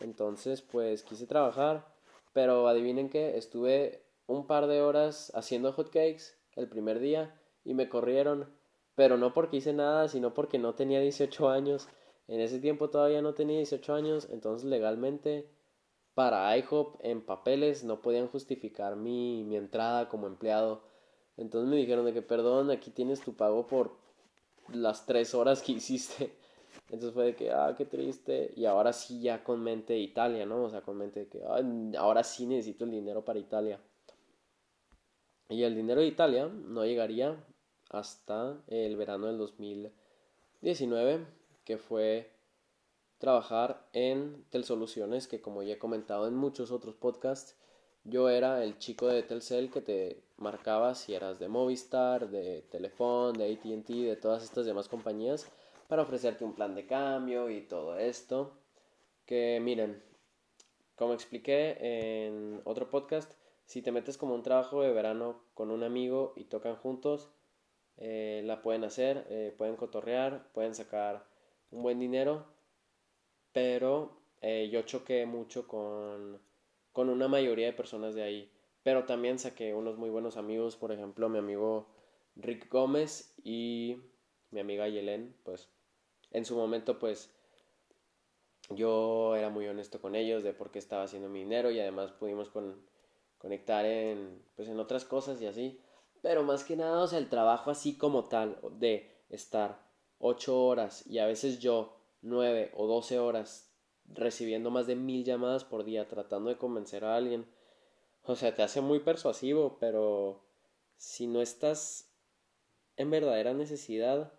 Entonces, 0.00 0.62
pues 0.62 1.04
quise 1.04 1.26
trabajar 1.26 1.86
pero 2.32 2.68
adivinen 2.68 3.08
que 3.08 3.36
estuve 3.36 4.04
un 4.26 4.46
par 4.46 4.66
de 4.66 4.80
horas 4.80 5.32
haciendo 5.34 5.72
hotcakes 5.72 6.36
el 6.54 6.68
primer 6.68 7.00
día 7.00 7.34
y 7.64 7.74
me 7.74 7.88
corrieron. 7.88 8.48
Pero 8.94 9.16
no 9.16 9.32
porque 9.32 9.58
hice 9.58 9.72
nada, 9.72 10.08
sino 10.08 10.34
porque 10.34 10.58
no 10.58 10.74
tenía 10.74 11.00
18 11.00 11.48
años. 11.48 11.88
En 12.28 12.40
ese 12.40 12.60
tiempo 12.60 12.90
todavía 12.90 13.22
no 13.22 13.34
tenía 13.34 13.56
18 13.56 13.94
años, 13.94 14.28
entonces 14.30 14.68
legalmente 14.68 15.48
para 16.20 16.54
IHOP 16.54 16.96
en 17.02 17.22
papeles 17.22 17.82
no 17.82 18.02
podían 18.02 18.28
justificar 18.28 18.94
mi, 18.94 19.42
mi 19.42 19.56
entrada 19.56 20.06
como 20.10 20.26
empleado. 20.26 20.82
Entonces 21.38 21.70
me 21.70 21.76
dijeron 21.76 22.04
de 22.04 22.12
que 22.12 22.20
perdón, 22.20 22.70
aquí 22.70 22.90
tienes 22.90 23.22
tu 23.22 23.36
pago 23.36 23.66
por 23.66 23.96
las 24.70 25.06
tres 25.06 25.34
horas 25.34 25.62
que 25.62 25.72
hiciste. 25.80 26.36
Entonces 26.90 27.14
fue 27.14 27.24
de 27.24 27.36
que, 27.36 27.50
ah, 27.50 27.74
qué 27.74 27.86
triste. 27.86 28.52
Y 28.54 28.66
ahora 28.66 28.92
sí 28.92 29.22
ya 29.22 29.42
con 29.42 29.62
mente 29.62 29.94
de 29.94 30.00
Italia, 30.00 30.44
¿no? 30.44 30.64
O 30.64 30.68
sea, 30.68 30.82
con 30.82 30.98
mente 30.98 31.20
de 31.20 31.28
que, 31.28 31.42
ah, 31.42 31.62
ahora 31.96 32.22
sí 32.22 32.44
necesito 32.44 32.84
el 32.84 32.90
dinero 32.90 33.24
para 33.24 33.38
Italia. 33.38 33.80
Y 35.48 35.62
el 35.62 35.74
dinero 35.74 36.02
de 36.02 36.06
Italia 36.06 36.48
no 36.48 36.84
llegaría 36.84 37.42
hasta 37.88 38.62
el 38.66 38.94
verano 38.98 39.28
del 39.28 39.38
2019, 39.38 41.24
que 41.64 41.78
fue 41.78 42.30
trabajar 43.20 43.86
en 43.92 44.44
Telsoluciones, 44.50 45.28
que 45.28 45.42
como 45.42 45.62
ya 45.62 45.74
he 45.74 45.78
comentado 45.78 46.26
en 46.26 46.34
muchos 46.34 46.72
otros 46.72 46.94
podcasts, 46.96 47.54
yo 48.04 48.30
era 48.30 48.64
el 48.64 48.78
chico 48.78 49.08
de 49.08 49.22
Telcel 49.22 49.70
que 49.70 49.82
te 49.82 50.22
marcaba 50.38 50.94
si 50.94 51.14
eras 51.14 51.38
de 51.38 51.48
Movistar, 51.48 52.30
de 52.30 52.62
Telefón, 52.62 53.34
de 53.34 53.52
ATT, 53.52 53.88
de 53.88 54.16
todas 54.16 54.42
estas 54.42 54.64
demás 54.64 54.88
compañías, 54.88 55.46
para 55.86 56.02
ofrecerte 56.02 56.44
un 56.44 56.54
plan 56.54 56.74
de 56.74 56.86
cambio 56.86 57.50
y 57.50 57.60
todo 57.60 57.98
esto. 57.98 58.52
Que 59.26 59.60
miren, 59.60 60.02
como 60.96 61.12
expliqué 61.12 61.76
en 62.26 62.62
otro 62.64 62.88
podcast, 62.88 63.30
si 63.66 63.82
te 63.82 63.92
metes 63.92 64.16
como 64.16 64.34
un 64.34 64.42
trabajo 64.42 64.80
de 64.80 64.92
verano 64.92 65.42
con 65.52 65.70
un 65.70 65.82
amigo 65.82 66.32
y 66.36 66.44
tocan 66.44 66.76
juntos, 66.76 67.28
eh, 67.98 68.40
la 68.46 68.62
pueden 68.62 68.82
hacer, 68.84 69.26
eh, 69.28 69.54
pueden 69.58 69.76
cotorrear, 69.76 70.50
pueden 70.54 70.74
sacar 70.74 71.26
un 71.70 71.82
buen 71.82 71.98
dinero, 71.98 72.46
pero 73.52 74.22
eh, 74.40 74.68
yo 74.72 74.82
choqué 74.82 75.26
mucho 75.26 75.66
con 75.66 76.40
con 76.92 77.08
una 77.08 77.28
mayoría 77.28 77.66
de 77.66 77.72
personas 77.72 78.14
de 78.14 78.22
ahí. 78.22 78.52
Pero 78.82 79.04
también 79.04 79.38
saqué 79.38 79.74
unos 79.74 79.98
muy 79.98 80.10
buenos 80.10 80.36
amigos, 80.36 80.76
por 80.76 80.92
ejemplo, 80.92 81.28
mi 81.28 81.38
amigo 81.38 81.88
Rick 82.36 82.70
Gómez 82.70 83.34
y 83.44 83.96
mi 84.50 84.60
amiga 84.60 84.88
Yelen, 84.88 85.36
pues 85.44 85.68
en 86.30 86.44
su 86.44 86.56
momento 86.56 86.98
pues 86.98 87.30
yo 88.70 89.36
era 89.36 89.50
muy 89.50 89.66
honesto 89.66 90.00
con 90.00 90.14
ellos 90.14 90.42
de 90.42 90.54
por 90.54 90.70
qué 90.70 90.78
estaba 90.78 91.02
haciendo 91.02 91.28
mi 91.28 91.40
dinero 91.40 91.70
y 91.70 91.80
además 91.80 92.12
pudimos 92.12 92.50
conectar 93.38 93.84
en 93.84 94.42
pues 94.56 94.68
en 94.68 94.80
otras 94.80 95.04
cosas 95.04 95.40
y 95.42 95.46
así. 95.46 95.80
Pero 96.22 96.42
más 96.42 96.64
que 96.64 96.76
nada, 96.76 97.02
o 97.02 97.06
sea, 97.06 97.18
el 97.18 97.28
trabajo 97.28 97.70
así 97.70 97.96
como 97.96 98.24
tal 98.24 98.58
de 98.78 99.10
estar 99.28 99.80
ocho 100.18 100.64
horas 100.64 101.06
y 101.06 101.18
a 101.18 101.26
veces 101.26 101.60
yo 101.60 101.99
nueve 102.22 102.70
o 102.74 102.86
doce 102.86 103.18
horas 103.18 103.70
recibiendo 104.12 104.70
más 104.70 104.86
de 104.86 104.96
mil 104.96 105.24
llamadas 105.24 105.64
por 105.64 105.84
día 105.84 106.08
tratando 106.08 106.50
de 106.50 106.58
convencer 106.58 107.04
a 107.04 107.16
alguien. 107.16 107.46
O 108.22 108.36
sea, 108.36 108.54
te 108.54 108.62
hace 108.62 108.80
muy 108.80 109.00
persuasivo, 109.00 109.78
pero 109.80 110.44
si 110.96 111.26
no 111.26 111.40
estás 111.40 112.12
en 112.96 113.10
verdadera 113.10 113.54
necesidad, 113.54 114.32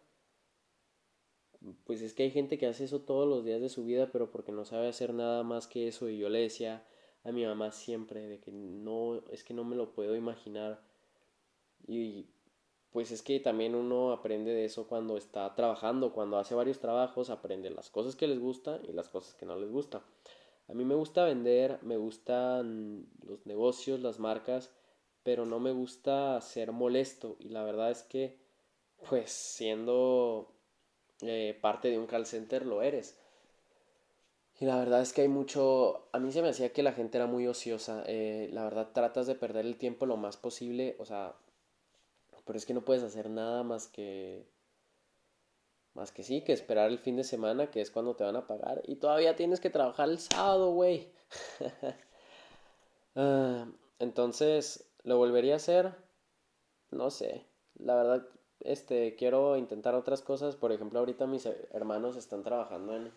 pues 1.86 2.02
es 2.02 2.14
que 2.14 2.24
hay 2.24 2.32
gente 2.32 2.58
que 2.58 2.68
hace 2.68 2.86
eso 2.86 3.02
todos 3.02 3.28
los 3.28 3.44
días 3.44 3.62
de 3.62 3.70
su 3.70 3.84
vida, 3.86 4.12
pero 4.12 4.32
porque 4.32 4.52
no 4.52 4.66
sabe 4.66 4.88
hacer 4.88 5.14
nada 5.14 5.44
más 5.44 5.68
que 5.68 5.88
eso. 5.88 6.10
Y 6.10 6.18
yo 6.18 6.30
le 6.30 6.40
decía 6.40 6.86
a 7.24 7.32
mi 7.32 7.46
mamá 7.46 7.72
siempre 7.72 8.28
de 8.28 8.40
que 8.40 8.52
no, 8.52 9.24
es 9.30 9.44
que 9.44 9.54
no 9.54 9.64
me 9.64 9.76
lo 9.76 9.94
puedo 9.94 10.16
imaginar. 10.16 10.84
Y 11.88 12.28
pues 12.92 13.12
es 13.12 13.22
que 13.22 13.40
también 13.40 13.76
uno 13.76 14.12
aprende 14.12 14.54
de 14.54 14.66
eso 14.66 14.88
cuando 14.88 15.18
está 15.18 15.56
trabajando, 15.56 16.14
cuando 16.14 16.38
hace 16.38 16.56
varios 16.56 16.80
trabajos, 16.80 17.30
aprende 17.30 17.70
las 17.70 17.90
cosas 17.90 18.16
que 18.16 18.28
les 18.28 18.40
gusta 18.40 18.80
y 18.88 18.92
las 18.92 19.08
cosas 19.10 19.34
que 19.36 19.46
no 19.46 19.56
les 19.56 19.72
gusta. 19.72 20.02
A 20.68 20.74
mí 20.74 20.86
me 20.86 20.96
gusta 20.96 21.26
vender, 21.26 21.80
me 21.84 21.98
gustan 21.98 23.08
los 23.26 23.46
negocios, 23.46 24.02
las 24.02 24.20
marcas, 24.20 24.72
pero 25.24 25.46
no 25.46 25.60
me 25.60 25.72
gusta 25.72 26.40
ser 26.42 26.72
molesto 26.72 27.38
y 27.40 27.50
la 27.50 27.64
verdad 27.64 27.92
es 27.92 28.04
que 28.04 28.40
pues 29.10 29.32
siendo 29.32 30.52
eh, 31.22 31.58
parte 31.62 31.90
de 31.90 31.98
un 31.98 32.08
call 32.08 32.26
center 32.26 32.66
lo 32.66 32.82
eres. 32.82 33.18
Y 34.60 34.66
la 34.66 34.78
verdad 34.78 35.02
es 35.02 35.12
que 35.12 35.22
hay 35.22 35.28
mucho, 35.28 36.08
a 36.12 36.20
mí 36.20 36.32
se 36.32 36.42
me 36.44 36.50
hacía 36.50 36.72
que 36.72 36.84
la 36.84 36.94
gente 36.94 37.18
era 37.18 37.26
muy 37.26 37.48
ociosa, 37.48 38.04
eh, 38.06 38.48
la 38.54 38.64
verdad 38.64 38.90
tratas 38.94 39.26
de 39.26 39.34
perder 39.34 39.66
el 39.66 39.78
tiempo 39.78 40.06
lo 40.06 40.18
más 40.18 40.38
posible, 40.38 40.96
o 41.00 41.06
sea, 41.06 41.34
pero 42.46 42.58
es 42.58 42.66
que 42.66 42.74
no 42.74 42.86
puedes 42.86 43.04
hacer 43.04 43.30
nada 43.30 43.64
más 43.64 43.88
que 43.88 44.46
más 45.94 46.12
que 46.12 46.24
sí, 46.24 46.42
que 46.42 46.54
esperar 46.54 46.90
el 46.90 47.00
fin 47.00 47.18
de 47.18 47.24
semana, 47.24 47.70
que 47.70 47.82
es 47.82 47.92
cuando 47.92 48.16
te 48.16 48.24
van 48.24 48.36
a 48.36 48.48
pagar. 48.48 48.82
Y 48.86 48.96
todavía 48.96 49.36
tienes 49.36 49.60
que 49.60 49.70
trabajar 49.70 50.10
el 50.10 50.20
sábado, 50.20 50.72
güey. 50.72 51.12
Ah, 53.14 53.68
entonces, 54.00 54.90
¿lo 55.04 55.18
volvería 55.18 55.56
a 55.56 55.58
hacer? 55.58 55.94
No 56.92 57.10
sé. 57.10 57.46
La 57.76 57.94
verdad, 57.98 58.26
este, 58.62 59.18
quiero 59.18 59.58
intentar 59.58 59.96
otras 59.96 60.22
cosas. 60.22 60.56
Por 60.56 60.72
ejemplo, 60.72 61.00
ahorita 61.00 61.28
mis 61.28 61.46
hermanos 61.74 62.16
están 62.16 62.42
trabajando 62.42 62.96
en 62.96 63.12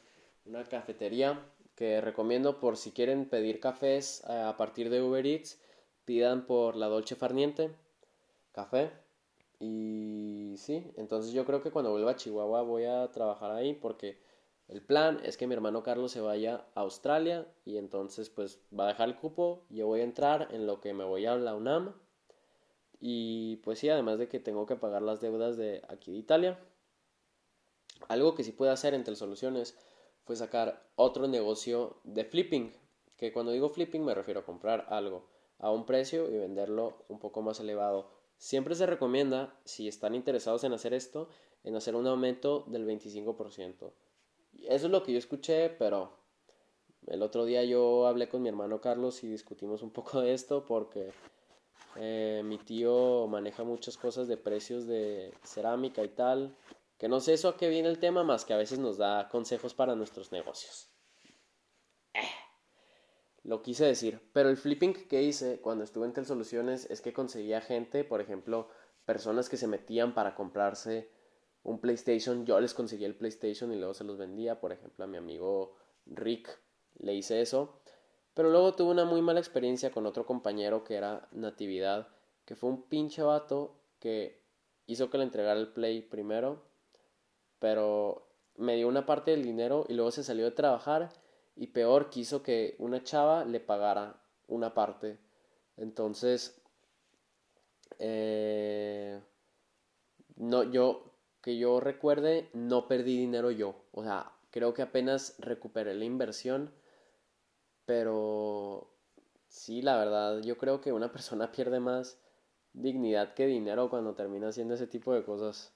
una 0.46 0.64
cafetería 0.64 1.40
que 1.76 2.00
recomiendo 2.00 2.58
por 2.58 2.76
si 2.76 2.90
quieren 2.90 3.28
pedir 3.28 3.60
cafés 3.60 4.24
eh, 4.28 4.32
a 4.32 4.56
partir 4.56 4.90
de 4.90 5.00
Uber 5.00 5.24
Eats. 5.24 5.60
Pidan 6.04 6.44
por 6.44 6.74
la 6.74 6.88
Dolce 6.88 7.14
Farniente. 7.14 7.70
Café 8.50 9.03
y 9.64 10.56
sí, 10.58 10.92
entonces 10.96 11.32
yo 11.32 11.46
creo 11.46 11.62
que 11.62 11.70
cuando 11.70 11.90
vuelva 11.90 12.12
a 12.12 12.16
Chihuahua 12.16 12.62
voy 12.62 12.84
a 12.84 13.10
trabajar 13.10 13.50
ahí 13.50 13.72
porque 13.72 14.20
el 14.68 14.82
plan 14.82 15.20
es 15.24 15.38
que 15.38 15.46
mi 15.46 15.54
hermano 15.54 15.82
Carlos 15.82 16.12
se 16.12 16.20
vaya 16.20 16.66
a 16.74 16.80
Australia 16.80 17.46
y 17.64 17.78
entonces 17.78 18.28
pues 18.28 18.60
va 18.78 18.84
a 18.84 18.88
dejar 18.88 19.08
el 19.08 19.16
cupo, 19.16 19.64
yo 19.70 19.86
voy 19.86 20.00
a 20.00 20.04
entrar 20.04 20.48
en 20.50 20.66
lo 20.66 20.80
que 20.80 20.92
me 20.92 21.04
voy 21.04 21.24
a 21.24 21.34
la 21.36 21.54
UNAM 21.54 21.94
y 23.00 23.56
pues 23.56 23.78
sí, 23.78 23.88
además 23.88 24.18
de 24.18 24.28
que 24.28 24.38
tengo 24.38 24.66
que 24.66 24.76
pagar 24.76 25.00
las 25.00 25.20
deudas 25.22 25.56
de 25.56 25.82
aquí 25.88 26.12
de 26.12 26.18
Italia. 26.18 26.58
Algo 28.08 28.34
que 28.34 28.44
sí 28.44 28.52
puedo 28.52 28.70
hacer 28.72 28.92
entre 28.92 29.16
soluciones 29.16 29.78
fue 30.24 30.36
sacar 30.36 30.90
otro 30.94 31.26
negocio 31.26 32.00
de 32.04 32.24
flipping, 32.24 32.72
que 33.16 33.32
cuando 33.32 33.52
digo 33.52 33.70
flipping 33.70 34.04
me 34.04 34.14
refiero 34.14 34.40
a 34.40 34.44
comprar 34.44 34.86
algo 34.90 35.26
a 35.58 35.70
un 35.70 35.86
precio 35.86 36.28
y 36.30 36.36
venderlo 36.36 37.04
un 37.08 37.18
poco 37.18 37.40
más 37.40 37.60
elevado 37.60 38.23
Siempre 38.36 38.74
se 38.74 38.86
recomienda, 38.86 39.58
si 39.64 39.88
están 39.88 40.14
interesados 40.14 40.64
en 40.64 40.72
hacer 40.72 40.94
esto, 40.94 41.28
en 41.62 41.76
hacer 41.76 41.96
un 41.96 42.06
aumento 42.06 42.64
del 42.68 42.86
25%. 42.86 43.92
Eso 44.68 44.86
es 44.86 44.90
lo 44.90 45.02
que 45.02 45.12
yo 45.12 45.18
escuché, 45.18 45.70
pero 45.70 46.12
el 47.06 47.22
otro 47.22 47.44
día 47.44 47.64
yo 47.64 48.06
hablé 48.06 48.28
con 48.28 48.42
mi 48.42 48.48
hermano 48.48 48.80
Carlos 48.80 49.24
y 49.24 49.28
discutimos 49.28 49.82
un 49.82 49.90
poco 49.90 50.20
de 50.20 50.34
esto 50.34 50.64
porque 50.64 51.10
eh, 51.96 52.42
mi 52.44 52.58
tío 52.58 53.26
maneja 53.26 53.64
muchas 53.64 53.96
cosas 53.96 54.28
de 54.28 54.36
precios 54.36 54.86
de 54.86 55.32
cerámica 55.42 56.02
y 56.02 56.08
tal, 56.08 56.56
que 56.98 57.08
no 57.08 57.20
sé 57.20 57.34
eso 57.34 57.48
a 57.48 57.56
qué 57.56 57.68
viene 57.68 57.88
el 57.88 57.98
tema, 57.98 58.24
más 58.24 58.44
que 58.44 58.54
a 58.54 58.58
veces 58.58 58.78
nos 58.78 58.98
da 58.98 59.28
consejos 59.28 59.74
para 59.74 59.94
nuestros 59.94 60.32
negocios 60.32 60.93
lo 63.44 63.62
quise 63.62 63.84
decir. 63.84 64.20
Pero 64.32 64.48
el 64.48 64.56
flipping 64.56 65.06
que 65.06 65.22
hice 65.22 65.60
cuando 65.60 65.84
estuve 65.84 66.06
en 66.06 66.12
Telsoluciones 66.12 66.90
es 66.90 67.00
que 67.00 67.12
conseguía 67.12 67.60
gente, 67.60 68.02
por 68.02 68.20
ejemplo, 68.20 68.68
personas 69.04 69.48
que 69.48 69.56
se 69.56 69.68
metían 69.68 70.14
para 70.14 70.34
comprarse 70.34 71.10
un 71.62 71.78
PlayStation. 71.78 72.44
Yo 72.46 72.58
les 72.58 72.74
conseguía 72.74 73.06
el 73.06 73.16
PlayStation 73.16 73.72
y 73.72 73.76
luego 73.76 73.94
se 73.94 74.04
los 74.04 74.18
vendía. 74.18 74.60
Por 74.60 74.72
ejemplo, 74.72 75.04
a 75.04 75.08
mi 75.08 75.18
amigo 75.18 75.76
Rick 76.06 76.58
le 76.98 77.14
hice 77.14 77.40
eso. 77.40 77.80
Pero 78.32 78.50
luego 78.50 78.74
tuve 78.74 78.90
una 78.90 79.04
muy 79.04 79.22
mala 79.22 79.40
experiencia 79.40 79.92
con 79.92 80.06
otro 80.06 80.26
compañero 80.26 80.82
que 80.82 80.96
era 80.96 81.28
Natividad, 81.30 82.08
que 82.44 82.56
fue 82.56 82.70
un 82.70 82.82
pinche 82.82 83.22
vato 83.22 83.78
que 84.00 84.42
hizo 84.86 85.08
que 85.08 85.18
le 85.18 85.24
entregara 85.24 85.60
el 85.60 85.72
Play 85.72 86.02
primero, 86.02 86.64
pero 87.58 88.28
me 88.56 88.74
dio 88.76 88.88
una 88.88 89.06
parte 89.06 89.30
del 89.30 89.44
dinero 89.44 89.86
y 89.88 89.94
luego 89.94 90.10
se 90.10 90.24
salió 90.24 90.44
de 90.44 90.50
trabajar 90.50 91.10
y 91.56 91.68
peor 91.68 92.10
quiso 92.10 92.42
que 92.42 92.74
una 92.78 93.02
chava 93.02 93.44
le 93.44 93.60
pagara 93.60 94.20
una 94.48 94.74
parte. 94.74 95.18
Entonces, 95.76 96.60
eh, 97.98 99.20
no, 100.36 100.62
yo, 100.64 101.14
que 101.40 101.56
yo 101.58 101.80
recuerde, 101.80 102.50
no 102.52 102.88
perdí 102.88 103.16
dinero 103.18 103.50
yo. 103.50 103.76
O 103.92 104.02
sea, 104.04 104.32
creo 104.50 104.74
que 104.74 104.82
apenas 104.82 105.36
recuperé 105.38 105.94
la 105.94 106.04
inversión, 106.04 106.72
pero 107.86 108.90
sí, 109.48 109.82
la 109.82 109.96
verdad, 109.96 110.40
yo 110.42 110.56
creo 110.58 110.80
que 110.80 110.92
una 110.92 111.12
persona 111.12 111.52
pierde 111.52 111.80
más 111.80 112.18
dignidad 112.72 113.34
que 113.34 113.46
dinero 113.46 113.88
cuando 113.90 114.14
termina 114.14 114.48
haciendo 114.48 114.74
ese 114.74 114.86
tipo 114.86 115.14
de 115.14 115.24
cosas. 115.24 115.72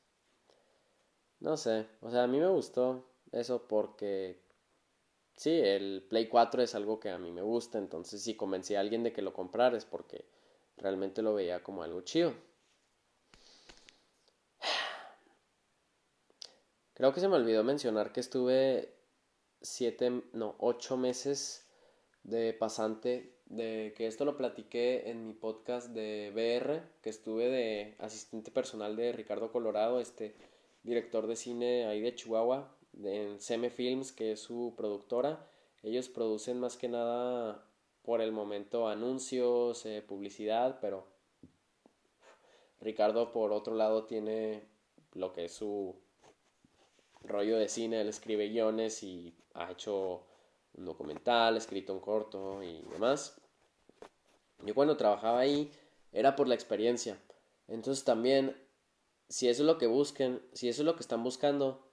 No 1.41 1.57
sé, 1.57 1.87
o 2.01 2.11
sea, 2.11 2.24
a 2.24 2.26
mí 2.26 2.39
me 2.41 2.49
gustó 2.49 3.05
eso 3.33 3.68
porque 3.68 4.41
sí, 5.39 5.51
el 5.51 6.05
Play 6.09 6.28
4 6.28 6.62
es 6.62 6.74
algo 6.74 7.01
que 7.01 7.11
a 7.11 7.18
mí 7.18 7.30
me 7.30 7.43
gusta, 7.43 7.78
entonces 7.78 8.22
si 8.22 8.34
convencí 8.34 8.74
a 8.74 8.80
alguien 8.80 9.03
de 9.05 9.12
que 9.12 9.22
lo 9.22 9.32
comprara 9.32 9.76
es 9.76 9.84
porque 9.84 10.24
realmente 10.76 11.22
lo 11.22 11.34
veía 11.34 11.62
como 11.62 11.82
algo 11.82 12.01
chido. 12.03 12.34
Creo 16.95 17.12
que 17.12 17.20
se 17.20 17.28
me 17.28 17.36
olvidó 17.36 17.62
mencionar 17.62 18.12
que 18.12 18.20
estuve 18.20 18.95
siete, 19.62 20.22
no, 20.32 20.57
ocho 20.59 20.97
meses 20.97 21.68
de 22.24 22.53
pasante, 22.53 23.36
de 23.47 23.95
que 23.97 24.09
esto 24.09 24.24
lo 24.24 24.36
platiqué 24.36 25.09
en 25.09 25.26
mi 25.26 25.34
podcast 25.34 25.91
de 25.91 26.32
BR, 26.34 26.82
que 27.01 27.11
estuve 27.11 27.49
de 27.49 27.95
asistente 27.99 28.51
personal 28.51 28.97
de 28.97 29.12
Ricardo 29.12 29.53
Colorado, 29.53 30.01
este 30.01 30.34
director 30.82 31.28
de 31.28 31.36
cine 31.36 31.86
ahí 31.86 32.01
de 32.01 32.14
Chihuahua, 32.14 32.78
en 32.95 33.41
Seme 33.41 33.70
Films, 33.70 34.12
que 34.12 34.32
es 34.32 34.41
su 34.41 34.74
productora. 34.76 35.47
Ellos 35.82 36.09
producen 36.09 36.61
más 36.61 36.76
que 36.76 36.89
nada 36.89 37.64
por 38.03 38.20
el 38.20 38.32
momento 38.32 38.89
anuncios, 38.89 39.84
eh, 39.86 40.03
publicidad, 40.07 40.78
pero 40.80 41.07
Ricardo 42.80 43.32
por 43.32 43.53
otro 43.53 43.74
lado 43.74 44.05
tiene 44.05 44.62
lo 45.14 45.32
que 45.32 45.47
es 45.47 45.53
su 45.53 45.95
rollo 47.22 47.59
de 47.59 47.68
cine, 47.68 48.01
él 48.01 48.09
escribe 48.09 48.49
guiones 48.49 49.03
y 49.03 49.34
ha 49.55 49.70
hecho 49.70 50.22
un 50.74 50.84
documental, 50.84 51.57
escrito 51.57 51.93
un 51.93 52.01
corto 52.01 52.62
y 52.62 52.82
demás. 52.93 53.41
Yo 54.64 54.74
cuando 54.74 54.97
trabajaba 54.97 55.41
ahí 55.41 55.70
era 56.12 56.36
por 56.36 56.49
la 56.49 56.55
experiencia. 56.55 57.18
Entonces 57.66 58.05
también, 58.05 58.57
si 59.28 59.49
eso 59.49 59.62
es 59.62 59.66
lo 59.66 59.78
que 59.78 59.86
busquen, 59.86 60.43
si 60.53 60.68
eso 60.68 60.82
es 60.82 60.86
lo 60.86 60.95
que 60.95 61.03
están 61.03 61.22
buscando, 61.22 61.88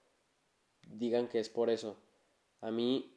digan 0.85 1.27
que 1.27 1.39
es 1.39 1.49
por 1.49 1.69
eso. 1.69 1.97
A 2.61 2.71
mí 2.71 3.15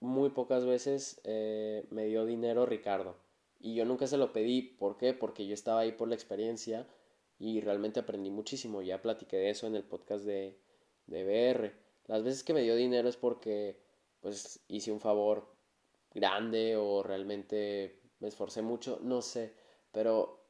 muy 0.00 0.30
pocas 0.30 0.64
veces 0.64 1.20
eh, 1.24 1.86
me 1.90 2.06
dio 2.06 2.24
dinero 2.24 2.66
Ricardo. 2.66 3.16
Y 3.58 3.74
yo 3.74 3.84
nunca 3.84 4.06
se 4.06 4.16
lo 4.16 4.32
pedí. 4.32 4.62
¿Por 4.62 4.96
qué? 4.96 5.12
Porque 5.12 5.46
yo 5.46 5.54
estaba 5.54 5.80
ahí 5.80 5.92
por 5.92 6.08
la 6.08 6.14
experiencia 6.14 6.88
y 7.38 7.60
realmente 7.60 8.00
aprendí 8.00 8.30
muchísimo. 8.30 8.82
Ya 8.82 9.02
platiqué 9.02 9.36
de 9.36 9.50
eso 9.50 9.66
en 9.66 9.76
el 9.76 9.84
podcast 9.84 10.24
de, 10.24 10.58
de 11.06 11.24
BR. 11.24 11.72
Las 12.06 12.22
veces 12.24 12.42
que 12.42 12.54
me 12.54 12.62
dio 12.62 12.74
dinero 12.76 13.08
es 13.08 13.16
porque 13.16 13.78
pues 14.20 14.60
hice 14.68 14.92
un 14.92 15.00
favor 15.00 15.54
grande 16.12 16.76
o 16.76 17.02
realmente 17.02 18.00
me 18.18 18.28
esforcé 18.28 18.62
mucho, 18.62 18.98
no 19.02 19.22
sé, 19.22 19.54
pero 19.92 20.44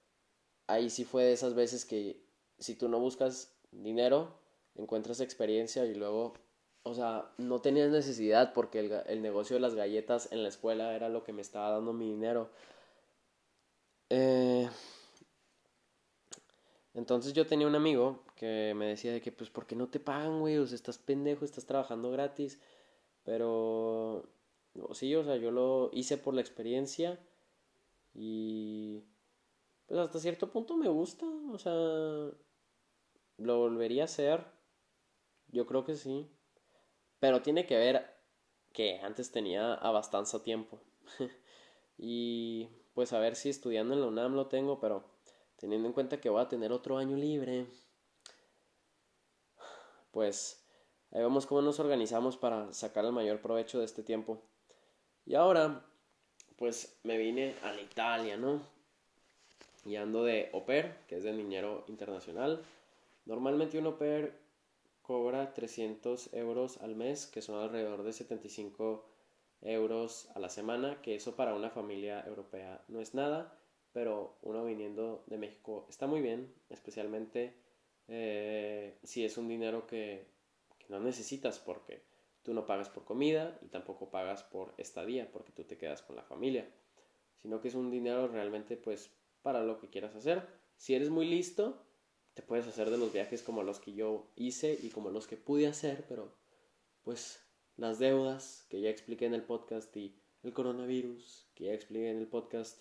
ahí 0.67 0.91
sí 0.91 1.05
fue 1.05 1.25
de 1.25 1.33
esas 1.33 1.55
veces 1.55 1.85
que 1.85 2.25
si 2.59 2.75
tú 2.75 2.89
no 2.89 2.99
buscas 2.99 3.57
dinero, 3.71 4.40
encuentras 4.77 5.21
experiencia 5.21 5.85
y 5.87 5.95
luego, 5.95 6.35
o 6.83 6.95
sea, 6.95 7.33
no 7.39 7.61
tenías 7.61 7.91
necesidad 7.91 8.53
porque 8.53 9.03
el, 9.07 9.23
negocio 9.23 9.57
de 9.57 9.61
las 9.61 9.75
galletas 9.75 10.31
en 10.33 10.43
la 10.43 10.49
escuela 10.49 10.95
era 10.95 11.09
lo 11.09 11.25
que 11.25 11.33
me 11.33 11.43
estaba 11.43 11.71
dando 11.71 11.93
mi 11.93 12.11
dinero. 12.11 12.51
Eh, 14.11 14.69
entonces 16.95 17.33
yo 17.33 17.47
tenía 17.47 17.67
un 17.67 17.77
amigo 17.77 18.25
que 18.37 18.73
me 18.77 18.87
decía 18.87 19.13
de 19.13 19.21
que, 19.21 19.33
pues, 19.33 19.51
¿por 19.51 19.67
qué 19.67 19.77
no 19.77 19.89
te 19.89 20.01
pagan, 20.01 20.41
güey? 20.41 20.57
O 20.59 20.67
sea, 20.67 20.77
estás 20.77 20.99
pendejo, 20.99 21.45
estás 21.45 21.67
trabajando 21.67 22.11
gratis. 22.11 22.61
Pero, 23.25 24.25
sí, 24.93 25.15
o 25.15 25.25
sea, 25.25 25.37
yo 25.37 25.51
lo 25.51 25.91
hice 25.93 26.19
por 26.19 26.35
la 26.35 26.41
experiencia 26.41 27.21
y, 28.15 29.05
pues, 29.87 30.01
hasta 30.01 30.19
cierto 30.19 30.51
punto 30.51 30.77
me 30.77 30.89
gusta. 30.89 31.27
O 31.53 31.59
sea, 31.59 31.73
lo 33.39 33.59
volvería 33.59 34.03
a 34.03 34.05
hacer. 34.07 34.45
Yo 35.53 35.67
creo 35.67 35.85
que 35.85 35.97
sí. 35.97 36.29
Pero 37.19 37.43
tiene 37.43 37.67
que 37.67 37.77
ver 37.77 38.17
que 38.73 39.01
antes 39.01 39.31
tenía 39.31 39.75
a 39.75 40.43
tiempo. 40.45 40.81
y, 41.99 42.69
pues, 42.95 43.13
a 43.13 43.19
ver 43.19 43.37
si 43.37 43.49
estudiando 43.49 43.95
en 43.95 44.01
la 44.01 44.07
UNAM 44.07 44.35
lo 44.35 44.47
tengo, 44.47 44.81
pero 44.81 45.05
teniendo 45.57 45.89
en 45.89 45.95
cuenta 45.95 46.21
que 46.21 46.31
voy 46.31 46.41
a 46.41 46.49
tener 46.49 46.73
otro 46.73 46.97
año 46.97 47.17
libre, 47.17 47.67
pues 50.11 50.65
ahí 51.11 51.21
vemos 51.21 51.47
cómo 51.47 51.61
nos 51.63 51.79
organizamos 51.81 52.37
para 52.37 52.73
sacar 52.73 53.05
el 53.05 53.13
mayor 53.13 53.41
provecho 53.41 53.79
de 53.79 53.85
este 53.85 54.03
tiempo. 54.03 54.43
Y 55.27 55.35
ahora, 55.35 55.85
pues 56.57 56.99
me 57.03 57.19
vine 57.19 57.57
a 57.63 57.73
la 57.73 57.81
Italia, 57.83 58.37
¿no? 58.37 58.63
Y 59.85 59.97
ando 59.97 60.25
de 60.25 60.51
au 60.53 60.65
pair, 60.65 60.95
que 61.09 61.17
es 61.17 61.25
de 61.25 61.33
niñero 61.33 61.85
internacional. 61.89 62.63
Normalmente 63.27 63.79
un 63.79 63.87
au 63.87 63.99
pair 63.99 64.40
cobra 65.11 65.55
300 65.55 66.35
euros 66.35 66.79
al 66.83 66.95
mes, 66.95 67.27
que 67.27 67.43
son 67.43 67.61
alrededor 67.61 68.05
de 68.05 68.13
75 68.13 69.05
euros 69.63 70.29
a 70.37 70.39
la 70.39 70.49
semana, 70.49 71.03
que 71.03 71.17
eso 71.17 71.35
para 71.35 71.57
una 71.57 71.71
familia 71.71 72.23
europea 72.29 72.85
no 72.87 73.01
es 73.01 73.13
nada 73.13 73.61
pero 73.93 74.37
uno 74.43 74.65
viniendo 74.65 75.25
de 75.27 75.37
México 75.37 75.87
está 75.89 76.07
muy 76.07 76.21
bien, 76.21 76.55
especialmente 76.69 77.55
eh, 78.09 78.97
si 79.03 79.25
es 79.25 79.37
un 79.37 79.49
dinero 79.49 79.87
que, 79.89 80.27
que, 80.79 80.87
no 80.89 81.01
necesitas 81.01 81.59
porque 81.59 82.03
tú 82.45 82.55
no 82.55 82.67
pagas 82.67 82.89
por 82.89 83.05
comida 83.05 83.59
y 83.63 83.67
tampoco 83.67 84.11
pagas 84.11 84.45
por 84.45 84.75
estadía 84.79 85.29
porque 85.33 85.51
tú 85.51 85.65
te 85.65 85.77
quedas 85.77 86.03
con 86.03 86.15
la 86.15 86.23
familia, 86.23 86.69
sino 87.43 87.61
que 87.61 87.67
es 87.69 87.75
un 87.75 87.91
dinero 87.91 88.29
realmente 88.29 88.77
pues 88.77 89.11
para 89.43 89.65
lo 89.65 89.81
que 89.81 89.89
quieras 89.89 90.15
hacer. 90.15 90.47
Si 90.77 90.95
eres 90.95 91.11
muy 91.11 91.27
listo, 91.27 91.83
te 92.35 92.43
puedes 92.43 92.67
hacer 92.67 92.91
de 92.91 92.99
los 92.99 93.13
viajes 93.13 93.43
como 93.43 93.63
los 93.63 93.81
que 93.81 93.93
yo 93.93 94.27
hice 94.37 94.79
y 94.83 94.91
como 94.91 95.11
los 95.11 95.27
que 95.27 95.37
pude 95.37 95.67
hacer, 95.67 96.05
pero 96.09 96.33
pues 97.03 97.41
las 97.77 97.99
deudas 97.99 98.67
que 98.69 98.81
ya 98.81 98.91
expliqué 98.91 99.27
en 99.27 99.35
el 99.35 99.43
podcast 99.43 99.97
y 99.97 100.15
el 100.43 100.53
coronavirus 100.53 101.49
que 101.55 101.65
ya 101.65 101.73
expliqué 101.73 102.11
en 102.11 102.19
el 102.19 102.27
podcast. 102.27 102.79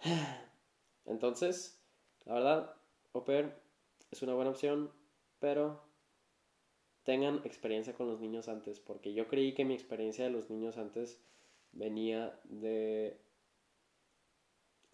Entonces, 1.04 1.80
la 2.24 2.34
verdad, 2.34 2.76
Oper 3.12 3.62
es 4.10 4.22
una 4.22 4.34
buena 4.34 4.50
opción, 4.50 4.92
pero 5.38 5.82
tengan 7.04 7.40
experiencia 7.44 7.94
con 7.94 8.08
los 8.08 8.20
niños 8.20 8.48
antes, 8.48 8.80
porque 8.80 9.14
yo 9.14 9.28
creí 9.28 9.54
que 9.54 9.64
mi 9.64 9.74
experiencia 9.74 10.24
de 10.24 10.30
los 10.30 10.50
niños 10.50 10.76
antes 10.76 11.20
venía 11.72 12.38
de 12.44 13.20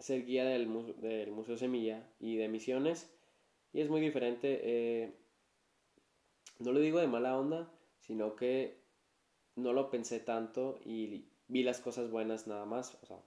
ser 0.02 0.24
guía 0.26 0.44
del, 0.44 0.66
Museo 0.66 1.56
Semilla 1.56 2.06
y 2.18 2.36
de 2.36 2.48
misiones, 2.48 3.10
y 3.72 3.80
es 3.80 3.88
muy 3.88 4.00
diferente. 4.00 4.60
Eh, 4.62 5.12
no 6.58 6.72
lo 6.72 6.80
digo 6.80 6.98
de 6.98 7.06
mala 7.06 7.38
onda, 7.38 7.72
sino 8.00 8.36
que 8.36 8.82
no 9.56 9.72
lo 9.72 9.90
pensé 9.90 10.20
tanto 10.20 10.80
y 10.84 11.28
vi 11.48 11.62
las 11.62 11.80
cosas 11.80 12.10
buenas 12.10 12.46
nada 12.46 12.64
más. 12.64 12.98
O 13.08 13.22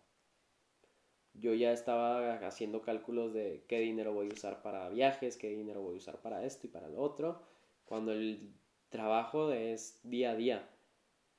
yo 1.33 1.53
ya 1.53 1.71
estaba 1.71 2.35
haciendo 2.45 2.81
cálculos 2.81 3.33
de 3.33 3.65
qué 3.67 3.79
dinero 3.79 4.13
voy 4.13 4.29
a 4.29 4.33
usar 4.33 4.61
para 4.61 4.89
viajes, 4.89 5.37
qué 5.37 5.49
dinero 5.49 5.81
voy 5.81 5.95
a 5.95 5.97
usar 5.97 6.21
para 6.21 6.45
esto 6.45 6.67
y 6.67 6.69
para 6.69 6.89
lo 6.89 7.01
otro, 7.01 7.41
cuando 7.85 8.11
el 8.11 8.53
trabajo 8.89 9.51
es 9.51 9.99
día 10.03 10.31
a 10.31 10.35
día. 10.35 10.69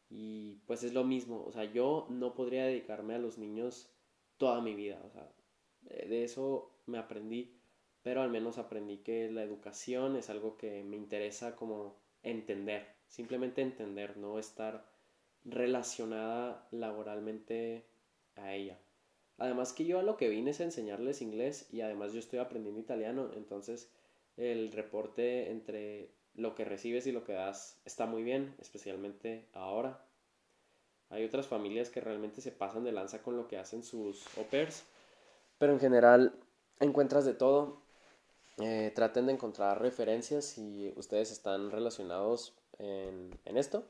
Y 0.08 0.60
pues 0.66 0.82
es 0.82 0.94
lo 0.94 1.04
mismo, 1.04 1.44
o 1.44 1.52
sea, 1.52 1.64
yo 1.64 2.06
no 2.10 2.34
podría 2.34 2.64
dedicarme 2.64 3.14
a 3.14 3.18
los 3.18 3.38
niños 3.38 3.95
toda 4.38 4.60
mi 4.60 4.74
vida, 4.74 5.00
o 5.04 5.10
sea, 5.10 5.28
de 5.82 6.24
eso 6.24 6.70
me 6.86 6.98
aprendí, 6.98 7.56
pero 8.02 8.22
al 8.22 8.30
menos 8.30 8.58
aprendí 8.58 8.98
que 8.98 9.30
la 9.30 9.42
educación 9.42 10.16
es 10.16 10.30
algo 10.30 10.56
que 10.56 10.82
me 10.84 10.96
interesa 10.96 11.56
como 11.56 11.96
entender, 12.22 12.86
simplemente 13.08 13.62
entender, 13.62 14.16
no 14.16 14.38
estar 14.38 14.84
relacionada 15.44 16.66
laboralmente 16.70 17.84
a 18.36 18.54
ella. 18.54 18.78
Además 19.38 19.72
que 19.72 19.84
yo 19.84 19.98
a 19.98 20.02
lo 20.02 20.16
que 20.16 20.28
vine 20.28 20.50
es 20.50 20.60
enseñarles 20.60 21.22
inglés 21.22 21.68
y 21.72 21.82
además 21.82 22.12
yo 22.12 22.20
estoy 22.20 22.38
aprendiendo 22.38 22.80
italiano, 22.80 23.30
entonces 23.34 23.92
el 24.36 24.72
reporte 24.72 25.50
entre 25.50 26.10
lo 26.34 26.54
que 26.54 26.64
recibes 26.64 27.06
y 27.06 27.12
lo 27.12 27.24
que 27.24 27.32
das 27.32 27.80
está 27.84 28.06
muy 28.06 28.22
bien, 28.22 28.54
especialmente 28.58 29.46
ahora. 29.52 30.05
Hay 31.10 31.24
otras 31.24 31.46
familias 31.46 31.90
que 31.90 32.00
realmente 32.00 32.40
se 32.40 32.52
pasan 32.52 32.84
de 32.84 32.92
lanza 32.92 33.22
con 33.22 33.36
lo 33.36 33.46
que 33.46 33.58
hacen 33.58 33.82
sus 33.82 34.26
au 34.36 34.44
pairs, 34.44 34.84
pero 35.58 35.72
en 35.72 35.80
general 35.80 36.34
encuentras 36.80 37.24
de 37.24 37.34
todo. 37.34 37.84
Eh, 38.58 38.90
traten 38.94 39.26
de 39.26 39.34
encontrar 39.34 39.82
referencias 39.82 40.46
si 40.46 40.90
ustedes 40.96 41.30
están 41.30 41.70
relacionados 41.70 42.54
en, 42.78 43.38
en 43.44 43.58
esto, 43.58 43.84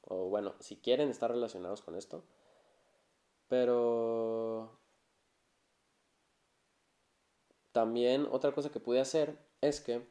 o 0.00 0.30
bueno, 0.30 0.54
si 0.60 0.76
quieren 0.76 1.10
estar 1.10 1.30
relacionados 1.30 1.82
con 1.82 1.94
esto. 1.94 2.24
Pero 3.48 4.78
también 7.72 8.26
otra 8.30 8.52
cosa 8.52 8.70
que 8.70 8.80
pude 8.80 9.00
hacer 9.00 9.38
es 9.60 9.80
que 9.80 10.06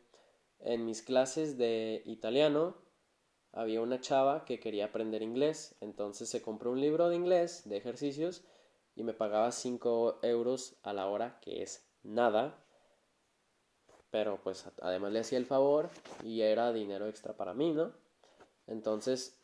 en 0.60 0.86
mis 0.86 1.02
clases 1.02 1.58
de 1.58 2.02
italiano 2.06 2.76
había 3.58 3.82
una 3.82 3.99
chava 3.99 4.45
que 4.45 4.60
quería 4.60 4.86
aprender 4.86 5.24
inglés, 5.24 5.76
entonces 5.82 6.30
se 6.30 6.43
compró 6.43 6.72
un 6.72 6.80
libro 6.80 7.10
de 7.10 7.16
inglés 7.16 7.64
de 7.66 7.78
ejercicios 7.78 8.43
y 8.95 9.03
me 9.03 9.14
pagaba 9.14 9.51
5 9.51 10.20
euros 10.22 10.78
a 10.84 10.93
la 10.93 11.08
hora, 11.08 11.39
que 11.41 11.64
es 11.64 11.84
nada, 12.03 12.64
pero 14.12 14.39
pues 14.43 14.66
además 14.82 15.12
le 15.12 15.20
hacía 15.20 15.39
el 15.39 15.47
favor 15.47 15.89
y 16.24 16.41
era 16.41 16.72
dinero 16.72 17.08
extra 17.08 17.36
para 17.36 17.55
mí, 17.55 17.74
¿no? 17.74 17.93
Entonces 18.68 19.41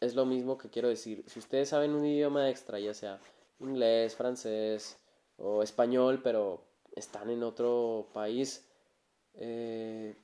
es 0.00 0.14
lo 0.14 0.24
mismo 0.24 0.56
que 0.56 0.70
quiero 0.70 0.88
decir, 0.88 1.22
si 1.26 1.38
ustedes 1.38 1.68
saben 1.68 1.94
un 1.94 2.06
idioma 2.06 2.48
extra, 2.48 2.78
ya 2.80 2.94
sea 2.94 3.20
inglés, 3.58 4.16
francés 4.16 4.98
o 5.36 5.62
español, 5.62 6.20
pero 6.24 6.64
están 6.96 7.28
en 7.28 7.42
otro 7.42 8.08
país, 8.14 8.66
eh, 9.34 10.16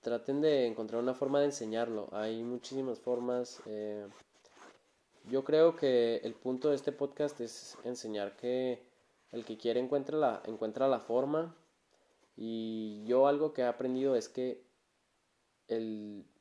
traten 0.00 0.40
de 0.40 0.66
encontrar 0.66 1.02
una 1.02 1.14
forma 1.14 1.40
de 1.40 1.46
enseñarlo. 1.46 2.08
Hay 2.12 2.42
muchísimas 2.42 2.98
formas. 2.98 3.60
Eh, 3.66 4.06
yo 5.28 5.44
creo 5.44 5.76
que 5.76 6.16
el 6.18 6.34
punto 6.34 6.70
de 6.70 6.76
este 6.76 6.92
podcast 6.92 7.40
es 7.40 7.76
enseñar 7.84 8.36
que 8.36 8.82
el 9.32 9.44
que 9.44 9.56
quiere 9.56 9.80
encuentra 9.80 10.16
la, 10.16 10.42
encuentra 10.46 10.88
la 10.88 11.00
forma. 11.00 11.54
Y 12.36 13.04
yo 13.04 13.26
algo 13.26 13.52
que 13.52 13.62
he 13.62 13.66
aprendido 13.66 14.16
es 14.16 14.28
que 14.28 14.64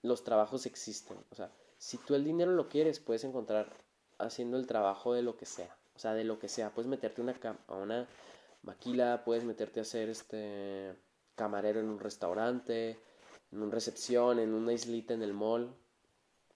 los 0.02 0.24
trabajos 0.24 0.66
existen. 0.66 1.18
O 1.32 1.36
sea, 1.36 1.52
si 1.78 1.98
tú 1.98 2.16
el 2.16 2.24
dinero 2.24 2.52
lo 2.52 2.70
quieres, 2.70 3.00
puedes 3.00 3.24
encontrar 3.24 3.72
haciendo 4.18 4.58
el 4.58 4.66
trabajo 4.66 5.14
de 5.14 5.22
lo 5.22 5.38
que 5.38 5.46
sea. 5.46 5.76
O 5.96 6.00
sea, 6.00 6.14
de 6.14 6.24
lo 6.24 6.40
que 6.40 6.48
sea. 6.48 6.74
Puedes 6.74 6.90
meterte 6.90 7.22
una 7.22 7.36
a 7.68 7.76
una 7.76 8.08
maquila, 8.64 9.24
puedes 9.26 9.44
meterte 9.44 9.80
a 9.80 9.84
hacer 9.84 10.10
este 10.10 10.96
camarero 11.36 11.80
en 11.80 11.90
un 11.90 12.00
restaurante, 12.00 13.00
en 13.52 13.62
una 13.62 13.72
recepción, 13.72 14.40
en 14.40 14.54
una 14.54 14.74
islita 14.74 15.14
en 15.14 15.24
el 15.24 15.34
mall. 15.34 15.74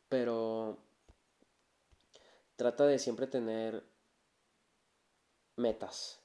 Pero 0.09 0.77
trata 2.55 2.85
de 2.85 2.99
siempre 2.99 3.27
tener 3.27 3.83
metas. 5.55 6.19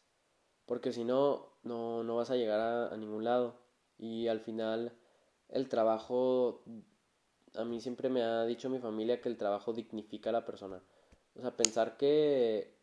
Porque 0.67 0.93
si 0.93 1.05
no, 1.05 1.47
no, 1.63 2.05
no 2.05 2.17
vas 2.17 2.31
a 2.31 2.37
llegar 2.37 2.61
a, 2.61 2.89
a 2.89 2.97
ningún 2.97 3.25
lado. 3.25 3.57
Y 3.99 4.29
al 4.29 4.41
final, 4.41 4.93
el 5.49 5.69
trabajo, 5.69 6.63
a 7.55 7.65
mí 7.65 7.81
siempre 7.81 8.09
me 8.09 8.23
ha 8.23 8.45
dicho 8.45 8.69
mi 8.69 8.79
familia 8.79 9.21
que 9.21 9.29
el 9.29 9.37
trabajo 9.37 9.73
dignifica 9.73 10.31
a 10.31 10.35
la 10.35 10.45
persona. 10.45 10.83
O 11.35 11.41
sea, 11.41 11.57
pensar 11.57 11.97
que, 11.97 12.75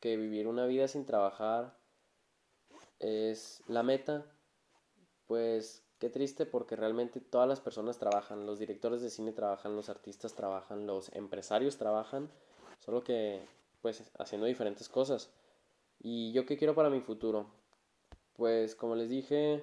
que 0.00 0.16
vivir 0.16 0.46
una 0.46 0.66
vida 0.66 0.86
sin 0.86 1.06
trabajar 1.06 1.76
es 2.98 3.62
la 3.68 3.82
meta, 3.82 4.24
pues 5.26 5.82
qué 6.02 6.10
triste 6.10 6.46
porque 6.46 6.74
realmente 6.74 7.20
todas 7.20 7.48
las 7.48 7.60
personas 7.60 7.96
trabajan, 7.96 8.44
los 8.44 8.58
directores 8.58 9.02
de 9.02 9.08
cine 9.08 9.30
trabajan, 9.30 9.76
los 9.76 9.88
artistas 9.88 10.34
trabajan, 10.34 10.84
los 10.84 11.14
empresarios 11.14 11.76
trabajan, 11.76 12.28
solo 12.80 13.04
que 13.04 13.40
pues 13.82 14.10
haciendo 14.18 14.48
diferentes 14.48 14.88
cosas. 14.88 15.30
¿Y 16.00 16.32
yo 16.32 16.44
qué 16.44 16.58
quiero 16.58 16.74
para 16.74 16.90
mi 16.90 17.00
futuro? 17.02 17.46
Pues 18.34 18.74
como 18.74 18.96
les 18.96 19.10
dije, 19.10 19.62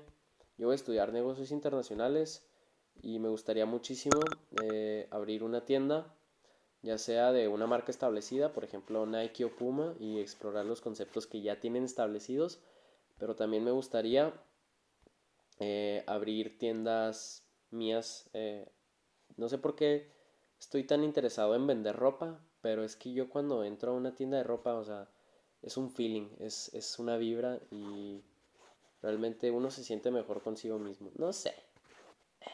yo 0.57 0.67
voy 0.67 0.75
a 0.75 0.75
estudiar 0.75 1.11
negocios 1.11 1.51
internacionales 1.51 2.47
y 3.01 3.19
me 3.19 3.27
gustaría 3.27 3.65
muchísimo 3.65 4.21
eh, 4.63 5.09
abrir 5.11 5.43
una 5.43 5.65
tienda, 5.65 6.15
ya 6.83 6.97
sea 6.97 7.33
de 7.33 7.49
una 7.49 7.67
marca 7.67 7.91
establecida, 7.91 8.53
por 8.53 8.63
ejemplo 8.63 9.05
Nike 9.05 9.43
o 9.43 9.53
Puma, 9.53 9.93
y 9.99 10.19
explorar 10.19 10.65
los 10.65 10.79
conceptos 10.79 11.27
que 11.27 11.41
ya 11.41 11.59
tienen 11.59 11.83
establecidos, 11.83 12.61
pero 13.17 13.35
también 13.35 13.65
me 13.65 13.71
gustaría 13.71 14.33
eh, 15.60 16.03
abrir 16.07 16.57
tiendas 16.57 17.43
mías. 17.72 18.30
Eh, 18.34 18.68
no 19.38 19.49
sé 19.49 19.57
por 19.57 19.76
qué 19.76 20.12
estoy 20.60 20.84
tan 20.84 21.03
interesado 21.03 21.55
en 21.55 21.68
vender 21.68 21.95
ropa, 21.95 22.39
pero 22.62 22.84
es 22.84 22.95
que 22.95 23.14
yo 23.14 23.30
cuando 23.30 23.64
entro 23.64 23.91
a 23.91 23.95
una 23.95 24.16
tienda 24.16 24.38
de 24.38 24.43
ropa, 24.43 24.76
o 24.76 24.84
sea, 24.84 25.10
es 25.62 25.78
un 25.78 25.91
feeling, 25.91 26.30
es, 26.39 26.74
es 26.74 26.99
una 26.99 27.18
vibra 27.18 27.60
y 27.72 28.22
realmente 29.01 29.51
uno 29.51 29.72
se 29.72 29.84
siente 29.84 30.12
mejor 30.12 30.41
consigo 30.41 30.80
mismo. 30.80 31.12
No 31.16 31.34
sé, 31.34 31.53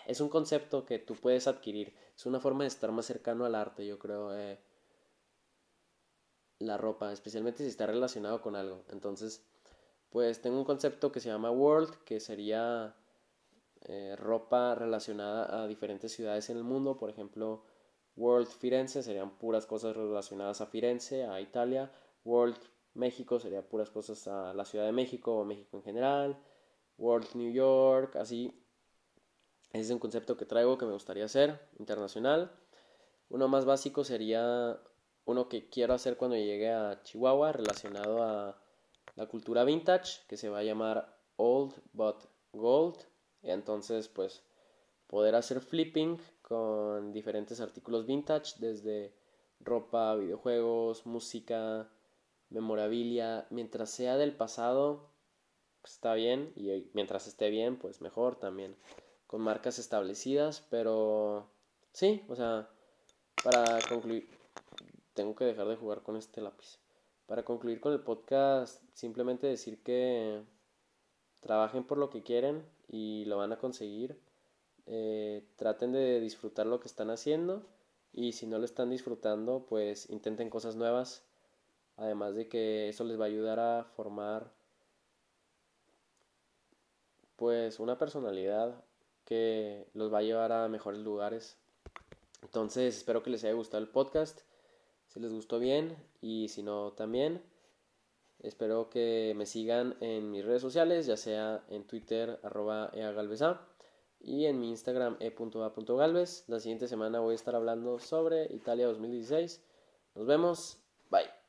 es 0.08 0.22
un 0.22 0.30
concepto 0.30 0.86
que 0.86 1.00
tú 1.00 1.16
puedes 1.16 1.48
adquirir, 1.48 1.94
es 2.16 2.26
una 2.26 2.40
forma 2.40 2.64
de 2.64 2.70
estar 2.70 2.92
más 2.92 3.06
cercano 3.06 3.46
al 3.46 3.56
arte, 3.56 3.86
yo 3.86 4.00
creo. 4.00 4.36
Eh, 4.38 4.60
la 6.60 6.78
ropa, 6.78 7.12
especialmente 7.12 7.64
si 7.64 7.70
está 7.70 7.86
relacionado 7.86 8.42
con 8.42 8.56
algo. 8.56 8.84
Entonces, 8.90 9.44
pues 10.16 10.42
tengo 10.42 10.58
un 10.58 10.64
concepto 10.64 11.12
que 11.12 11.20
se 11.20 11.28
llama 11.28 11.52
World, 11.52 11.94
que 12.06 12.22
sería 12.22 12.96
eh, 13.82 14.16
ropa 14.16 14.74
relacionada 14.74 15.62
a 15.62 15.68
diferentes 15.68 16.14
ciudades 16.14 16.50
en 16.50 16.56
el 16.56 16.64
mundo. 16.64 16.96
Por 16.96 17.10
ejemplo, 17.10 17.66
World 18.16 18.48
Firenze 18.48 19.04
serían 19.04 19.38
puras 19.38 19.66
cosas 19.66 19.94
relacionadas 19.94 20.62
a 20.62 20.68
Firenze, 20.68 21.26
a 21.26 21.42
Italia. 21.42 21.92
World 22.24 22.56
México 22.94 23.42
sería 23.42 23.68
puras 23.68 23.90
cosas 23.90 24.26
a 24.30 24.54
la 24.54 24.64
Ciudad 24.64 24.86
de 24.86 24.94
México 24.94 25.36
o 25.36 25.44
México 25.44 25.76
en 25.76 25.84
general. 25.84 26.42
World 26.98 27.36
New 27.36 27.52
York, 27.52 28.16
así. 28.16 28.58
Ese 29.74 29.82
es 29.82 29.92
un 29.92 30.00
concepto 30.00 30.38
que 30.38 30.46
traigo 30.46 30.78
que 30.78 30.86
me 30.86 30.94
gustaría 30.94 31.26
hacer, 31.26 31.60
internacional. 31.78 32.54
Uno 33.28 33.50
más 33.50 33.66
básico 33.66 34.06
sería 34.06 34.80
uno 35.26 35.50
que 35.50 35.70
quiero 35.70 35.94
hacer 35.94 36.16
cuando 36.16 36.38
llegue 36.38 36.72
a 36.72 37.04
Chihuahua, 37.04 37.52
relacionado 37.52 38.24
a 38.24 38.65
la 39.16 39.28
cultura 39.28 39.64
vintage 39.64 40.26
que 40.28 40.38
se 40.38 40.50
va 40.50 40.60
a 40.60 40.64
llamar 40.64 41.18
Old 41.38 41.74
But 41.94 42.26
Gold. 42.54 42.98
Entonces, 43.42 44.08
pues 44.08 44.44
poder 45.08 45.36
hacer 45.36 45.62
flipping 45.62 46.18
con 46.42 47.12
diferentes 47.12 47.62
artículos 47.62 48.06
vintage, 48.06 48.56
desde 48.60 49.14
ropa, 49.60 50.16
videojuegos, 50.16 51.06
música, 51.06 51.90
memorabilia, 52.50 53.48
mientras 53.50 53.90
sea 53.90 54.18
del 54.18 54.36
pasado, 54.36 55.10
pues 55.82 55.94
está 55.94 56.14
bien, 56.14 56.52
y 56.56 56.90
mientras 56.94 57.28
esté 57.28 57.50
bien, 57.50 57.78
pues 57.78 58.02
mejor 58.02 58.38
también, 58.38 58.76
con 59.28 59.42
marcas 59.42 59.80
establecidas, 59.80 60.66
pero 60.70 61.50
sí, 61.92 62.24
o 62.28 62.36
sea, 62.36 62.70
para 63.44 63.80
concluir, 63.88 64.28
tengo 65.14 65.36
que 65.36 65.46
dejar 65.46 65.68
de 65.68 65.76
jugar 65.76 66.02
con 66.02 66.16
este 66.18 66.42
lápiz. 66.42 66.80
Para 67.28 67.44
concluir 67.44 67.80
con 67.82 67.94
el 67.94 68.02
podcast, 68.02 68.84
simplemente 68.94 69.48
decir 69.48 69.82
que 69.82 70.44
trabajen 71.42 71.84
por 71.84 71.98
lo 71.98 72.10
que 72.10 72.24
quieren 72.24 72.64
y 72.88 73.26
lo 73.26 73.38
van 73.38 73.52
a 73.52 73.58
conseguir. 73.58 74.20
Eh, 74.86 75.44
traten 75.56 75.92
de 75.92 76.20
disfrutar 76.20 76.68
lo 76.68 76.80
que 76.80 76.88
están 76.88 77.10
haciendo 77.10 77.66
y 78.14 78.34
si 78.34 78.46
no 78.46 78.60
lo 78.60 78.66
están 78.66 78.92
disfrutando, 78.92 79.66
pues 79.68 80.10
intenten 80.10 80.50
cosas 80.50 80.76
nuevas. 80.76 81.24
Además 81.98 82.36
de 82.36 82.48
que 82.48 82.90
eso 82.90 83.04
les 83.04 83.20
va 83.20 83.26
a 83.26 83.28
ayudar 83.28 83.60
a 83.60 83.86
formar 83.96 84.52
pues 87.36 87.80
una 87.80 87.98
personalidad 87.98 88.84
que 89.26 89.88
los 89.94 90.14
va 90.14 90.20
a 90.20 90.24
llevar 90.24 90.52
a 90.52 90.68
mejores 90.68 91.02
lugares. 91.02 91.58
Entonces, 92.42 92.98
espero 92.98 93.24
que 93.24 93.32
les 93.32 93.44
haya 93.44 93.54
gustado 93.54 93.84
el 93.84 93.90
podcast 93.90 94.42
si 95.16 95.22
les 95.22 95.32
gustó 95.32 95.60
bien 95.60 95.96
y 96.22 96.50
si 96.50 96.62
no 96.62 96.92
también. 96.92 97.42
Espero 98.40 98.90
que 98.90 99.34
me 99.38 99.46
sigan 99.46 99.96
en 100.02 100.30
mis 100.30 100.44
redes 100.44 100.62
sociales, 100.62 101.06
ya 101.06 101.16
sea 101.16 101.64
en 101.70 101.88
Twitter 101.88 102.38
arroba 102.44 102.92
eagalvesa 102.94 103.62
y 104.20 104.46
en 104.46 104.60
mi 104.60 104.70
Instagram 104.70 105.16
e.a.galvez. 105.22 106.44
La 106.48 106.60
siguiente 106.60 106.90
semana 106.90 107.22
voy 107.22 107.32
a 107.32 107.36
estar 107.36 107.56
hablando 107.56 107.98
sobre 107.98 108.54
Italia 108.54 108.88
2016. 108.88 109.64
Nos 110.16 110.28
vemos. 110.28 110.80
Bye. 111.10 111.45